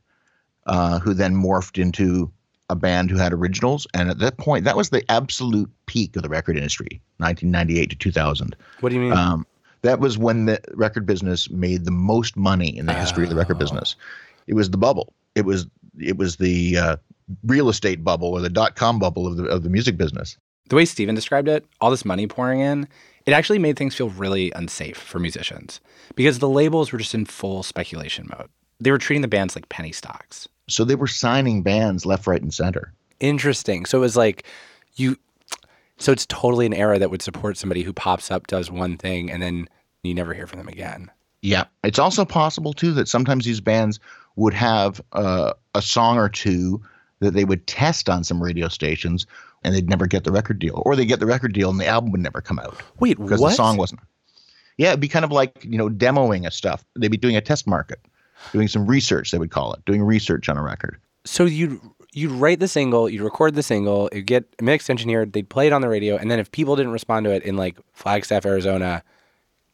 uh, 0.70 0.98
who 1.00 1.12
then 1.14 1.35
morphed 1.35 1.76
into 1.80 2.30
a 2.70 2.74
band 2.76 3.11
who 3.11 3.16
had 3.18 3.33
originals 3.33 3.87
and 3.94 4.09
at 4.09 4.18
that 4.20 4.37
point 4.38 4.64
that 4.64 4.76
was 4.76 4.90
the 4.90 5.02
absolute 5.11 5.68
peak 5.87 6.14
of 6.16 6.22
the 6.22 6.28
record 6.28 6.56
industry 6.56 7.00
1998 7.18 7.90
to 7.90 7.96
2000 7.96 8.56
What 8.80 8.90
do 8.90 8.94
you 8.94 9.00
mean? 9.02 9.12
um, 9.12 9.44
that 9.83 9.98
was 9.98 10.16
when 10.18 10.46
the 10.46 10.61
record 10.74 11.04
business 11.06 11.50
made 11.50 11.85
the 11.85 11.90
most 11.90 12.37
money 12.37 12.76
in 12.76 12.87
the 12.87 12.94
history 12.94 13.24
of 13.24 13.30
the 13.30 13.37
record 13.37 13.59
business. 13.59 13.96
It 14.46 14.54
was 14.54 14.70
the 14.70 14.76
bubble. 14.78 15.12
It 15.35 15.44
was 15.44 15.66
it 15.98 16.16
was 16.18 16.37
the 16.37 16.76
uh, 16.76 16.96
real 17.44 17.68
estate 17.68 18.04
bubble 18.04 18.28
or 18.28 18.40
the 18.40 18.50
dot 18.50 18.76
com 18.76 18.98
bubble 18.98 19.26
of 19.26 19.37
the 19.37 19.44
of 19.44 19.62
the 19.62 19.70
music 19.70 19.96
business. 19.96 20.37
The 20.68 20.76
way 20.76 20.85
Steven 20.85 21.14
described 21.14 21.48
it, 21.48 21.64
all 21.80 21.90
this 21.90 22.04
money 22.04 22.26
pouring 22.26 22.61
in, 22.61 22.88
it 23.26 23.33
actually 23.33 23.59
made 23.59 23.76
things 23.76 23.94
feel 23.96 24.11
really 24.11 24.52
unsafe 24.54 24.96
for 24.98 25.18
musicians 25.18 25.80
because 26.14 26.38
the 26.38 26.48
labels 26.48 26.92
were 26.92 26.98
just 26.98 27.14
in 27.14 27.24
full 27.24 27.62
speculation 27.62 28.28
mode. 28.30 28.48
They 28.80 28.90
were 28.90 28.98
treating 28.98 29.22
the 29.22 29.28
bands 29.28 29.56
like 29.56 29.68
penny 29.68 29.92
stocks. 29.92 30.46
So 30.70 30.85
they 30.85 30.94
were 30.94 31.06
signing 31.06 31.62
bands 31.62 32.06
left, 32.06 32.26
right, 32.26 32.40
and 32.40 32.52
center. 32.52 32.92
Interesting. 33.18 33.85
So 33.87 33.98
it 33.98 34.02
was 34.02 34.16
like 34.16 34.44
you 34.96 35.16
so 36.00 36.12
it's 36.12 36.27
totally 36.27 36.66
an 36.66 36.73
era 36.73 36.98
that 36.98 37.10
would 37.10 37.23
support 37.23 37.58
somebody 37.58 37.83
who 37.83 37.92
pops 37.92 38.31
up, 38.31 38.46
does 38.46 38.71
one 38.71 38.96
thing, 38.96 39.31
and 39.31 39.42
then 39.42 39.68
you 40.02 40.14
never 40.14 40.33
hear 40.33 40.46
from 40.46 40.58
them 40.58 40.68
again. 40.68 41.10
Yeah, 41.42 41.64
it's 41.85 41.98
also 41.98 42.25
possible 42.25 42.73
too 42.73 42.92
that 42.94 43.08
sometimes 43.08 43.44
these 43.44 43.60
bands 43.60 44.00
would 44.37 44.54
have 44.54 45.00
uh, 45.12 45.52
a 45.75 45.83
song 45.83 46.16
or 46.16 46.29
two 46.29 46.83
that 47.21 47.33
they 47.33 47.44
would 47.44 47.66
test 47.66 48.08
on 48.08 48.25
some 48.25 48.42
radio 48.42 48.68
stations, 48.68 49.27
and 49.62 49.75
they'd 49.75 49.90
never 49.90 50.06
get 50.06 50.25
the 50.25 50.33
record 50.33 50.58
deal, 50.58 50.83
or 50.87 50.96
they 50.96 51.04
get 51.04 51.21
the 51.21 51.27
record 51.27 51.52
deal 51.52 51.71
and 51.71 51.79
the 51.79 51.87
album 51.87 52.10
would 52.12 52.23
never 52.23 52.40
come 52.40 52.58
out. 52.58 52.81
Wait, 52.98 53.18
because 53.18 53.40
what? 53.40 53.50
the 53.50 53.54
song 53.54 53.77
wasn't. 53.77 54.00
Yeah, 54.79 54.88
it'd 54.88 55.00
be 55.00 55.08
kind 55.08 55.25
of 55.27 55.33
like 55.33 55.62
you 55.62 55.77
know 55.77 55.90
demoing 55.90 56.46
a 56.46 56.50
stuff. 56.50 56.83
They'd 56.96 57.08
be 57.08 57.18
doing 57.18 57.37
a 57.37 57.42
test 57.42 57.66
market, 57.66 58.00
doing 58.53 58.69
some 58.69 58.87
research. 58.87 59.31
They 59.31 59.38
would 59.38 59.51
call 59.51 59.73
it 59.75 59.85
doing 59.85 60.03
research 60.03 60.49
on 60.49 60.57
a 60.57 60.63
record. 60.63 60.99
So 61.25 61.45
you'd 61.45 61.81
you'd 62.13 62.33
write 62.33 62.61
the 62.61 62.69
single, 62.69 63.09
you'd 63.09 63.23
record 63.23 63.55
the 63.55 63.63
single, 63.63 64.09
it'd 64.13 64.27
get 64.27 64.45
mixed, 64.61 64.91
engineered, 64.91 65.33
they'd 65.33 65.49
play 65.49 65.67
it 65.67 65.73
on 65.73 65.81
the 65.81 65.88
radio, 65.88 66.17
and 66.17 66.31
then 66.31 66.38
if 66.38 66.51
people 66.51 66.77
didn't 66.77 66.93
respond 66.93 67.25
to 67.25 67.31
it 67.31 67.43
in 67.45 67.57
like 67.57 67.79
Flagstaff, 67.93 68.45
Arizona, 68.45 69.03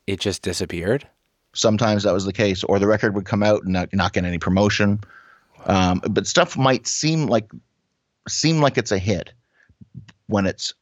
it 0.07 0.21
just 0.21 0.43
disappeared. 0.43 1.07
Sometimes 1.55 2.03
that 2.03 2.12
was 2.12 2.27
the 2.27 2.33
case, 2.33 2.62
or 2.64 2.79
the 2.79 2.87
record 2.87 3.14
would 3.14 3.25
come 3.25 3.43
out 3.43 3.62
and 3.62 3.73
not, 3.73 3.89
not 3.95 4.12
get 4.12 4.25
any 4.25 4.39
promotion. 4.39 5.01
Um, 5.64 6.03
but 6.11 6.27
stuff 6.27 6.57
might 6.57 6.87
seem 6.87 7.27
like 7.27 7.51
seem 8.29 8.61
like 8.61 8.77
it's 8.77 8.93
a 8.93 8.99
hit 8.99 9.33
when 10.27 10.47
it's 10.47 10.75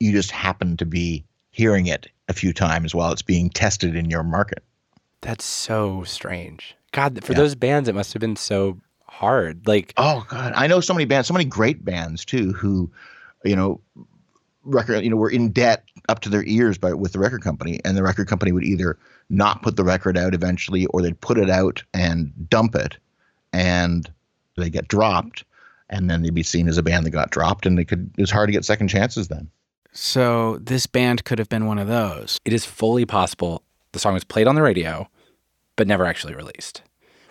you 0.00 0.12
just 0.12 0.30
happen 0.30 0.76
to 0.76 0.86
be 0.86 1.24
hearing 1.50 1.86
it 1.86 2.08
a 2.28 2.32
few 2.32 2.52
times 2.52 2.94
while 2.94 3.10
it's 3.12 3.22
being 3.22 3.50
tested 3.50 3.96
in 3.96 4.10
your 4.10 4.22
market. 4.22 4.62
That's 5.22 5.44
so 5.44 6.04
strange. 6.04 6.76
God, 6.92 7.22
for 7.24 7.32
Yeah. 7.32 7.38
those 7.38 7.54
bands, 7.54 7.88
it 7.88 7.94
must 7.94 8.12
have 8.12 8.20
been 8.20 8.36
so 8.36 8.78
hard. 9.06 9.66
Like, 9.66 9.92
oh 9.96 10.24
god, 10.28 10.52
I 10.54 10.66
know 10.66 10.80
so 10.80 10.94
many 10.94 11.04
bands, 11.04 11.28
so 11.28 11.34
many 11.34 11.44
great 11.44 11.84
bands 11.84 12.24
too, 12.24 12.52
who, 12.52 12.90
you 13.44 13.56
know, 13.56 13.80
record, 14.64 15.02
you 15.02 15.10
know, 15.10 15.16
were 15.16 15.30
in 15.30 15.50
debt 15.50 15.84
up 16.08 16.20
to 16.20 16.28
their 16.28 16.44
ears 16.44 16.78
by 16.78 16.92
with 16.94 17.12
the 17.12 17.18
record 17.18 17.42
company, 17.42 17.80
and 17.84 17.96
the 17.96 18.02
record 18.02 18.28
company 18.28 18.52
would 18.52 18.64
either 18.64 18.98
not 19.30 19.62
put 19.62 19.76
the 19.76 19.84
record 19.84 20.16
out 20.16 20.34
eventually, 20.34 20.86
or 20.86 21.02
they'd 21.02 21.20
put 21.20 21.38
it 21.38 21.50
out 21.50 21.82
and 21.92 22.32
dump 22.48 22.74
it, 22.74 22.96
and 23.52 24.10
they 24.56 24.70
get 24.70 24.88
dropped, 24.88 25.44
and 25.90 26.08
then 26.08 26.22
they'd 26.22 26.34
be 26.34 26.42
seen 26.42 26.68
as 26.68 26.78
a 26.78 26.82
band 26.82 27.04
that 27.06 27.10
got 27.10 27.30
dropped, 27.30 27.66
and 27.66 27.76
they 27.78 27.84
could. 27.84 28.10
It 28.16 28.20
was 28.22 28.30
hard 28.30 28.48
to 28.48 28.52
get 28.52 28.64
second 28.64 28.88
chances 28.88 29.28
then. 29.28 29.48
So 29.92 30.58
this 30.58 30.86
band 30.86 31.24
could 31.24 31.38
have 31.38 31.48
been 31.48 31.66
one 31.66 31.78
of 31.78 31.88
those. 31.88 32.38
It 32.44 32.52
is 32.52 32.64
fully 32.64 33.04
possible 33.04 33.62
the 33.92 33.98
song 33.98 34.14
was 34.14 34.24
played 34.24 34.46
on 34.46 34.54
the 34.54 34.62
radio, 34.62 35.08
but 35.78 35.86
never 35.86 36.04
actually 36.04 36.34
released, 36.34 36.82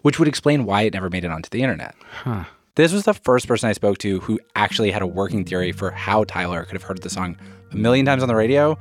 which 0.02 0.18
would 0.18 0.28
explain 0.28 0.66
why 0.66 0.82
it 0.82 0.94
never 0.94 1.12
made 1.12 1.24
it 1.24 1.30
onto 1.30 1.50
the 1.50 1.62
internet. 1.62 1.94
Huh. 2.24 2.46
This 2.76 2.94
was 2.94 3.04
the 3.04 3.14
first 3.14 3.48
person 3.48 3.70
I 3.70 3.74
spoke 3.74 3.98
to 4.00 4.20
who 4.22 4.40
actually 4.56 4.90
had 4.90 5.02
a 5.02 5.08
working 5.08 5.44
theory 5.44 5.72
for 5.72 5.92
how 5.92 6.24
Tyler 6.24 6.64
could 6.64 6.74
have 6.74 6.84
heard 6.84 7.02
the 7.02 7.10
song 7.10 7.38
a 7.72 7.76
million 7.76 8.06
times 8.06 8.24
on 8.24 8.30
the 8.30 8.36
radio, 8.36 8.78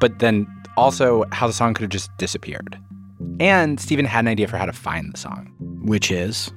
but 0.00 0.18
then 0.18 0.46
also 0.76 1.24
how 1.32 1.46
the 1.46 1.52
song 1.52 1.72
could 1.72 1.82
have 1.82 1.90
just 1.90 2.10
disappeared. 2.18 2.78
And 3.40 3.80
Steven 3.80 4.04
had 4.04 4.20
an 4.20 4.28
idea 4.28 4.48
for 4.48 4.58
how 4.58 4.66
to 4.66 4.72
find 4.72 5.12
the 5.12 5.18
song. 5.18 5.50
Which 5.84 6.10
is? 6.10 6.52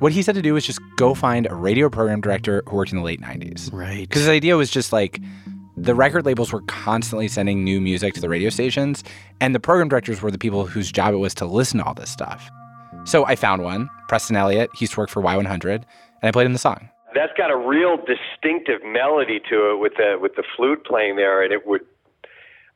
What 0.00 0.12
he 0.12 0.20
said 0.20 0.34
to 0.34 0.42
do 0.42 0.54
was 0.54 0.66
just 0.66 0.80
go 0.96 1.14
find 1.14 1.46
a 1.46 1.54
radio 1.54 1.88
program 1.88 2.20
director 2.20 2.62
who 2.68 2.76
worked 2.76 2.92
in 2.92 2.98
the 2.98 3.04
late 3.04 3.22
90s. 3.22 3.72
Right. 3.72 4.00
Because 4.00 4.22
his 4.22 4.28
idea 4.28 4.56
was 4.56 4.70
just 4.70 4.92
like 4.92 5.20
the 5.82 5.94
record 5.94 6.24
labels 6.26 6.52
were 6.52 6.62
constantly 6.62 7.28
sending 7.28 7.64
new 7.64 7.80
music 7.80 8.14
to 8.14 8.20
the 8.20 8.28
radio 8.28 8.50
stations, 8.50 9.02
and 9.40 9.54
the 9.54 9.60
program 9.60 9.88
directors 9.88 10.22
were 10.22 10.30
the 10.30 10.38
people 10.38 10.66
whose 10.66 10.90
job 10.92 11.12
it 11.14 11.18
was 11.18 11.34
to 11.34 11.44
listen 11.46 11.78
to 11.78 11.84
all 11.84 11.94
this 11.94 12.10
stuff. 12.10 12.50
So 13.04 13.26
I 13.26 13.34
found 13.36 13.62
one, 13.64 13.90
Preston 14.08 14.36
Elliott. 14.36 14.70
He 14.74 14.84
used 14.84 14.92
to 14.94 15.00
work 15.00 15.10
for 15.10 15.20
Y100, 15.22 15.64
and 15.74 15.84
I 16.22 16.30
played 16.30 16.46
him 16.46 16.52
the 16.52 16.58
song. 16.58 16.88
That's 17.14 17.32
got 17.36 17.50
a 17.50 17.56
real 17.56 17.96
distinctive 17.98 18.80
melody 18.84 19.40
to 19.50 19.72
it 19.72 19.80
with 19.80 19.94
the 19.96 20.16
with 20.20 20.34
the 20.36 20.44
flute 20.56 20.84
playing 20.86 21.16
there, 21.16 21.42
and 21.42 21.52
it 21.52 21.66
would 21.66 21.82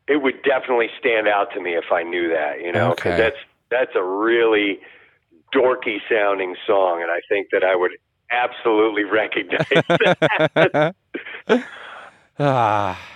it 0.09 0.23
would 0.23 0.43
definitely 0.43 0.89
stand 0.99 1.27
out 1.29 1.53
to 1.55 1.61
me 1.61 1.75
if 1.75 1.91
I 1.93 2.03
knew 2.03 2.29
that. 2.29 2.61
You 2.61 2.73
know, 2.73 2.95
'cause 2.95 3.13
Okay. 3.13 3.17
that's 3.17 3.37
that's 3.71 3.93
a 3.95 4.03
really 4.03 4.79
dorky 5.55 5.99
sounding 6.11 6.55
song, 6.67 7.03
and 7.03 7.11
I 7.11 7.21
think 7.29 7.49
that 7.53 7.63
I 7.65 7.77
would 7.77 7.93
absolutely 8.31 9.05
recognize 9.21 9.67
that. 10.55 10.95
Ah. 12.39 12.99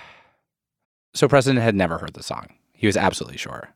So 1.13 1.27
Preston 1.27 1.57
had 1.57 1.75
never 1.75 1.97
heard 1.97 2.13
the 2.13 2.23
song. 2.23 2.53
He 2.71 2.87
was 2.87 2.95
absolutely 2.95 3.37
sure. 3.37 3.67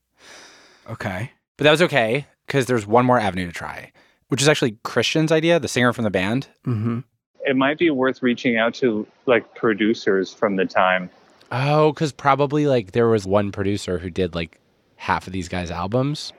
Okay. 0.90 1.32
But 1.58 1.66
that 1.66 1.72
was 1.72 1.82
okay 1.82 2.28
because 2.48 2.66
there's 2.66 2.88
one 2.88 3.06
more 3.06 3.20
avenue 3.20 3.48
to 3.48 3.52
try, 3.52 3.92
which 4.30 4.42
is 4.42 4.48
actually 4.48 4.78
Christian's 4.84 5.34
idea, 5.34 5.60
the 5.60 5.68
singer 5.68 5.92
from 5.92 6.06
the 6.06 6.10
band. 6.10 6.48
Mm-hmm. 6.66 7.00
It 7.46 7.58
might 7.58 7.78
be 7.78 7.90
worth 7.90 8.24
reaching 8.24 8.56
out 8.56 8.74
to 8.76 9.06
like 9.26 9.54
producers 9.54 10.34
from 10.34 10.56
the 10.56 10.66
time. 10.66 11.10
Oh, 11.52 11.92
because 11.92 12.12
probably 12.12 12.68
like 12.68 12.94
there 12.94 13.08
was 13.08 13.26
one 13.26 13.52
producer 13.52 14.00
who 14.00 14.10
did 14.10 14.34
like 14.34 14.60
half 14.96 15.28
of 15.28 15.34
these 15.34 15.48
guys' 15.50 15.72
albums. 15.72 16.34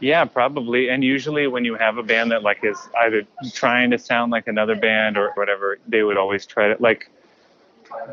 Yeah, 0.00 0.24
probably. 0.24 0.88
And 0.88 1.04
usually 1.04 1.46
when 1.46 1.64
you 1.64 1.74
have 1.76 1.98
a 1.98 2.02
band 2.02 2.32
that 2.32 2.42
like 2.42 2.64
is 2.64 2.78
either 3.02 3.22
trying 3.52 3.90
to 3.90 3.98
sound 3.98 4.32
like 4.32 4.48
another 4.48 4.74
band 4.74 5.16
or 5.16 5.32
whatever, 5.34 5.78
they 5.86 6.02
would 6.02 6.16
always 6.16 6.46
try 6.46 6.68
to 6.68 6.76
like 6.80 7.08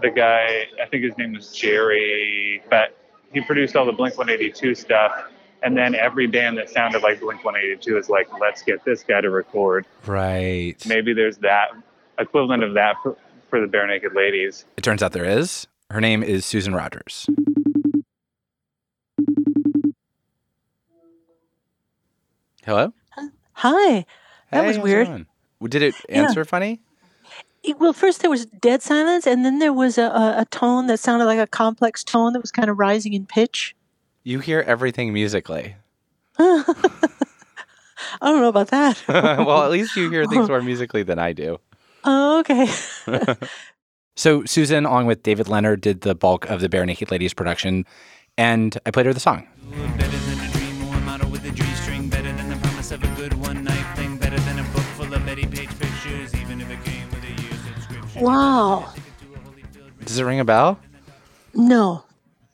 the 0.02 0.10
guy, 0.10 0.66
I 0.82 0.86
think 0.90 1.04
his 1.04 1.18
name 1.18 1.34
was 1.34 1.52
Jerry, 1.52 2.62
but 2.70 2.96
he 3.34 3.42
produced 3.42 3.76
all 3.76 3.86
the 3.86 3.92
Blink 3.92 4.18
182 4.18 4.76
stuff. 4.76 5.12
And 5.62 5.78
then 5.78 5.94
every 5.94 6.26
band 6.28 6.58
that 6.58 6.70
sounded 6.70 7.02
like 7.04 7.20
Blink 7.20 7.44
182 7.44 7.98
is 7.98 8.10
like, 8.10 8.28
let's 8.40 8.62
get 8.62 8.84
this 8.86 9.04
guy 9.04 9.20
to 9.22 9.30
record. 9.30 9.86
Right. 10.06 10.76
Maybe 10.88 11.14
there's 11.14 11.38
that 11.40 11.70
equivalent 12.18 12.64
of 12.64 12.74
that 12.76 12.96
for, 13.04 13.18
for 13.50 13.60
the 13.60 13.68
Barenaked 13.68 14.16
Ladies. 14.16 14.66
It 14.78 14.82
turns 14.84 15.04
out 15.04 15.12
there 15.12 15.26
is. 15.26 15.68
Her 15.92 16.00
name 16.00 16.24
is 16.24 16.46
Susan 16.46 16.74
Rogers. 16.74 17.28
Hello? 22.66 22.94
Hi. 23.54 24.06
That 24.52 24.62
Hey, 24.64 24.68
was 24.68 24.80
weird. 24.80 25.26
Did 25.68 25.82
it 25.82 25.96
Yeah. 26.10 26.24
answer 26.24 26.46
funny? 26.46 26.82
It- 27.70 27.80
Well, 27.80 27.94
first 27.94 28.22
there 28.22 28.30
was 28.30 28.46
dead 28.46 28.82
silence, 28.82 29.26
and 29.28 29.46
then 29.46 29.60
there 29.60 29.74
was 29.74 29.98
a, 29.98 30.04
a, 30.04 30.36
a 30.42 30.46
tone 30.46 30.88
that 30.88 31.00
sounded 31.00 31.26
like 31.26 31.40
a 31.40 31.48
complex 31.48 32.04
tone 32.04 32.34
that 32.34 32.42
was 32.42 32.52
kind 32.52 32.70
of 32.70 32.78
rising 32.80 33.14
in 33.14 33.26
pitch. 33.26 33.76
You 34.24 34.40
hear 34.40 34.62
everything 34.62 35.14
musically. 35.14 35.76
I 36.40 36.64
don't 38.22 38.40
know 38.42 38.48
about 38.50 38.68
that. 38.70 39.02
well, 39.08 39.64
at 39.64 39.72
least 39.72 39.96
you 39.96 40.10
hear 40.10 40.26
things 40.26 40.48
more 40.54 40.62
musically 40.62 41.04
than 41.04 41.20
I 41.20 41.34
do. 41.34 41.60
Oh, 42.04 42.40
okay. 42.40 42.68
So 44.16 44.44
Susan, 44.46 44.86
along 44.86 45.06
with 45.06 45.24
David 45.24 45.48
Leonard, 45.48 45.82
did 45.82 46.02
the 46.02 46.16
bulk 46.16 46.50
of 46.50 46.60
the 46.62 46.70
Barenaked 46.70 47.12
Ladies 47.12 47.34
production, 47.34 47.86
and 48.38 48.78
I 48.86 48.92
played 48.92 49.06
her 49.06 49.14
the 49.14 49.20
song. 49.20 49.48
Wow. 58.20 58.94
Does 60.04 60.20
it 60.20 60.24
ring 60.24 60.40
a 60.40 60.46
bell? 60.46 60.80
No. 61.54 62.04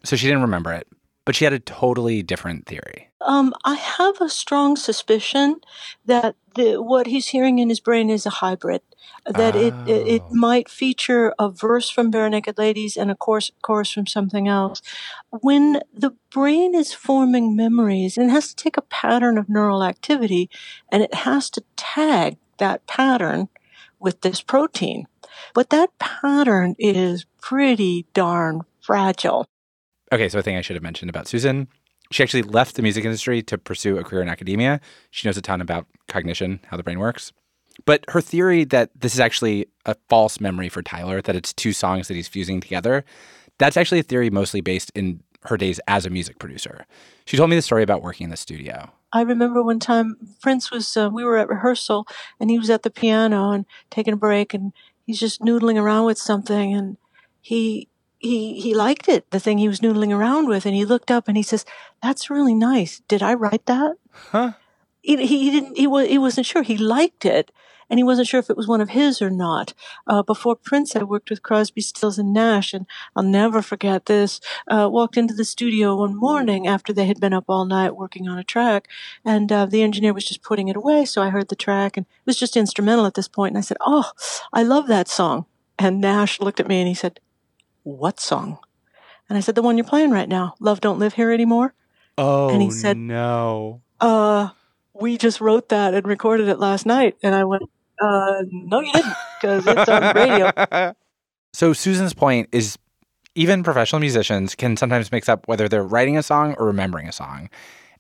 So 0.04 0.16
she 0.16 0.28
didn't 0.28 0.44
remember 0.44 0.72
it, 0.72 0.88
but 1.26 1.36
she 1.36 1.44
had 1.46 1.54
a 1.54 1.60
totally 1.60 2.22
different 2.22 2.68
theory. 2.68 3.10
Um, 3.22 3.54
I 3.64 3.76
have 3.76 4.22
a 4.22 4.30
strong 4.30 4.76
suspicion 4.76 5.62
that 6.06 6.36
the, 6.54 6.82
what 6.82 7.08
he's 7.08 7.30
hearing 7.30 7.60
in 7.60 7.70
his 7.70 7.80
brain 7.80 8.10
is 8.10 8.26
a 8.26 8.30
hybrid. 8.30 8.82
That 9.26 9.56
it, 9.56 9.76
it 9.86 10.08
it 10.08 10.24
might 10.32 10.70
feature 10.70 11.34
a 11.40 11.50
verse 11.50 11.90
from 11.90 12.12
Barenaked 12.12 12.58
Ladies 12.58 12.96
and 12.98 13.10
a 13.10 13.16
chorus 13.16 13.52
chorus 13.64 13.92
from 13.92 14.06
something 14.06 14.48
else. 14.48 14.82
When 15.30 15.82
the 15.94 16.12
brain 16.32 16.76
is 16.76 16.94
forming 16.94 17.56
memories, 17.56 18.18
it 18.18 18.30
has 18.30 18.50
to 18.50 18.56
take 18.56 18.78
a 18.78 18.82
pattern 18.84 19.38
of 19.38 19.50
neural 19.50 19.84
activity, 19.84 20.50
and 20.92 21.02
it 21.02 21.14
has 21.14 21.50
to 21.52 21.64
tag 21.76 22.38
that 22.58 22.86
pattern 22.88 23.50
with 24.00 24.22
this 24.22 24.42
protein. 24.42 25.08
But 25.54 25.70
that 25.70 25.98
pattern 26.00 26.76
is 26.80 27.26
pretty 27.42 28.06
darn 28.14 28.62
fragile. 28.82 29.46
Okay, 30.12 30.30
so 30.30 30.40
a 30.40 30.42
thing 30.42 30.58
I 30.58 30.62
should 30.62 30.76
have 30.76 30.84
mentioned 30.84 31.10
about 31.10 31.28
Susan. 31.28 31.68
She 32.12 32.22
actually 32.22 32.44
left 32.44 32.76
the 32.76 32.82
music 32.82 33.04
industry 33.04 33.42
to 33.44 33.58
pursue 33.58 33.98
a 33.98 34.04
career 34.04 34.22
in 34.22 34.30
academia. 34.30 34.80
She 35.10 35.28
knows 35.28 35.38
a 35.38 35.42
ton 35.42 35.62
about 35.62 35.88
cognition, 36.08 36.60
how 36.68 36.78
the 36.78 36.84
brain 36.84 37.00
works. 37.00 37.34
But 37.86 38.06
her 38.10 38.22
theory 38.22 38.64
that 38.66 38.92
this 38.96 39.14
is 39.14 39.20
actually 39.20 39.66
a 39.86 39.96
false 40.08 40.40
memory 40.40 40.70
for 40.70 40.82
Tyler, 40.82 41.22
that 41.22 41.36
it's 41.36 41.52
two 41.52 41.74
songs 41.74 42.08
that 42.08 42.14
he's 42.14 42.28
fusing 42.28 42.62
together, 42.62 43.04
that's 43.58 43.78
actually 43.78 44.00
a 44.00 44.04
theory 44.04 44.30
mostly 44.30 44.62
based 44.62 44.92
in 44.96 45.22
her 45.46 45.58
days 45.58 45.80
as 45.88 46.06
a 46.06 46.10
music 46.10 46.40
producer. 46.40 46.86
She 47.26 47.38
told 47.38 47.50
me 47.50 47.56
the 47.56 47.62
story 47.62 47.84
about 47.84 48.02
working 48.02 48.26
in 48.26 48.32
the 48.32 48.38
studio. 48.38 48.92
I 49.16 49.22
remember 49.22 49.64
one 49.64 49.80
time 49.80 50.18
Prince 50.42 50.72
was, 50.72 50.98
uh, 50.98 51.10
we 51.10 51.24
were 51.24 51.38
at 51.38 51.48
rehearsal 51.48 52.06
and 52.38 52.50
he 52.50 52.60
was 52.60 52.70
at 52.70 52.84
the 52.84 52.92
piano 52.92 53.52
and 53.52 53.66
taking 53.90 54.14
a 54.14 54.18
break 54.18 54.54
and 54.54 54.74
he's 55.06 55.22
just 55.22 55.40
noodling 55.40 55.82
around 55.82 56.04
with 56.04 56.18
something 56.18 56.74
and 56.74 56.98
he, 57.40 57.88
he, 58.18 58.60
he 58.60 58.76
liked 58.76 59.08
it, 59.08 59.32
the 59.32 59.40
thing 59.40 59.58
he 59.58 59.70
was 59.70 59.80
noodling 59.80 60.14
around 60.14 60.50
with. 60.50 60.66
And 60.66 60.76
he 60.76 60.84
looked 60.84 61.12
up 61.12 61.30
and 61.30 61.38
he 61.38 61.44
says, 61.44 61.64
that's 62.04 62.30
really 62.30 62.54
nice. 62.54 63.04
Did 63.08 63.24
I 63.24 63.36
write 63.36 63.66
that? 63.68 63.96
Huh? 64.12 64.52
He, 65.06 65.26
he 65.28 65.52
didn't, 65.52 65.78
he, 65.78 65.86
was, 65.88 66.08
he 66.08 66.18
wasn't 66.18 66.48
sure. 66.48 66.64
He 66.64 66.78
liked 66.78 67.26
it 67.26 67.52
and 67.90 68.00
he 68.00 68.04
wasn't 68.04 68.28
sure 68.28 68.40
if 68.40 68.50
it 68.50 68.58
was 68.58 68.68
one 68.68 68.82
of 68.82 68.90
his 68.90 69.22
or 69.22 69.30
not. 69.30 69.76
Uh, 70.08 70.24
before 70.24 70.56
Prince, 70.56 70.96
I 70.96 71.04
worked 71.04 71.30
with 71.30 71.44
Crosby, 71.44 71.82
Stills 71.82 72.18
and 72.18 72.34
Nash 72.34 72.74
and 72.74 72.88
I'll 73.16 73.22
never 73.24 73.62
forget 73.62 74.08
this. 74.08 74.42
Uh, 74.68 74.90
walked 74.92 75.18
into 75.18 75.36
the 75.36 75.46
studio 75.46 75.96
one 75.96 76.16
morning 76.16 76.66
after 76.66 76.92
they 76.92 77.06
had 77.06 77.20
been 77.20 77.34
up 77.34 77.46
all 77.48 77.66
night 77.66 77.96
working 77.96 78.28
on 78.28 78.40
a 78.40 78.44
track 78.44 78.88
and 79.24 79.52
uh, 79.52 79.68
the 79.68 79.84
engineer 79.84 80.14
was 80.14 80.26
just 80.26 80.42
putting 80.42 80.68
it 80.70 80.76
away. 80.76 81.06
So 81.06 81.22
I 81.22 81.30
heard 81.30 81.50
the 81.50 81.56
track 81.56 81.98
and 81.98 82.08
it 82.08 82.26
was 82.26 82.40
just 82.40 82.58
instrumental 82.58 83.06
at 83.06 83.14
this 83.14 83.28
point. 83.28 83.52
And 83.52 83.60
I 83.60 83.62
said, 83.62 83.78
Oh, 83.82 84.12
I 84.52 84.64
love 84.64 84.88
that 84.88 85.08
song. 85.08 85.46
And 85.78 86.02
Nash 86.02 86.40
looked 86.40 86.60
at 86.60 86.68
me 86.68 86.80
and 86.80 86.88
he 86.88 86.96
said, 86.96 87.20
What 87.84 88.20
song? 88.20 88.58
And 89.30 89.38
I 89.38 89.42
said, 89.42 89.54
The 89.54 89.62
one 89.62 89.78
you're 89.78 89.86
playing 89.86 90.10
right 90.12 90.30
now, 90.30 90.56
Love 90.60 90.82
Don't 90.82 90.98
Live 91.00 91.14
Here 91.14 91.32
Anymore. 91.32 91.76
Oh, 92.18 92.50
And 92.50 92.62
he 92.64 92.72
said- 92.72 92.98
no. 92.98 93.82
Uh, 94.02 94.50
we 95.00 95.18
just 95.18 95.42
wrote 95.42 95.70
that 95.70 95.94
and 95.94 96.06
recorded 96.08 96.48
it 96.48 96.60
last 96.60 96.86
night. 96.86 97.18
And 97.22 97.36
I 97.36 97.44
went, 97.44 97.64
uh, 98.02 98.44
no, 98.50 98.80
you 98.80 98.92
didn't, 98.94 99.14
because 99.42 99.68
it's 99.68 99.90
on 99.90 100.16
radio. 100.16 100.96
So 101.54 101.72
Susan's 101.72 102.14
point 102.14 102.50
is 102.52 102.78
even 103.34 103.64
professional 103.64 104.02
musicians 104.02 104.56
can 104.56 104.76
sometimes 104.76 105.10
mix 105.10 105.30
up 105.30 105.48
whether 105.48 105.70
they're 105.70 105.86
writing 105.86 106.18
a 106.18 106.22
song 106.22 106.54
or 106.58 106.66
remembering 106.66 107.08
a 107.08 107.14
song. 107.14 107.50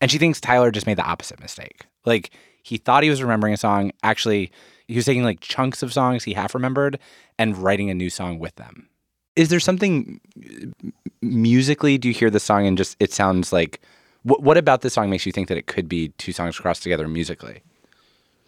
And 0.01 0.11
she 0.11 0.17
thinks 0.17 0.41
Tyler 0.41 0.71
just 0.71 0.85
made 0.85 0.97
the 0.97 1.05
opposite 1.05 1.39
mistake. 1.39 1.85
Like 2.05 2.31
he 2.63 2.75
thought 2.75 3.03
he 3.03 3.09
was 3.09 3.21
remembering 3.21 3.53
a 3.53 3.57
song. 3.57 3.93
Actually, 4.03 4.51
he 4.89 4.95
was 4.97 5.05
taking 5.05 5.23
like 5.23 5.39
chunks 5.39 5.81
of 5.81 5.93
songs 5.93 6.25
he 6.25 6.33
half 6.33 6.53
remembered 6.53 6.99
and 7.39 7.57
writing 7.57 7.89
a 7.89 7.93
new 7.93 8.09
song 8.09 8.39
with 8.39 8.55
them. 8.55 8.89
Is 9.37 9.47
there 9.47 9.61
something 9.61 10.19
uh, 10.37 10.89
musically? 11.21 11.97
Do 11.97 12.09
you 12.09 12.13
hear 12.13 12.29
the 12.29 12.41
song 12.41 12.67
and 12.67 12.77
just 12.77 12.97
it 12.99 13.13
sounds 13.13 13.53
like 13.53 13.79
what, 14.25 14.41
what 14.41 14.57
about 14.57 14.81
this 14.81 14.93
song 14.93 15.11
makes 15.11 15.25
you 15.25 15.31
think 15.31 15.47
that 15.49 15.57
it 15.57 15.67
could 15.67 15.87
be 15.87 16.09
two 16.17 16.31
songs 16.31 16.57
crossed 16.57 16.81
together 16.81 17.07
musically? 17.07 17.61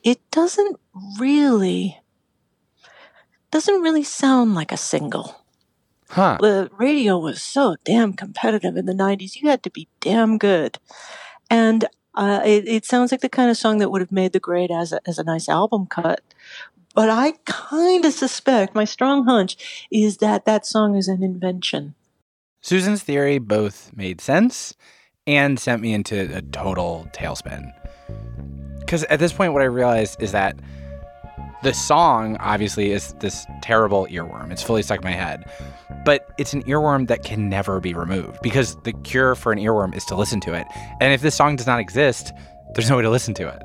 It 0.03 0.19
doesn't 0.31 0.79
really 1.19 1.99
doesn't 3.51 3.81
really 3.81 4.03
sound 4.03 4.55
like 4.55 4.71
a 4.71 4.77
single. 4.77 5.45
Huh. 6.09 6.37
The 6.41 6.69
radio 6.77 7.17
was 7.17 7.41
so 7.41 7.75
damn 7.83 8.13
competitive 8.13 8.75
in 8.75 8.85
the 8.87 8.93
90s. 8.93 9.35
You 9.35 9.49
had 9.49 9.63
to 9.63 9.69
be 9.69 9.87
damn 9.99 10.37
good. 10.37 10.79
And 11.49 11.85
uh, 12.15 12.41
it, 12.43 12.67
it 12.67 12.85
sounds 12.85 13.11
like 13.11 13.21
the 13.21 13.29
kind 13.29 13.51
of 13.51 13.57
song 13.57 13.77
that 13.77 13.91
would 13.91 14.01
have 14.01 14.11
made 14.11 14.33
the 14.33 14.39
grade 14.39 14.71
as 14.71 14.91
a, 14.91 14.99
as 15.07 15.19
a 15.19 15.23
nice 15.23 15.47
album 15.47 15.85
cut. 15.85 16.21
But 16.95 17.09
I 17.09 17.33
kind 17.45 18.03
of 18.03 18.13
suspect, 18.13 18.73
my 18.73 18.85
strong 18.85 19.25
hunch 19.25 19.87
is 19.91 20.17
that 20.17 20.45
that 20.45 20.65
song 20.65 20.95
is 20.95 21.07
an 21.07 21.21
invention. 21.21 21.93
Susan's 22.61 23.03
theory 23.03 23.37
both 23.37 23.91
made 23.95 24.19
sense 24.19 24.73
and 25.27 25.59
sent 25.59 25.81
me 25.81 25.93
into 25.93 26.35
a 26.35 26.41
total 26.41 27.07
tailspin. 27.13 27.73
Because 28.79 29.03
at 29.05 29.19
this 29.19 29.33
point, 29.33 29.53
what 29.53 29.61
I 29.61 29.65
realized 29.65 30.21
is 30.21 30.31
that 30.31 30.57
the 31.63 31.73
song 31.73 32.37
obviously 32.39 32.91
is 32.91 33.13
this 33.19 33.45
terrible 33.61 34.07
earworm. 34.07 34.51
It's 34.51 34.63
fully 34.63 34.81
stuck 34.83 34.99
in 34.99 35.03
my 35.03 35.11
head. 35.11 35.43
But 36.05 36.29
it's 36.37 36.53
an 36.53 36.63
earworm 36.63 37.07
that 37.07 37.23
can 37.23 37.49
never 37.49 37.79
be 37.79 37.93
removed 37.93 38.39
because 38.41 38.75
the 38.83 38.93
cure 38.93 39.35
for 39.35 39.51
an 39.51 39.59
earworm 39.59 39.95
is 39.95 40.05
to 40.05 40.15
listen 40.15 40.39
to 40.41 40.53
it. 40.53 40.65
And 41.01 41.13
if 41.13 41.21
this 41.21 41.35
song 41.35 41.57
does 41.57 41.67
not 41.67 41.79
exist, 41.79 42.31
there's 42.73 42.89
no 42.89 42.95
way 42.95 43.01
to 43.01 43.09
listen 43.09 43.33
to 43.35 43.47
it. 43.47 43.61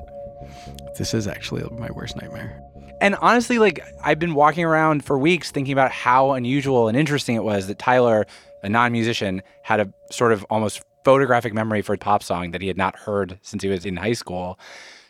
This 0.97 1.13
is 1.13 1.27
actually 1.27 1.63
my 1.77 1.89
worst 1.91 2.17
nightmare. 2.17 2.59
And 2.99 3.15
honestly, 3.15 3.59
like 3.59 3.79
I've 4.03 4.19
been 4.19 4.33
walking 4.33 4.65
around 4.65 5.05
for 5.05 5.17
weeks 5.17 5.51
thinking 5.51 5.73
about 5.73 5.91
how 5.91 6.31
unusual 6.31 6.87
and 6.87 6.97
interesting 6.97 7.35
it 7.35 7.43
was 7.43 7.67
that 7.67 7.79
Tyler, 7.79 8.25
a 8.63 8.69
non-musician, 8.69 9.41
had 9.61 9.79
a 9.79 9.93
sort 10.11 10.33
of 10.33 10.45
almost 10.49 10.81
photographic 11.03 11.53
memory 11.53 11.81
for 11.81 11.93
a 11.93 11.97
pop 11.97 12.23
song 12.23 12.51
that 12.51 12.61
he 12.61 12.67
had 12.67 12.77
not 12.77 12.95
heard 12.95 13.39
since 13.41 13.63
he 13.63 13.69
was 13.69 13.85
in 13.85 13.97
high 13.97 14.13
school. 14.13 14.59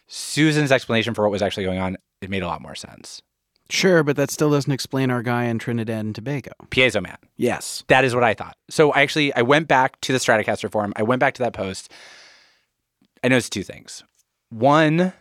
Susan's 0.07 0.71
explanation 0.71 1.13
for 1.13 1.23
what 1.23 1.31
was 1.31 1.41
actually 1.41 1.65
going 1.65 1.79
on, 1.79 1.97
it 2.21 2.29
made 2.29 2.43
a 2.43 2.47
lot 2.47 2.61
more 2.61 2.75
sense. 2.75 3.21
Sure, 3.69 4.03
but 4.03 4.15
that 4.17 4.29
still 4.29 4.51
doesn't 4.51 4.71
explain 4.71 5.09
our 5.09 5.23
guy 5.23 5.45
in 5.45 5.57
Trinidad 5.57 6.05
and 6.05 6.13
Tobago. 6.13 6.51
Piezo 6.69 7.01
Man. 7.01 7.17
Yes. 7.37 7.83
That 7.87 8.03
is 8.03 8.13
what 8.13 8.23
I 8.23 8.33
thought. 8.33 8.57
So 8.69 8.91
I 8.91 9.01
actually 9.01 9.33
I 9.33 9.41
went 9.41 9.67
back 9.67 9.99
to 10.01 10.13
the 10.13 10.19
Stratocaster 10.19 10.71
forum. 10.71 10.93
I 10.95 11.03
went 11.03 11.19
back 11.19 11.33
to 11.35 11.43
that 11.43 11.53
post. 11.53 11.91
I 13.23 13.29
noticed 13.29 13.53
two 13.53 13.63
things. 13.63 14.03
One, 14.49 15.13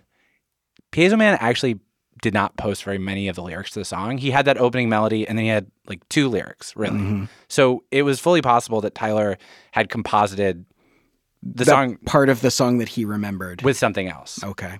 Piezo 0.90 1.16
Man 1.16 1.38
actually 1.40 1.80
did 2.22 2.32
not 2.32 2.56
post 2.56 2.84
very 2.84 2.98
many 2.98 3.28
of 3.28 3.36
the 3.36 3.42
lyrics 3.42 3.72
to 3.72 3.80
the 3.80 3.84
song. 3.84 4.16
He 4.16 4.30
had 4.30 4.46
that 4.46 4.56
opening 4.56 4.88
melody 4.88 5.28
and 5.28 5.36
then 5.36 5.44
he 5.44 5.50
had 5.50 5.70
like 5.86 6.08
two 6.08 6.28
lyrics, 6.28 6.74
really. 6.74 6.98
Mhm. 6.98 7.28
So 7.48 7.84
it 7.90 8.02
was 8.02 8.18
fully 8.18 8.40
possible 8.40 8.80
that 8.80 8.94
Tyler 8.94 9.36
had 9.72 9.90
composited 9.90 10.64
the 11.42 11.64
That 11.64 11.70
song 11.70 11.96
part 12.06 12.28
of 12.28 12.40
the 12.40 12.50
song 12.50 12.78
that 12.78 12.88
he 12.88 13.04
remembered 13.04 13.62
with 13.62 13.76
something 13.76 14.08
else. 14.08 14.42
Okay. 14.42 14.78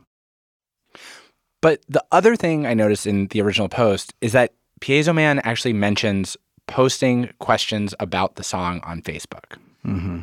But 1.61 1.83
the 1.89 2.05
other 2.13 2.37
thing 2.37 2.67
I 2.67 2.75
noticed 2.75 3.07
in 3.07 3.27
the 3.27 3.43
original 3.43 3.69
post 3.69 4.15
is 4.21 4.33
that 4.33 4.55
Piezo 4.81 5.15
Man 5.15 5.41
actually 5.41 5.73
mentions 5.73 6.37
posting 6.69 7.31
questions 7.41 7.95
about 8.01 8.37
the 8.37 8.45
song 8.45 8.81
on 8.85 9.03
Facebook. 9.03 9.59
Mm-hmm. 9.85 10.21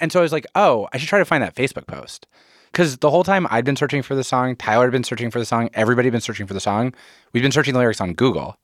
And 0.00 0.12
so 0.12 0.20
I 0.20 0.22
was 0.22 0.32
like, 0.32 0.46
oh, 0.54 0.88
I 0.92 0.98
should 0.98 1.08
try 1.08 1.18
to 1.18 1.24
find 1.24 1.42
that 1.42 1.56
Facebook 1.56 1.88
post. 1.88 2.26
Because 2.72 2.96
the 2.96 3.10
whole 3.10 3.22
time 3.22 3.46
I'd 3.50 3.66
been 3.66 3.76
searching 3.76 4.02
for 4.02 4.14
the 4.14 4.24
song, 4.24 4.56
Tyler 4.56 4.86
had 4.86 4.92
been 4.92 5.04
searching 5.04 5.30
for 5.30 5.38
the 5.38 5.44
song, 5.44 5.68
everybody 5.74 6.06
had 6.06 6.12
been 6.12 6.22
searching 6.22 6.46
for 6.46 6.54
the 6.54 6.60
song. 6.60 6.94
We'd 7.32 7.42
been 7.42 7.52
searching 7.52 7.74
the 7.74 7.80
lyrics 7.80 8.00
on 8.00 8.14
Google. 8.14 8.56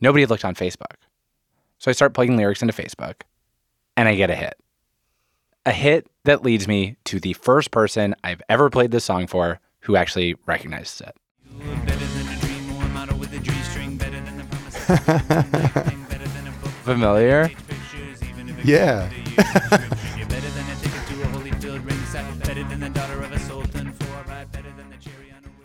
Nobody 0.00 0.22
had 0.22 0.30
looked 0.30 0.44
on 0.44 0.56
Facebook. 0.56 0.96
So 1.78 1.88
I 1.88 1.92
start 1.92 2.12
plugging 2.12 2.36
lyrics 2.36 2.60
into 2.60 2.74
Facebook 2.74 3.22
and 3.96 4.08
I 4.08 4.16
get 4.16 4.30
a 4.30 4.34
hit. 4.34 4.54
A 5.64 5.70
hit 5.70 6.08
that 6.24 6.42
leads 6.42 6.66
me 6.66 6.96
to 7.04 7.20
the 7.20 7.34
first 7.34 7.70
person 7.70 8.16
I've 8.24 8.42
ever 8.48 8.68
played 8.68 8.90
this 8.90 9.04
song 9.04 9.28
for 9.28 9.60
who 9.80 9.94
actually 9.94 10.34
recognizes 10.46 11.00
it. 11.00 11.16
Familiar? 16.82 17.48
Yeah. 18.64 19.08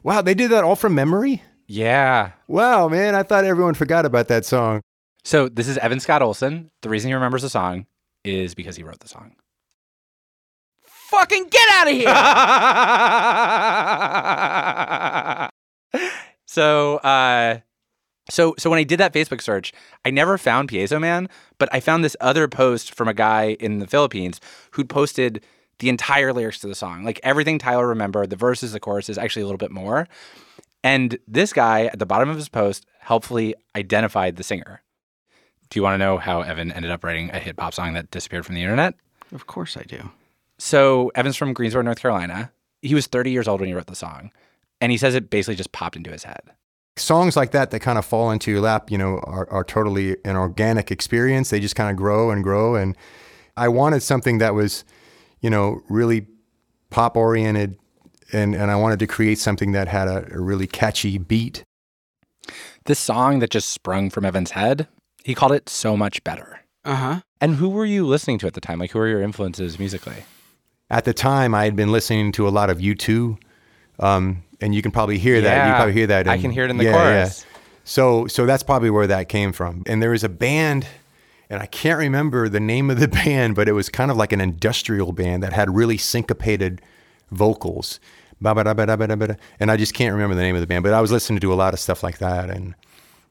wow, 0.07 0.21
they 0.21 0.33
did 0.33 0.51
that 0.51 0.63
all 0.63 0.77
from 0.77 0.95
memory? 0.95 1.43
Yeah. 1.67 2.31
Wow, 2.47 2.87
man, 2.87 3.13
I 3.13 3.23
thought 3.23 3.43
everyone 3.43 3.73
forgot 3.73 4.05
about 4.05 4.29
that 4.29 4.45
song. 4.45 4.79
So 5.25 5.49
this 5.49 5.67
is 5.67 5.77
Evan 5.79 5.99
Scott 5.99 6.21
Olson. 6.21 6.71
The 6.81 6.87
reason 6.87 7.09
he 7.09 7.13
remembers 7.13 7.41
the 7.41 7.49
song 7.49 7.87
is 8.23 8.55
because 8.55 8.77
he 8.77 8.83
wrote 8.83 9.01
the 9.01 9.09
song. 9.09 9.35
Fucking 10.81 11.47
get 11.49 11.69
out 11.73 11.89
of 11.89 11.93
here! 11.93 12.07
So, 16.49 16.95
uh, 16.99 17.59
so, 18.29 18.55
so 18.57 18.69
when 18.69 18.79
I 18.79 18.85
did 18.85 19.01
that 19.01 19.13
Facebook 19.13 19.41
search, 19.41 19.73
I 20.05 20.11
never 20.11 20.37
found 20.37 20.69
Piezo 20.69 20.97
Man, 20.99 21.27
but 21.57 21.67
I 21.73 21.81
found 21.81 22.05
this 22.05 22.15
other 22.21 22.47
post 22.47 22.95
from 22.95 23.09
a 23.09 23.13
guy 23.13 23.57
in 23.59 23.79
the 23.79 23.85
Philippines 23.85 24.39
who'd 24.71 24.87
posted 24.87 25.43
the 25.79 25.89
entire 25.89 26.33
lyrics 26.33 26.59
to 26.59 26.67
the 26.67 26.75
song, 26.75 27.03
like 27.03 27.19
everything 27.23 27.59
Tyler 27.59 27.87
remembered, 27.87 28.29
the 28.29 28.35
verses, 28.35 28.71
the 28.71 28.79
choruses, 28.79 29.17
actually 29.17 29.43
a 29.43 29.45
little 29.45 29.57
bit 29.57 29.71
more. 29.71 30.07
And 30.83 31.17
this 31.27 31.53
guy 31.53 31.85
at 31.85 31.99
the 31.99 32.05
bottom 32.05 32.29
of 32.29 32.35
his 32.35 32.49
post 32.49 32.85
helpfully 32.99 33.55
identified 33.75 34.35
the 34.35 34.43
singer. 34.43 34.81
Do 35.69 35.79
you 35.79 35.83
want 35.83 35.95
to 35.95 35.97
know 35.97 36.17
how 36.17 36.41
Evan 36.41 36.71
ended 36.71 36.91
up 36.91 37.03
writing 37.03 37.29
a 37.31 37.39
hit 37.39 37.57
pop 37.57 37.73
song 37.73 37.93
that 37.93 38.09
disappeared 38.11 38.45
from 38.45 38.55
the 38.55 38.61
internet? 38.61 38.95
Of 39.33 39.47
course 39.47 39.75
I 39.75 39.83
do. 39.83 40.11
So 40.57 41.11
Evan's 41.13 41.35
from 41.35 41.53
Greensboro, 41.53 41.83
North 41.83 41.99
Carolina. 41.99 42.51
He 42.81 42.95
was 42.95 43.07
30 43.07 43.31
years 43.31 43.47
old 43.47 43.59
when 43.59 43.67
he 43.67 43.75
wrote 43.75 43.87
the 43.87 43.95
song. 43.95 44.31
And 44.79 44.91
he 44.91 44.97
says 44.97 45.15
it 45.15 45.29
basically 45.29 45.55
just 45.55 45.71
popped 45.71 45.95
into 45.95 46.11
his 46.11 46.23
head. 46.23 46.41
Songs 46.95 47.35
like 47.35 47.51
that 47.51 47.71
that 47.71 47.79
kind 47.79 47.97
of 47.97 48.05
fall 48.05 48.31
into 48.31 48.51
your 48.51 48.61
lap, 48.61 48.89
you 48.89 48.97
know, 48.97 49.19
are, 49.23 49.49
are 49.51 49.63
totally 49.63 50.17
an 50.23 50.35
organic 50.35 50.89
experience. 50.89 51.49
They 51.49 51.59
just 51.59 51.75
kind 51.75 51.91
of 51.91 51.97
grow 51.97 52.31
and 52.31 52.43
grow. 52.43 52.75
And 52.75 52.95
I 53.55 53.67
wanted 53.67 54.01
something 54.01 54.37
that 54.39 54.53
was, 54.53 54.83
you 55.41 55.49
know, 55.49 55.81
really 55.89 56.27
pop 56.89 57.15
oriented. 57.17 57.77
And, 58.33 58.55
and 58.55 58.69
I 58.71 58.75
wanted 58.75 58.99
to 58.99 59.07
create 59.07 59.39
something 59.39 59.71
that 59.71 59.87
had 59.87 60.07
a, 60.07 60.27
a 60.33 60.41
really 60.41 60.67
catchy 60.67 61.17
beat. 61.17 61.63
This 62.85 62.99
song 62.99 63.39
that 63.39 63.49
just 63.49 63.69
sprung 63.69 64.09
from 64.09 64.25
Evan's 64.25 64.51
head, 64.51 64.87
he 65.23 65.33
called 65.33 65.51
it 65.53 65.69
So 65.69 65.95
Much 65.97 66.23
Better. 66.23 66.61
Uh 66.83 66.95
huh. 66.95 67.19
And 67.41 67.55
who 67.55 67.69
were 67.69 67.85
you 67.85 68.05
listening 68.05 68.39
to 68.39 68.47
at 68.47 68.53
the 68.53 68.61
time? 68.61 68.79
Like, 68.79 68.91
who 68.91 68.99
were 68.99 69.07
your 69.07 69.21
influences 69.21 69.77
musically? 69.77 70.23
At 70.89 71.03
the 71.03 71.13
time, 71.13 71.53
I 71.53 71.65
had 71.65 71.75
been 71.75 71.91
listening 71.91 72.31
to 72.33 72.47
a 72.47 72.49
lot 72.49 72.69
of 72.69 72.77
U2, 72.77 73.37
um, 73.99 74.43
and 74.61 74.73
you 74.73 74.81
can 74.81 74.91
probably 74.91 75.17
hear 75.17 75.41
that. 75.41 75.65
You 75.65 75.71
Yeah, 75.71 75.75
probably 75.75 75.93
hear 75.93 76.07
that. 76.07 76.27
I 76.29 76.37
can 76.37 76.51
hear 76.51 76.63
it 76.63 76.69
in 76.69 76.77
the 76.77 76.85
yeah, 76.85 76.91
chorus. 76.93 77.45
Yeah. 77.45 77.57
So, 77.83 78.27
so 78.27 78.45
that's 78.45 78.63
probably 78.63 78.89
where 78.89 79.07
that 79.07 79.27
came 79.29 79.51
from. 79.51 79.83
And 79.85 80.01
there 80.01 80.11
was 80.11 80.23
a 80.23 80.29
band, 80.29 80.87
and 81.49 81.61
I 81.61 81.65
can't 81.65 81.97
remember 81.97 82.49
the 82.49 82.59
name 82.59 82.89
of 82.89 82.99
the 82.99 83.07
band, 83.23 83.55
but 83.55 83.67
it 83.67 83.73
was 83.73 83.89
kind 83.89 84.11
of 84.11 84.17
like 84.17 84.31
an 84.31 84.41
industrial 84.41 85.11
band 85.13 85.43
that 85.43 85.53
had 85.53 85.75
really 85.75 85.97
syncopated 85.97 86.81
vocals. 87.31 87.99
And 88.39 89.71
I 89.71 89.77
just 89.77 89.93
can't 89.93 90.13
remember 90.13 90.35
the 90.35 90.41
name 90.41 90.55
of 90.55 90.61
the 90.61 90.67
band, 90.67 90.83
but 90.83 90.93
I 90.93 91.01
was 91.01 91.11
listening 91.11 91.39
to 91.39 91.53
a 91.53 91.55
lot 91.55 91.73
of 91.73 91.79
stuff 91.79 92.03
like 92.03 92.19
that. 92.19 92.49
And 92.49 92.75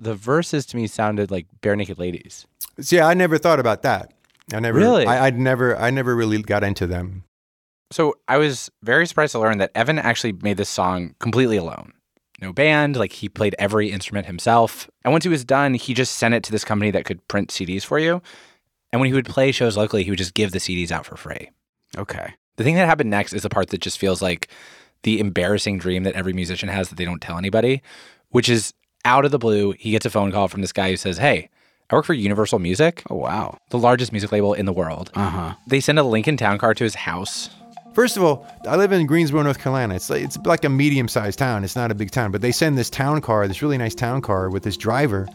The 0.00 0.14
verses 0.14 0.66
to 0.66 0.76
me 0.76 0.86
sounded 0.86 1.30
like 1.30 1.46
Barenaked 1.62 1.98
Ladies. 1.98 2.46
so, 2.80 2.96
yeah, 2.96 3.06
I 3.06 3.14
never 3.14 3.38
thought 3.38 3.60
about 3.60 3.82
that. 3.82 4.12
I 4.52 4.60
never 4.60 4.78
Really? 4.78 5.06
I, 5.06 5.26
I'd 5.26 5.38
never, 5.38 5.76
I 5.76 5.90
never 5.90 6.14
really 6.14 6.40
got 6.42 6.64
into 6.64 6.86
them. 6.86 7.24
So 7.92 8.16
I 8.26 8.36
was 8.36 8.68
very 8.82 9.06
surprised 9.06 9.32
to 9.32 9.38
learn 9.38 9.58
that 9.58 9.70
Evan 9.74 9.98
actually 9.98 10.32
made 10.32 10.56
this 10.56 10.68
song 10.68 11.14
completely 11.20 11.56
alone. 11.56 11.92
No 12.40 12.52
band, 12.52 12.96
like 12.96 13.12
he 13.12 13.28
played 13.28 13.54
every 13.58 13.90
instrument 13.90 14.26
himself. 14.26 14.90
And 15.04 15.12
once 15.12 15.24
he 15.24 15.30
was 15.30 15.44
done, 15.44 15.74
he 15.74 15.94
just 15.94 16.16
sent 16.16 16.34
it 16.34 16.42
to 16.44 16.52
this 16.52 16.64
company 16.64 16.90
that 16.90 17.04
could 17.04 17.26
print 17.28 17.48
CDs 17.48 17.84
for 17.84 17.98
you. 17.98 18.20
And 18.92 19.00
when 19.00 19.08
he 19.08 19.14
would 19.14 19.26
play 19.26 19.52
shows 19.52 19.76
locally, 19.76 20.04
he 20.04 20.10
would 20.10 20.18
just 20.18 20.34
give 20.34 20.52
the 20.52 20.58
CDs 20.58 20.90
out 20.90 21.06
for 21.06 21.16
free. 21.16 21.50
Okay. 21.96 22.34
The 22.56 22.64
thing 22.64 22.74
that 22.76 22.86
happened 22.86 23.10
next 23.10 23.32
is 23.32 23.42
the 23.42 23.48
part 23.48 23.70
that 23.70 23.80
just 23.80 23.98
feels 23.98 24.20
like 24.20 24.48
the 25.02 25.20
embarrassing 25.20 25.78
dream 25.78 26.04
that 26.04 26.14
every 26.14 26.32
musician 26.32 26.68
has 26.68 26.88
that 26.88 26.96
they 26.96 27.04
don't 27.04 27.20
tell 27.20 27.38
anybody, 27.38 27.82
which 28.30 28.48
is 28.48 28.74
out 29.04 29.24
of 29.24 29.30
the 29.30 29.38
blue, 29.38 29.72
he 29.72 29.90
gets 29.90 30.06
a 30.06 30.10
phone 30.10 30.32
call 30.32 30.48
from 30.48 30.60
this 30.60 30.72
guy 30.72 30.90
who 30.90 30.96
says, 30.96 31.18
Hey, 31.18 31.48
I 31.90 31.94
work 31.94 32.04
for 32.04 32.14
Universal 32.14 32.58
Music. 32.58 33.02
Oh, 33.08 33.14
wow. 33.16 33.58
The 33.70 33.78
largest 33.78 34.10
music 34.12 34.32
label 34.32 34.54
in 34.54 34.66
the 34.66 34.72
world. 34.72 35.10
Uh 35.14 35.30
huh. 35.30 35.54
They 35.68 35.80
send 35.80 35.98
a 35.98 36.02
Lincoln 36.02 36.36
Town 36.36 36.58
car 36.58 36.74
to 36.74 36.84
his 36.84 36.96
house. 36.96 37.48
First 37.96 38.18
of 38.18 38.22
all, 38.22 38.46
I 38.68 38.76
live 38.76 38.92
in 38.92 39.06
Greensboro, 39.06 39.40
North 39.40 39.58
Carolina. 39.58 39.94
It's 39.94 40.10
like, 40.10 40.20
it's 40.20 40.36
like 40.44 40.64
a 40.64 40.68
medium-sized 40.68 41.38
town. 41.38 41.64
It's 41.64 41.76
not 41.76 41.90
a 41.90 41.94
big 41.94 42.10
town, 42.10 42.30
but 42.30 42.42
they 42.42 42.52
send 42.52 42.76
this 42.76 42.90
town 42.90 43.22
car, 43.22 43.48
this 43.48 43.62
really 43.62 43.78
nice 43.78 43.94
town 43.94 44.20
car 44.20 44.50
with 44.50 44.64
this 44.64 44.76
driver, 44.76 45.26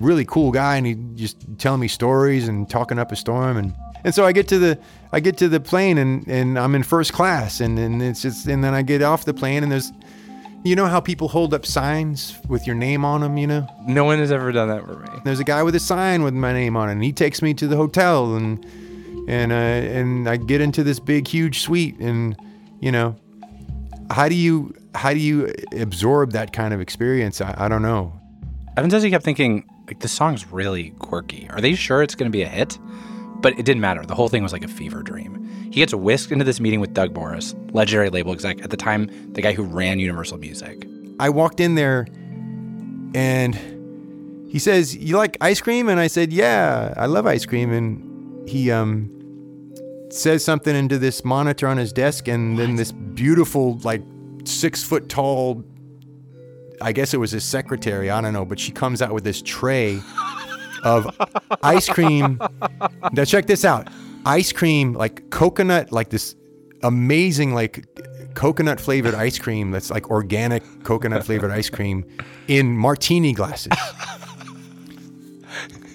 really 0.00 0.24
cool 0.24 0.52
guy, 0.52 0.76
and 0.76 0.86
he 0.86 0.94
just 1.16 1.36
telling 1.58 1.80
me 1.80 1.88
stories 1.88 2.46
and 2.46 2.70
talking 2.70 3.00
up 3.00 3.10
a 3.10 3.16
storm, 3.16 3.56
and 3.56 3.74
and 4.04 4.14
so 4.14 4.24
I 4.24 4.30
get 4.30 4.46
to 4.46 4.60
the 4.60 4.78
I 5.10 5.18
get 5.18 5.36
to 5.38 5.48
the 5.48 5.58
plane, 5.58 5.98
and 5.98 6.24
and 6.28 6.56
I'm 6.56 6.76
in 6.76 6.84
first 6.84 7.12
class, 7.12 7.60
and 7.60 7.76
and 7.80 8.00
it's 8.00 8.22
just 8.22 8.46
and 8.46 8.62
then 8.62 8.74
I 8.74 8.82
get 8.82 9.02
off 9.02 9.24
the 9.24 9.34
plane, 9.34 9.64
and 9.64 9.72
there's. 9.72 9.90
You 10.62 10.76
know 10.76 10.86
how 10.86 11.00
people 11.00 11.28
hold 11.28 11.52
up 11.52 11.66
signs 11.66 12.38
with 12.48 12.66
your 12.66 12.74
name 12.74 13.04
on 13.04 13.20
them, 13.20 13.36
you 13.36 13.46
know? 13.46 13.68
No 13.86 14.04
one 14.04 14.18
has 14.18 14.32
ever 14.32 14.50
done 14.50 14.68
that 14.68 14.86
for 14.86 14.96
me. 14.96 15.08
There's 15.22 15.38
a 15.38 15.44
guy 15.44 15.62
with 15.62 15.74
a 15.74 15.78
sign 15.78 16.22
with 16.22 16.32
my 16.32 16.54
name 16.54 16.74
on 16.74 16.88
it, 16.88 16.92
and 16.92 17.04
he 17.04 17.12
takes 17.12 17.42
me 17.42 17.52
to 17.52 17.66
the 17.66 17.76
hotel, 17.76 18.34
and 18.34 18.64
and 19.28 19.52
uh, 19.52 19.54
and 19.54 20.28
I 20.28 20.36
get 20.36 20.60
into 20.60 20.82
this 20.82 20.98
big, 21.00 21.26
huge 21.26 21.60
suite, 21.60 21.98
and 21.98 22.36
you 22.80 22.92
know, 22.92 23.16
how 24.10 24.28
do 24.28 24.34
you 24.34 24.74
how 24.94 25.12
do 25.12 25.18
you 25.18 25.52
absorb 25.72 26.32
that 26.32 26.52
kind 26.52 26.74
of 26.74 26.80
experience? 26.80 27.40
I, 27.40 27.54
I 27.56 27.68
don't 27.68 27.82
know. 27.82 28.12
Evan 28.76 28.90
says 28.90 29.02
he 29.02 29.10
kept 29.10 29.24
thinking, 29.24 29.64
like, 29.86 30.00
this 30.00 30.12
song's 30.12 30.50
really 30.50 30.90
quirky. 30.98 31.48
Are 31.50 31.60
they 31.60 31.74
sure 31.74 32.02
it's 32.02 32.14
going 32.14 32.30
to 32.30 32.36
be 32.36 32.42
a 32.42 32.48
hit? 32.48 32.78
But 33.40 33.58
it 33.58 33.64
didn't 33.64 33.80
matter. 33.80 34.04
The 34.04 34.14
whole 34.14 34.28
thing 34.28 34.42
was 34.42 34.52
like 34.52 34.64
a 34.64 34.68
fever 34.68 35.02
dream. 35.02 35.44
He 35.64 35.80
gets 35.80 35.92
whisked 35.92 36.32
into 36.32 36.44
this 36.44 36.60
meeting 36.60 36.80
with 36.80 36.94
Doug 36.94 37.14
Morris, 37.14 37.54
legendary 37.72 38.08
label 38.10 38.32
exec 38.32 38.62
at 38.62 38.70
the 38.70 38.76
time, 38.76 39.32
the 39.32 39.42
guy 39.42 39.52
who 39.52 39.62
ran 39.62 39.98
Universal 39.98 40.38
Music. 40.38 40.86
I 41.20 41.28
walked 41.30 41.60
in 41.60 41.74
there, 41.74 42.06
and 43.14 43.54
he 44.48 44.58
says, 44.58 44.96
"You 44.96 45.16
like 45.16 45.36
ice 45.40 45.60
cream?" 45.60 45.88
And 45.88 46.00
I 46.00 46.06
said, 46.06 46.32
"Yeah, 46.32 46.94
I 46.96 47.06
love 47.06 47.26
ice 47.26 47.44
cream." 47.44 47.72
And 47.72 48.13
he 48.46 48.70
um 48.70 49.10
says 50.10 50.44
something 50.44 50.76
into 50.76 50.98
this 50.98 51.24
monitor 51.24 51.66
on 51.66 51.76
his 51.76 51.92
desk, 51.92 52.28
and 52.28 52.58
then 52.58 52.76
this 52.76 52.92
beautiful, 52.92 53.78
like 53.78 54.02
six 54.44 54.82
foot 54.82 55.08
tall, 55.08 55.64
I 56.80 56.92
guess 56.92 57.14
it 57.14 57.18
was 57.18 57.32
his 57.32 57.44
secretary, 57.44 58.10
I 58.10 58.20
don't 58.20 58.32
know, 58.32 58.44
but 58.44 58.60
she 58.60 58.70
comes 58.70 59.02
out 59.02 59.12
with 59.12 59.24
this 59.24 59.42
tray 59.42 60.00
of 60.84 61.08
ice 61.62 61.88
cream. 61.88 62.38
Now 63.12 63.24
check 63.24 63.46
this 63.46 63.64
out. 63.64 63.88
Ice 64.26 64.52
cream, 64.52 64.92
like 64.92 65.30
coconut, 65.30 65.90
like 65.90 66.10
this 66.10 66.36
amazing, 66.82 67.54
like 67.54 67.84
coconut 68.34 68.80
flavored 68.80 69.14
ice 69.14 69.38
cream 69.38 69.70
that's 69.70 69.90
like 69.90 70.10
organic 70.10 70.62
coconut 70.84 71.24
flavored 71.24 71.50
ice 71.50 71.70
cream 71.70 72.04
in 72.48 72.76
martini 72.76 73.32
glasses. 73.32 73.72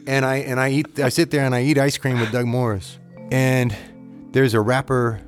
And 0.10 0.26
I 0.26 0.38
and 0.38 0.60
I 0.60 0.70
eat 0.72 1.00
I 1.00 1.10
sit 1.10 1.30
there 1.30 1.46
and 1.46 1.54
I 1.54 1.62
eat 1.62 1.78
ice 1.78 1.98
cream 1.98 2.20
with 2.20 2.32
Doug 2.32 2.48
Morris. 2.48 2.98
And 3.32 3.76
there's 4.32 4.56
a 4.56 4.60
rapper 4.60 5.22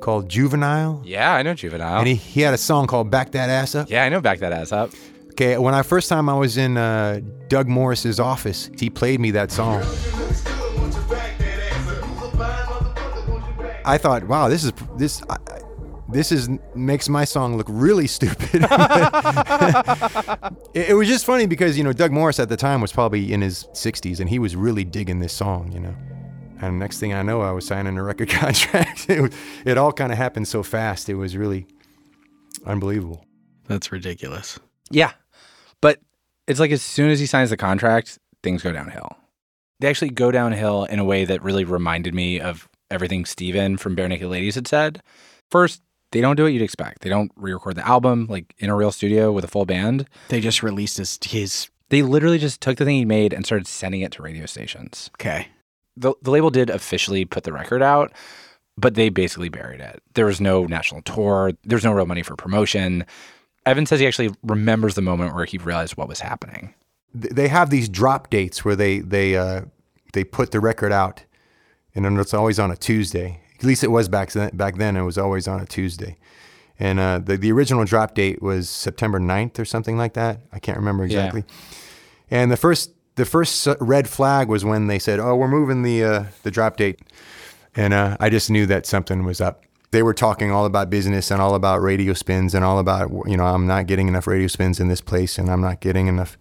called 0.00 0.28
Juvenile. 0.28 1.02
Yeah, 1.04 1.34
I 1.34 1.42
know 1.42 1.54
Juvenile. 1.54 1.98
And 1.98 2.08
he, 2.08 2.14
he 2.14 2.40
had 2.40 2.54
a 2.54 2.58
song 2.58 2.86
called 2.86 3.10
Back 3.10 3.32
That 3.32 3.50
Ass 3.50 3.74
Up. 3.74 3.90
Yeah, 3.90 4.04
I 4.04 4.08
know 4.08 4.20
Back 4.20 4.38
That 4.38 4.52
Ass 4.52 4.72
Up. 4.72 4.90
Okay, 5.32 5.58
when 5.58 5.74
I 5.74 5.82
first 5.82 6.08
time 6.08 6.28
I 6.28 6.34
was 6.34 6.56
in 6.56 6.76
uh, 6.76 7.20
Doug 7.48 7.68
Morris's 7.68 8.18
office, 8.18 8.70
he 8.78 8.88
played 8.90 9.20
me 9.20 9.30
that 9.32 9.50
song. 9.50 9.82
I 13.84 13.98
thought, 13.98 14.24
wow, 14.24 14.48
this 14.48 14.64
is 14.64 14.72
this 14.96 15.22
I, 15.28 15.36
this 16.12 16.30
is 16.32 16.48
makes 16.74 17.08
my 17.08 17.24
song 17.24 17.56
look 17.56 17.66
really 17.68 18.06
stupid. 18.06 18.48
it, 20.74 20.90
it 20.90 20.94
was 20.96 21.08
just 21.08 21.24
funny 21.24 21.46
because 21.46 21.76
you 21.78 21.84
know 21.84 21.92
Doug 21.92 22.12
Morris 22.12 22.38
at 22.38 22.48
the 22.48 22.56
time 22.56 22.80
was 22.80 22.92
probably 22.92 23.32
in 23.32 23.40
his 23.40 23.64
60s 23.72 24.20
and 24.20 24.28
he 24.28 24.38
was 24.38 24.54
really 24.56 24.84
digging 24.84 25.20
this 25.20 25.32
song, 25.32 25.72
you 25.72 25.80
know. 25.80 25.94
And 26.60 26.78
next 26.78 27.00
thing 27.00 27.12
I 27.12 27.22
know, 27.22 27.40
I 27.40 27.50
was 27.50 27.66
signing 27.66 27.96
a 27.98 28.02
record 28.02 28.28
contract. 28.30 29.10
it, 29.10 29.20
was- 29.20 29.32
it 29.64 29.76
all 29.78 29.92
kind 29.92 30.12
of 30.12 30.18
happened 30.18 30.46
so 30.48 30.62
fast. 30.62 31.08
It 31.08 31.14
was 31.14 31.36
really 31.36 31.66
unbelievable. 32.66 33.24
That's 33.66 33.90
ridiculous. 33.90 34.58
Yeah. 34.90 35.12
But 35.80 35.98
it's 36.46 36.60
like 36.60 36.70
as 36.70 36.82
soon 36.82 37.10
as 37.10 37.18
he 37.18 37.26
signs 37.26 37.50
the 37.50 37.56
contract, 37.56 38.18
things 38.42 38.62
go 38.62 38.72
downhill. 38.72 39.16
They 39.80 39.88
actually 39.88 40.10
go 40.10 40.30
downhill 40.30 40.84
in 40.84 40.98
a 41.00 41.04
way 41.04 41.24
that 41.24 41.42
really 41.42 41.64
reminded 41.64 42.14
me 42.14 42.38
of 42.40 42.68
everything 42.90 43.24
Steven 43.24 43.76
from 43.76 43.96
Barenaked 43.96 44.28
Ladies 44.28 44.54
had 44.54 44.68
said. 44.68 45.02
First, 45.50 45.82
they 46.12 46.20
don't 46.20 46.36
do 46.36 46.44
what 46.44 46.52
you'd 46.52 46.62
expect. 46.62 47.02
They 47.02 47.10
don't 47.10 47.32
re-record 47.36 47.74
the 47.76 47.86
album 47.86 48.26
like 48.28 48.54
in 48.58 48.70
a 48.70 48.76
real 48.76 48.92
studio 48.92 49.32
with 49.32 49.44
a 49.44 49.48
full 49.48 49.66
band. 49.66 50.08
They 50.28 50.40
just 50.40 50.62
released 50.62 50.98
his 50.98 51.18
his 51.24 51.68
They 51.88 52.02
literally 52.02 52.38
just 52.38 52.60
took 52.60 52.78
the 52.78 52.84
thing 52.84 52.96
he 52.96 53.04
made 53.04 53.32
and 53.32 53.44
started 53.44 53.66
sending 53.66 54.02
it 54.02 54.12
to 54.12 54.22
radio 54.22 54.46
stations. 54.46 55.10
Okay. 55.16 55.48
The 55.96 56.14
the 56.22 56.30
label 56.30 56.50
did 56.50 56.70
officially 56.70 57.24
put 57.24 57.44
the 57.44 57.52
record 57.52 57.82
out, 57.82 58.12
but 58.78 58.94
they 58.94 59.08
basically 59.10 59.48
buried 59.48 59.80
it. 59.80 60.02
There 60.14 60.26
was 60.26 60.40
no 60.40 60.64
national 60.64 61.02
tour. 61.02 61.52
There 61.64 61.76
was 61.76 61.84
no 61.84 61.92
real 61.92 62.06
money 62.06 62.22
for 62.22 62.36
promotion. 62.36 63.04
Evan 63.66 63.86
says 63.86 64.00
he 64.00 64.06
actually 64.06 64.30
remembers 64.42 64.94
the 64.94 65.02
moment 65.02 65.34
where 65.34 65.44
he 65.44 65.58
realized 65.58 65.96
what 65.96 66.08
was 66.08 66.20
happening. 66.20 66.74
they 67.14 67.48
have 67.48 67.70
these 67.70 67.88
drop 67.88 68.30
dates 68.30 68.64
where 68.64 68.74
they 68.74 69.00
they 69.00 69.36
uh, 69.36 69.62
they 70.14 70.24
put 70.24 70.50
the 70.50 70.60
record 70.60 70.92
out, 70.92 71.24
and 71.94 72.04
then 72.04 72.18
it's 72.18 72.34
always 72.34 72.58
on 72.58 72.70
a 72.70 72.76
Tuesday. 72.76 73.41
At 73.62 73.66
least 73.66 73.84
it 73.84 73.90
was 73.90 74.08
back 74.08 74.32
then. 74.32 74.50
Back 74.54 74.76
then, 74.76 74.96
it 74.96 75.02
was 75.02 75.16
always 75.16 75.46
on 75.46 75.60
a 75.60 75.66
Tuesday, 75.66 76.16
and 76.80 76.98
uh, 76.98 77.20
the 77.20 77.36
the 77.36 77.52
original 77.52 77.84
drop 77.84 78.14
date 78.14 78.42
was 78.42 78.68
September 78.68 79.20
9th 79.20 79.58
or 79.58 79.64
something 79.64 79.96
like 79.96 80.14
that. 80.14 80.40
I 80.52 80.58
can't 80.58 80.76
remember 80.78 81.04
Yeah. 81.06 81.18
exactly. 81.26 81.44
And 82.30 82.50
the 82.50 82.56
first 82.56 82.90
the 83.14 83.24
first 83.24 83.68
red 83.80 84.08
flag 84.08 84.48
was 84.48 84.64
when 84.64 84.88
they 84.88 84.98
said, 84.98 85.20
"Oh, 85.20 85.36
we're 85.36 85.48
moving 85.48 85.82
the 85.82 86.02
uh, 86.04 86.24
the 86.42 86.50
drop 86.50 86.76
date," 86.76 87.00
and 87.76 87.94
uh, 87.94 88.16
I 88.18 88.30
just 88.30 88.50
knew 88.50 88.66
that 88.66 88.84
something 88.86 89.24
was 89.24 89.40
up. 89.40 89.64
They 89.92 90.02
were 90.02 90.14
talking 90.14 90.50
all 90.50 90.64
about 90.64 90.88
business 90.90 91.30
and 91.30 91.40
all 91.40 91.54
about 91.54 91.82
radio 91.82 92.14
spins 92.14 92.54
and 92.54 92.64
all 92.64 92.78
about 92.78 93.10
you 93.26 93.36
know 93.36 93.44
I'm 93.44 93.66
not 93.66 93.86
getting 93.86 94.08
enough 94.08 94.26
radio 94.26 94.48
spins 94.48 94.80
in 94.80 94.88
this 94.88 95.00
place 95.02 95.38
and 95.38 95.50
I'm 95.50 95.60
not 95.60 95.80
getting 95.80 96.06
enough 96.08 96.36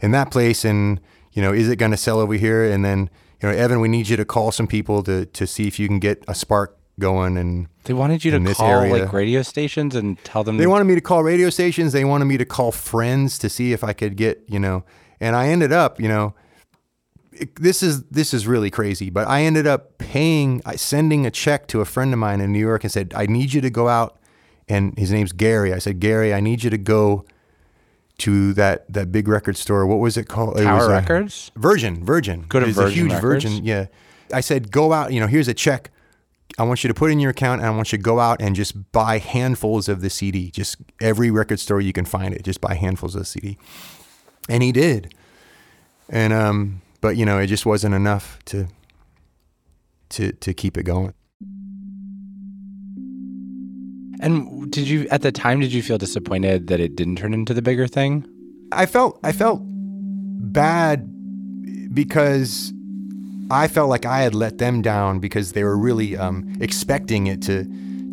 in 0.00 0.12
that 0.12 0.30
place 0.30 0.64
and 0.64 1.00
you 1.32 1.42
know 1.42 1.52
is 1.52 1.68
it 1.68 1.76
going 1.76 1.90
to 1.90 1.96
sell 1.96 2.20
over 2.20 2.34
here 2.34 2.64
and 2.64 2.84
then 2.84 3.10
you 3.42 3.48
know 3.48 3.54
Evan 3.54 3.80
we 3.80 3.88
need 3.88 4.08
you 4.08 4.16
to 4.16 4.24
call 4.24 4.52
some 4.52 4.66
people 4.66 5.02
to 5.04 5.26
to 5.26 5.46
see 5.46 5.66
if 5.66 5.78
you 5.78 5.88
can 5.88 5.98
get 5.98 6.24
a 6.28 6.34
spark 6.34 6.76
going 6.98 7.36
and 7.36 7.68
They 7.84 7.92
wanted 7.92 8.24
you 8.24 8.30
to 8.32 8.54
call 8.54 8.70
area. 8.70 9.04
like 9.04 9.12
radio 9.12 9.42
stations 9.42 9.94
and 9.94 10.18
tell 10.24 10.42
them 10.44 10.56
they 10.56 10.66
wanted 10.66 10.84
me 10.84 10.94
to 10.94 11.00
call 11.02 11.22
radio 11.22 11.50
stations 11.50 11.92
they 11.92 12.04
wanted 12.04 12.24
me 12.24 12.38
to 12.38 12.46
call 12.46 12.72
friends 12.72 13.38
to 13.40 13.48
see 13.50 13.72
if 13.72 13.84
I 13.84 13.92
could 13.92 14.16
get 14.16 14.42
you 14.48 14.58
know 14.58 14.82
and 15.20 15.36
I 15.36 15.48
ended 15.48 15.72
up 15.72 16.00
you 16.00 16.08
know 16.08 16.34
it- 17.32 17.54
this 17.56 17.82
is 17.82 18.02
this 18.04 18.32
is 18.32 18.46
really 18.46 18.70
crazy 18.70 19.10
but 19.10 19.28
I 19.28 19.42
ended 19.42 19.66
up 19.66 19.98
paying 19.98 20.62
I 20.64 20.76
sending 20.76 21.26
a 21.26 21.30
check 21.30 21.66
to 21.68 21.82
a 21.82 21.84
friend 21.84 22.12
of 22.14 22.18
mine 22.18 22.40
in 22.40 22.50
New 22.52 22.58
York 22.60 22.82
and 22.82 22.90
said 22.90 23.12
I 23.14 23.26
need 23.26 23.52
you 23.52 23.60
to 23.60 23.70
go 23.70 23.88
out 23.88 24.18
and 24.68 24.98
his 24.98 25.10
name's 25.12 25.32
Gary 25.32 25.74
I 25.74 25.78
said 25.78 26.00
Gary 26.00 26.32
I 26.32 26.40
need 26.40 26.64
you 26.64 26.70
to 26.70 26.78
go 26.78 27.26
to 28.18 28.52
that 28.54 28.90
that 28.92 29.12
big 29.12 29.28
record 29.28 29.56
store 29.56 29.86
what 29.86 29.98
was 29.98 30.16
it 30.16 30.26
called 30.28 30.58
it 30.58 30.64
Tower 30.64 30.78
was, 30.78 30.88
uh, 30.88 30.92
Records? 30.92 31.50
Virgin 31.56 32.04
Virgin 32.04 32.44
Go 32.48 32.60
to 32.60 32.66
It's 32.66 32.78
a 32.78 32.82
Virgin 32.82 32.94
huge 32.96 33.12
Records? 33.12 33.44
Virgin 33.44 33.64
yeah 33.64 33.86
I 34.32 34.40
said 34.40 34.70
go 34.70 34.92
out 34.92 35.12
you 35.12 35.20
know 35.20 35.26
here's 35.26 35.48
a 35.48 35.54
check 35.54 35.90
I 36.58 36.62
want 36.62 36.82
you 36.82 36.88
to 36.88 36.94
put 36.94 37.10
in 37.10 37.20
your 37.20 37.32
account 37.32 37.60
and 37.60 37.68
I 37.68 37.70
want 37.74 37.92
you 37.92 37.98
to 37.98 38.02
go 38.02 38.18
out 38.18 38.40
and 38.40 38.56
just 38.56 38.90
buy 38.92 39.18
handfuls 39.18 39.88
of 39.90 40.00
the 40.00 40.08
CD. 40.08 40.50
Just 40.50 40.76
every 41.02 41.30
record 41.30 41.60
store 41.60 41.82
you 41.82 41.92
can 41.92 42.06
find 42.06 42.32
it, 42.32 42.44
just 42.44 42.62
buy 42.62 42.74
handfuls 42.74 43.14
of 43.14 43.22
the 43.22 43.26
CD. 43.26 43.58
And 44.48 44.62
he 44.62 44.72
did. 44.72 45.14
And 46.08 46.32
um 46.32 46.80
but 47.02 47.16
you 47.16 47.26
know, 47.26 47.38
it 47.38 47.48
just 47.48 47.66
wasn't 47.66 47.94
enough 47.94 48.38
to 48.46 48.68
to 50.10 50.32
to 50.32 50.54
keep 50.54 50.78
it 50.78 50.84
going. 50.84 51.12
And 54.20 54.70
did 54.70 54.88
you 54.88 55.06
at 55.10 55.22
the 55.22 55.32
time 55.32 55.60
did 55.60 55.72
you 55.72 55.82
feel 55.82 55.98
disappointed 55.98 56.68
that 56.68 56.80
it 56.80 56.96
didn't 56.96 57.16
turn 57.16 57.34
into 57.34 57.54
the 57.54 57.62
bigger 57.62 57.86
thing? 57.86 58.26
I 58.72 58.86
felt 58.86 59.18
I 59.22 59.32
felt 59.32 59.60
bad 59.64 61.08
because 61.94 62.72
I 63.50 63.68
felt 63.68 63.88
like 63.88 64.04
I 64.04 64.20
had 64.20 64.34
let 64.34 64.58
them 64.58 64.82
down 64.82 65.18
because 65.18 65.52
they 65.52 65.62
were 65.62 65.76
really 65.76 66.16
um, 66.16 66.52
expecting 66.60 67.26
it 67.28 67.42
to, 67.42 67.64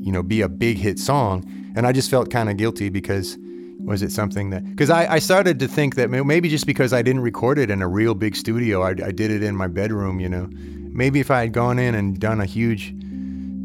you 0.02 0.12
know, 0.12 0.22
be 0.22 0.42
a 0.42 0.50
big 0.50 0.78
hit 0.78 1.00
song, 1.00 1.44
and 1.76 1.88
I 1.88 1.92
just 1.92 2.10
felt 2.10 2.30
kind 2.30 2.50
of 2.50 2.58
guilty 2.58 2.90
because 2.90 3.38
was 3.80 4.02
it 4.02 4.12
something 4.12 4.52
that 4.52 4.64
because 4.66 4.90
I, 4.90 5.14
I 5.14 5.20
started 5.20 5.60
to 5.60 5.68
think 5.68 5.96
that 5.96 6.10
maybe 6.10 6.50
just 6.50 6.66
because 6.66 6.94
I 6.94 7.02
didn't 7.02 7.22
record 7.22 7.58
it 7.58 7.70
in 7.70 7.82
a 7.82 7.88
real 7.88 8.14
big 8.14 8.36
studio, 8.36 8.84
I, 8.84 8.90
I 8.90 9.12
did 9.12 9.32
it 9.32 9.44
in 9.44 9.56
my 9.56 9.68
bedroom, 9.68 10.20
you 10.20 10.30
know, 10.30 10.48
maybe 10.52 11.20
if 11.20 11.32
I 11.32 11.42
had 11.42 11.52
gone 11.52 11.80
in 11.80 11.96
and 11.96 12.20
done 12.20 12.40
a 12.40 12.46
huge, 12.46 12.94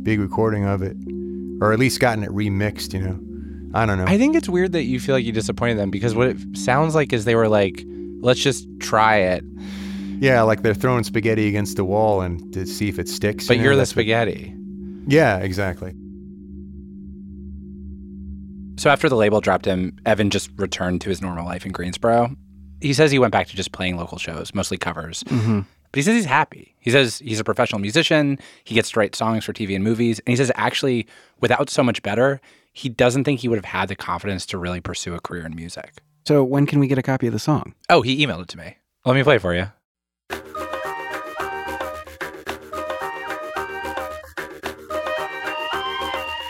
big 0.02 0.20
recording 0.20 0.64
of 0.64 0.82
it, 0.82 0.96
or 1.60 1.72
at 1.72 1.78
least 1.78 2.00
gotten 2.00 2.22
it 2.24 2.30
remixed, 2.30 2.92
you 2.92 3.00
know, 3.00 3.18
I 3.74 3.84
don't 3.86 3.98
know. 3.98 4.04
I 4.06 4.16
think 4.18 4.34
it's 4.36 4.48
weird 4.48 4.72
that 4.72 4.84
you 4.84 4.98
feel 5.00 5.14
like 5.14 5.24
you 5.24 5.32
disappointed 5.32 5.78
them 5.78 5.90
because 5.90 6.14
what 6.14 6.28
it 6.28 6.36
sounds 6.54 6.94
like 6.94 7.12
is 7.12 7.24
they 7.24 7.34
were 7.34 7.48
like, 7.48 7.84
let's 8.20 8.40
just 8.40 8.66
try 8.80 9.16
it. 9.16 9.44
Yeah, 10.20 10.42
like 10.42 10.62
they're 10.62 10.74
throwing 10.74 11.04
spaghetti 11.04 11.48
against 11.48 11.76
the 11.76 11.84
wall 11.84 12.20
and 12.22 12.52
to 12.52 12.66
see 12.66 12.88
if 12.88 12.98
it 12.98 13.08
sticks. 13.08 13.46
But 13.46 13.54
you 13.54 13.58
know, 13.58 13.64
you're 13.64 13.74
the 13.74 13.80
that's 13.80 13.90
what- 13.90 14.02
spaghetti. 14.02 14.54
Yeah, 15.06 15.38
exactly. 15.38 15.94
So 18.76 18.90
after 18.90 19.08
the 19.08 19.16
label 19.16 19.40
dropped 19.40 19.64
him, 19.64 19.96
Evan 20.06 20.30
just 20.30 20.50
returned 20.56 21.00
to 21.00 21.08
his 21.08 21.20
normal 21.20 21.44
life 21.44 21.66
in 21.66 21.72
Greensboro. 21.72 22.36
He 22.80 22.92
says 22.92 23.10
he 23.10 23.18
went 23.18 23.32
back 23.32 23.48
to 23.48 23.56
just 23.56 23.72
playing 23.72 23.96
local 23.96 24.18
shows, 24.18 24.54
mostly 24.54 24.76
covers. 24.76 25.24
Mhm. 25.24 25.64
But 25.90 25.98
he 25.98 26.02
says 26.02 26.14
he's 26.16 26.24
happy. 26.24 26.74
He 26.80 26.90
says 26.90 27.18
he's 27.18 27.40
a 27.40 27.44
professional 27.44 27.80
musician. 27.80 28.38
He 28.64 28.74
gets 28.74 28.90
to 28.90 29.00
write 29.00 29.14
songs 29.14 29.44
for 29.44 29.52
TV 29.52 29.74
and 29.74 29.82
movies. 29.84 30.20
And 30.20 30.28
he 30.32 30.36
says 30.36 30.52
actually, 30.54 31.06
without 31.40 31.70
so 31.70 31.82
much 31.82 32.02
better, 32.02 32.40
he 32.72 32.88
doesn't 32.88 33.24
think 33.24 33.40
he 33.40 33.48
would 33.48 33.58
have 33.58 33.64
had 33.64 33.88
the 33.88 33.96
confidence 33.96 34.46
to 34.46 34.58
really 34.58 34.80
pursue 34.80 35.14
a 35.14 35.20
career 35.20 35.46
in 35.46 35.54
music. 35.56 36.02
So 36.26 36.44
when 36.44 36.66
can 36.66 36.78
we 36.78 36.88
get 36.88 36.98
a 36.98 37.02
copy 37.02 37.26
of 37.26 37.32
the 37.32 37.38
song? 37.38 37.74
Oh, 37.88 38.02
he 38.02 38.24
emailed 38.24 38.42
it 38.42 38.48
to 38.48 38.58
me. 38.58 38.76
Let 39.04 39.14
me 39.14 39.22
play 39.22 39.36
it 39.36 39.42
for 39.42 39.54
you. 39.54 39.66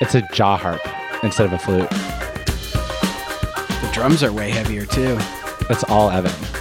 It's 0.01 0.14
a 0.14 0.22
jaw 0.32 0.57
harp 0.57 0.80
instead 1.22 1.47
of 1.47 1.53
a 1.53 1.59
flute. 1.59 1.91
The 3.80 3.91
drums 3.93 4.22
are 4.22 4.32
way 4.32 4.51
heavier 4.51 4.86
too. 4.86 5.16
That's 5.68 5.84
all 5.84 6.11
Evan. 6.11 6.57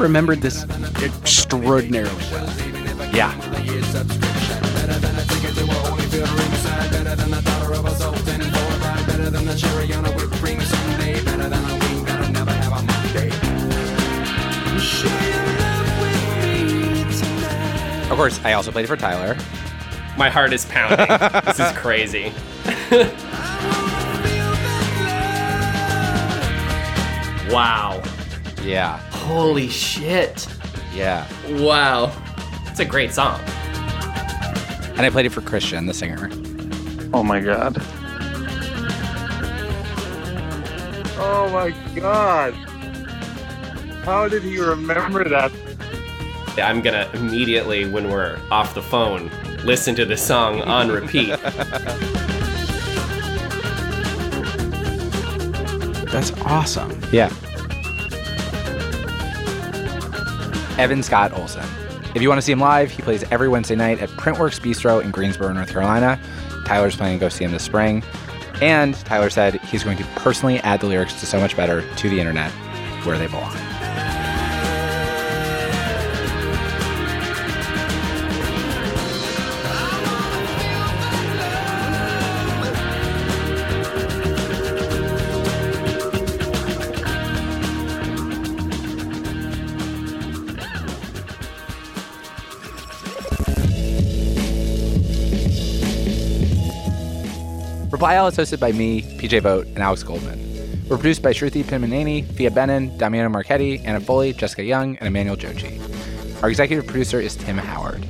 Remembered 0.00 0.40
this 0.40 0.64
extraordinarily 1.02 2.24
well. 2.32 3.14
Yeah. 3.14 3.36
Of 18.10 18.16
course, 18.16 18.40
I 18.44 18.54
also 18.54 18.72
played 18.72 18.84
it 18.84 18.88
for 18.88 18.96
Tyler. 18.96 19.36
My 20.16 20.30
heart 20.30 20.52
is 20.52 20.64
pounding. 20.66 21.06
this 21.44 21.60
is 21.60 21.72
crazy. 21.72 22.32
wow. 27.52 28.02
Yeah. 28.62 29.09
Holy 29.30 29.68
shit. 29.68 30.48
Yeah. 30.92 31.24
Wow. 31.50 32.12
It's 32.66 32.80
a 32.80 32.84
great 32.84 33.12
song. 33.12 33.40
And 34.96 35.02
I 35.02 35.08
played 35.08 35.24
it 35.24 35.30
for 35.30 35.40
Christian, 35.40 35.86
the 35.86 35.94
singer. 35.94 36.28
Oh 37.14 37.22
my 37.22 37.38
god. 37.38 37.76
Oh 41.16 41.48
my 41.52 41.70
god. 41.94 42.54
How 44.04 44.26
did 44.26 44.42
he 44.42 44.58
remember 44.58 45.22
that? 45.22 45.52
I'm 46.58 46.80
gonna 46.80 47.08
immediately, 47.14 47.88
when 47.88 48.10
we're 48.10 48.36
off 48.50 48.74
the 48.74 48.82
phone, 48.82 49.30
listen 49.64 49.94
to 49.94 50.04
this 50.04 50.26
song 50.26 50.60
on 50.62 50.88
repeat. 50.88 51.28
That's 56.10 56.32
awesome. 56.40 57.00
Yeah. 57.12 57.32
Evan 60.80 61.02
Scott 61.02 61.34
Olson. 61.34 61.68
If 62.14 62.22
you 62.22 62.30
want 62.30 62.38
to 62.38 62.42
see 62.42 62.52
him 62.52 62.58
live, 62.58 62.90
he 62.90 63.02
plays 63.02 63.22
every 63.24 63.50
Wednesday 63.50 63.76
night 63.76 64.00
at 64.00 64.08
Printworks 64.08 64.58
Bistro 64.58 65.04
in 65.04 65.10
Greensboro, 65.10 65.52
North 65.52 65.70
Carolina. 65.70 66.18
Tyler's 66.64 66.96
planning 66.96 67.18
to 67.18 67.26
go 67.26 67.28
see 67.28 67.44
him 67.44 67.52
this 67.52 67.62
spring. 67.62 68.02
And 68.62 68.94
Tyler 68.94 69.28
said 69.28 69.60
he's 69.60 69.84
going 69.84 69.98
to 69.98 70.04
personally 70.16 70.58
add 70.60 70.80
the 70.80 70.86
lyrics 70.86 71.20
to 71.20 71.26
So 71.26 71.38
Much 71.38 71.54
Better 71.54 71.82
to 71.96 72.08
the 72.08 72.18
internet 72.18 72.50
where 73.04 73.18
they 73.18 73.26
belong. 73.26 73.54
Reply 98.00 98.16
All 98.16 98.28
is 98.28 98.36
hosted 98.38 98.58
by 98.60 98.72
me, 98.72 99.02
PJ 99.18 99.42
Vogt, 99.42 99.66
and 99.66 99.80
Alex 99.80 100.02
Goldman. 100.02 100.40
We're 100.88 100.96
produced 100.96 101.22
by 101.22 101.34
Sruthi 101.34 101.62
Pinnamaneni, 101.62 102.24
Phia 102.32 102.50
Bennin, 102.50 102.96
Damiano 102.96 103.28
Marchetti, 103.28 103.84
Anna 103.84 104.00
Foley, 104.00 104.32
Jessica 104.32 104.64
Yung, 104.64 104.96
and 104.96 105.06
Emmanuel 105.06 105.36
Dzotsi. 105.36 106.42
Our 106.42 106.48
executive 106.48 106.86
producer 106.86 107.20
is 107.20 107.36
Tim 107.36 107.58
Howard. 107.58 108.02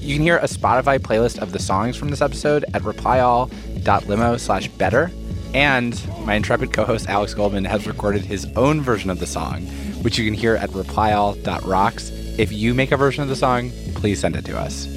You 0.00 0.14
can 0.14 0.22
hear 0.22 0.38
a 0.38 0.44
Spotify 0.44 0.98
playlist 0.98 1.40
of 1.40 1.52
the 1.52 1.58
songs 1.58 1.94
from 1.94 2.08
this 2.08 2.22
episode 2.22 2.64
at 2.72 2.80
replyall.limo 2.80 4.38
slash 4.38 4.68
better. 4.68 5.10
And 5.52 6.02
my 6.24 6.36
intrepid 6.36 6.72
co-host 6.72 7.10
Alex 7.10 7.34
Goldman 7.34 7.66
has 7.66 7.86
recorded 7.86 8.24
his 8.24 8.46
own 8.56 8.80
version 8.80 9.10
of 9.10 9.20
the 9.20 9.26
song, 9.26 9.66
which 10.00 10.16
you 10.16 10.24
can 10.24 10.32
hear 10.32 10.56
at 10.56 10.70
replyall.rocks. 10.70 12.08
If 12.38 12.50
you 12.50 12.72
make 12.72 12.92
a 12.92 12.96
version 12.96 13.22
of 13.22 13.28
the 13.28 13.36
song, 13.36 13.72
please 13.94 14.20
send 14.20 14.36
it 14.36 14.46
to 14.46 14.58
us. 14.58 14.93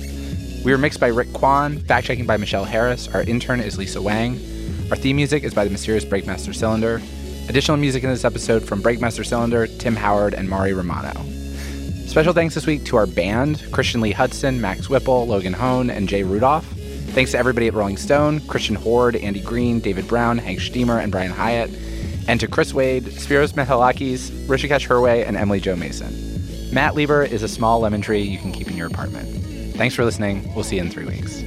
We 0.67 0.73
were 0.73 0.77
mixed 0.77 0.99
by 0.99 1.07
Rick 1.07 1.31
Kwan, 1.31 1.79
fact 1.79 2.07
checking 2.07 2.25
by 2.25 2.35
Michelle 2.35 2.65
Harris. 2.65 3.07
Our 3.07 3.21
intern 3.21 3.61
is 3.61 3.77
Lisa 3.77 4.01
Wang. 4.01 4.33
Our 4.91 4.97
theme 4.97 5.15
music 5.15 5.45
is 5.45 5.53
by 5.53 5.63
the 5.63 5.69
mysterious 5.69 6.03
Breakmaster 6.03 6.53
Cylinder. 6.53 7.01
Additional 7.47 7.77
music 7.77 8.03
in 8.03 8.09
this 8.09 8.25
episode 8.25 8.65
from 8.65 8.81
Breakmaster 8.81 9.25
Cylinder, 9.25 9.67
Tim 9.67 9.95
Howard, 9.95 10.33
and 10.33 10.49
Mari 10.49 10.73
Romano. 10.73 11.13
Special 12.05 12.33
thanks 12.33 12.53
this 12.53 12.67
week 12.67 12.83
to 12.83 12.97
our 12.97 13.07
band 13.07 13.63
Christian 13.71 14.01
Lee 14.01 14.11
Hudson, 14.11 14.59
Max 14.59 14.89
Whipple, 14.89 15.25
Logan 15.25 15.53
Hone, 15.53 15.89
and 15.89 16.09
Jay 16.09 16.23
Rudolph. 16.23 16.65
Thanks 17.13 17.31
to 17.31 17.37
everybody 17.37 17.69
at 17.69 17.73
Rolling 17.73 17.95
Stone 17.95 18.41
Christian 18.47 18.75
Hoard, 18.75 19.15
Andy 19.15 19.39
Green, 19.39 19.79
David 19.79 20.05
Brown, 20.09 20.37
Hank 20.37 20.59
Shteamer, 20.59 21.01
and 21.01 21.13
Brian 21.13 21.31
Hiatt. 21.31 21.69
And 22.27 22.41
to 22.41 22.47
Chris 22.49 22.73
Wade, 22.73 23.05
Spiros 23.05 23.53
Methalakis, 23.53 24.31
Rishikesh 24.47 24.85
Hirway, 24.85 25.25
and 25.25 25.37
Emily 25.37 25.61
Jo 25.61 25.77
Mason. 25.77 26.73
Matt 26.73 26.93
Lieber 26.93 27.23
is 27.23 27.41
a 27.41 27.47
small 27.47 27.79
lemon 27.79 28.01
tree 28.01 28.23
you 28.23 28.37
can 28.37 28.51
keep 28.51 28.69
in 28.69 28.75
your 28.75 28.87
apartment. 28.87 29.56
Thanks 29.77 29.95
for 29.95 30.03
listening. 30.03 30.43
We'll 30.55 30.63
see 30.63 30.77
you 30.77 30.81
in 30.81 30.89
three 30.89 31.05
weeks. 31.05 31.43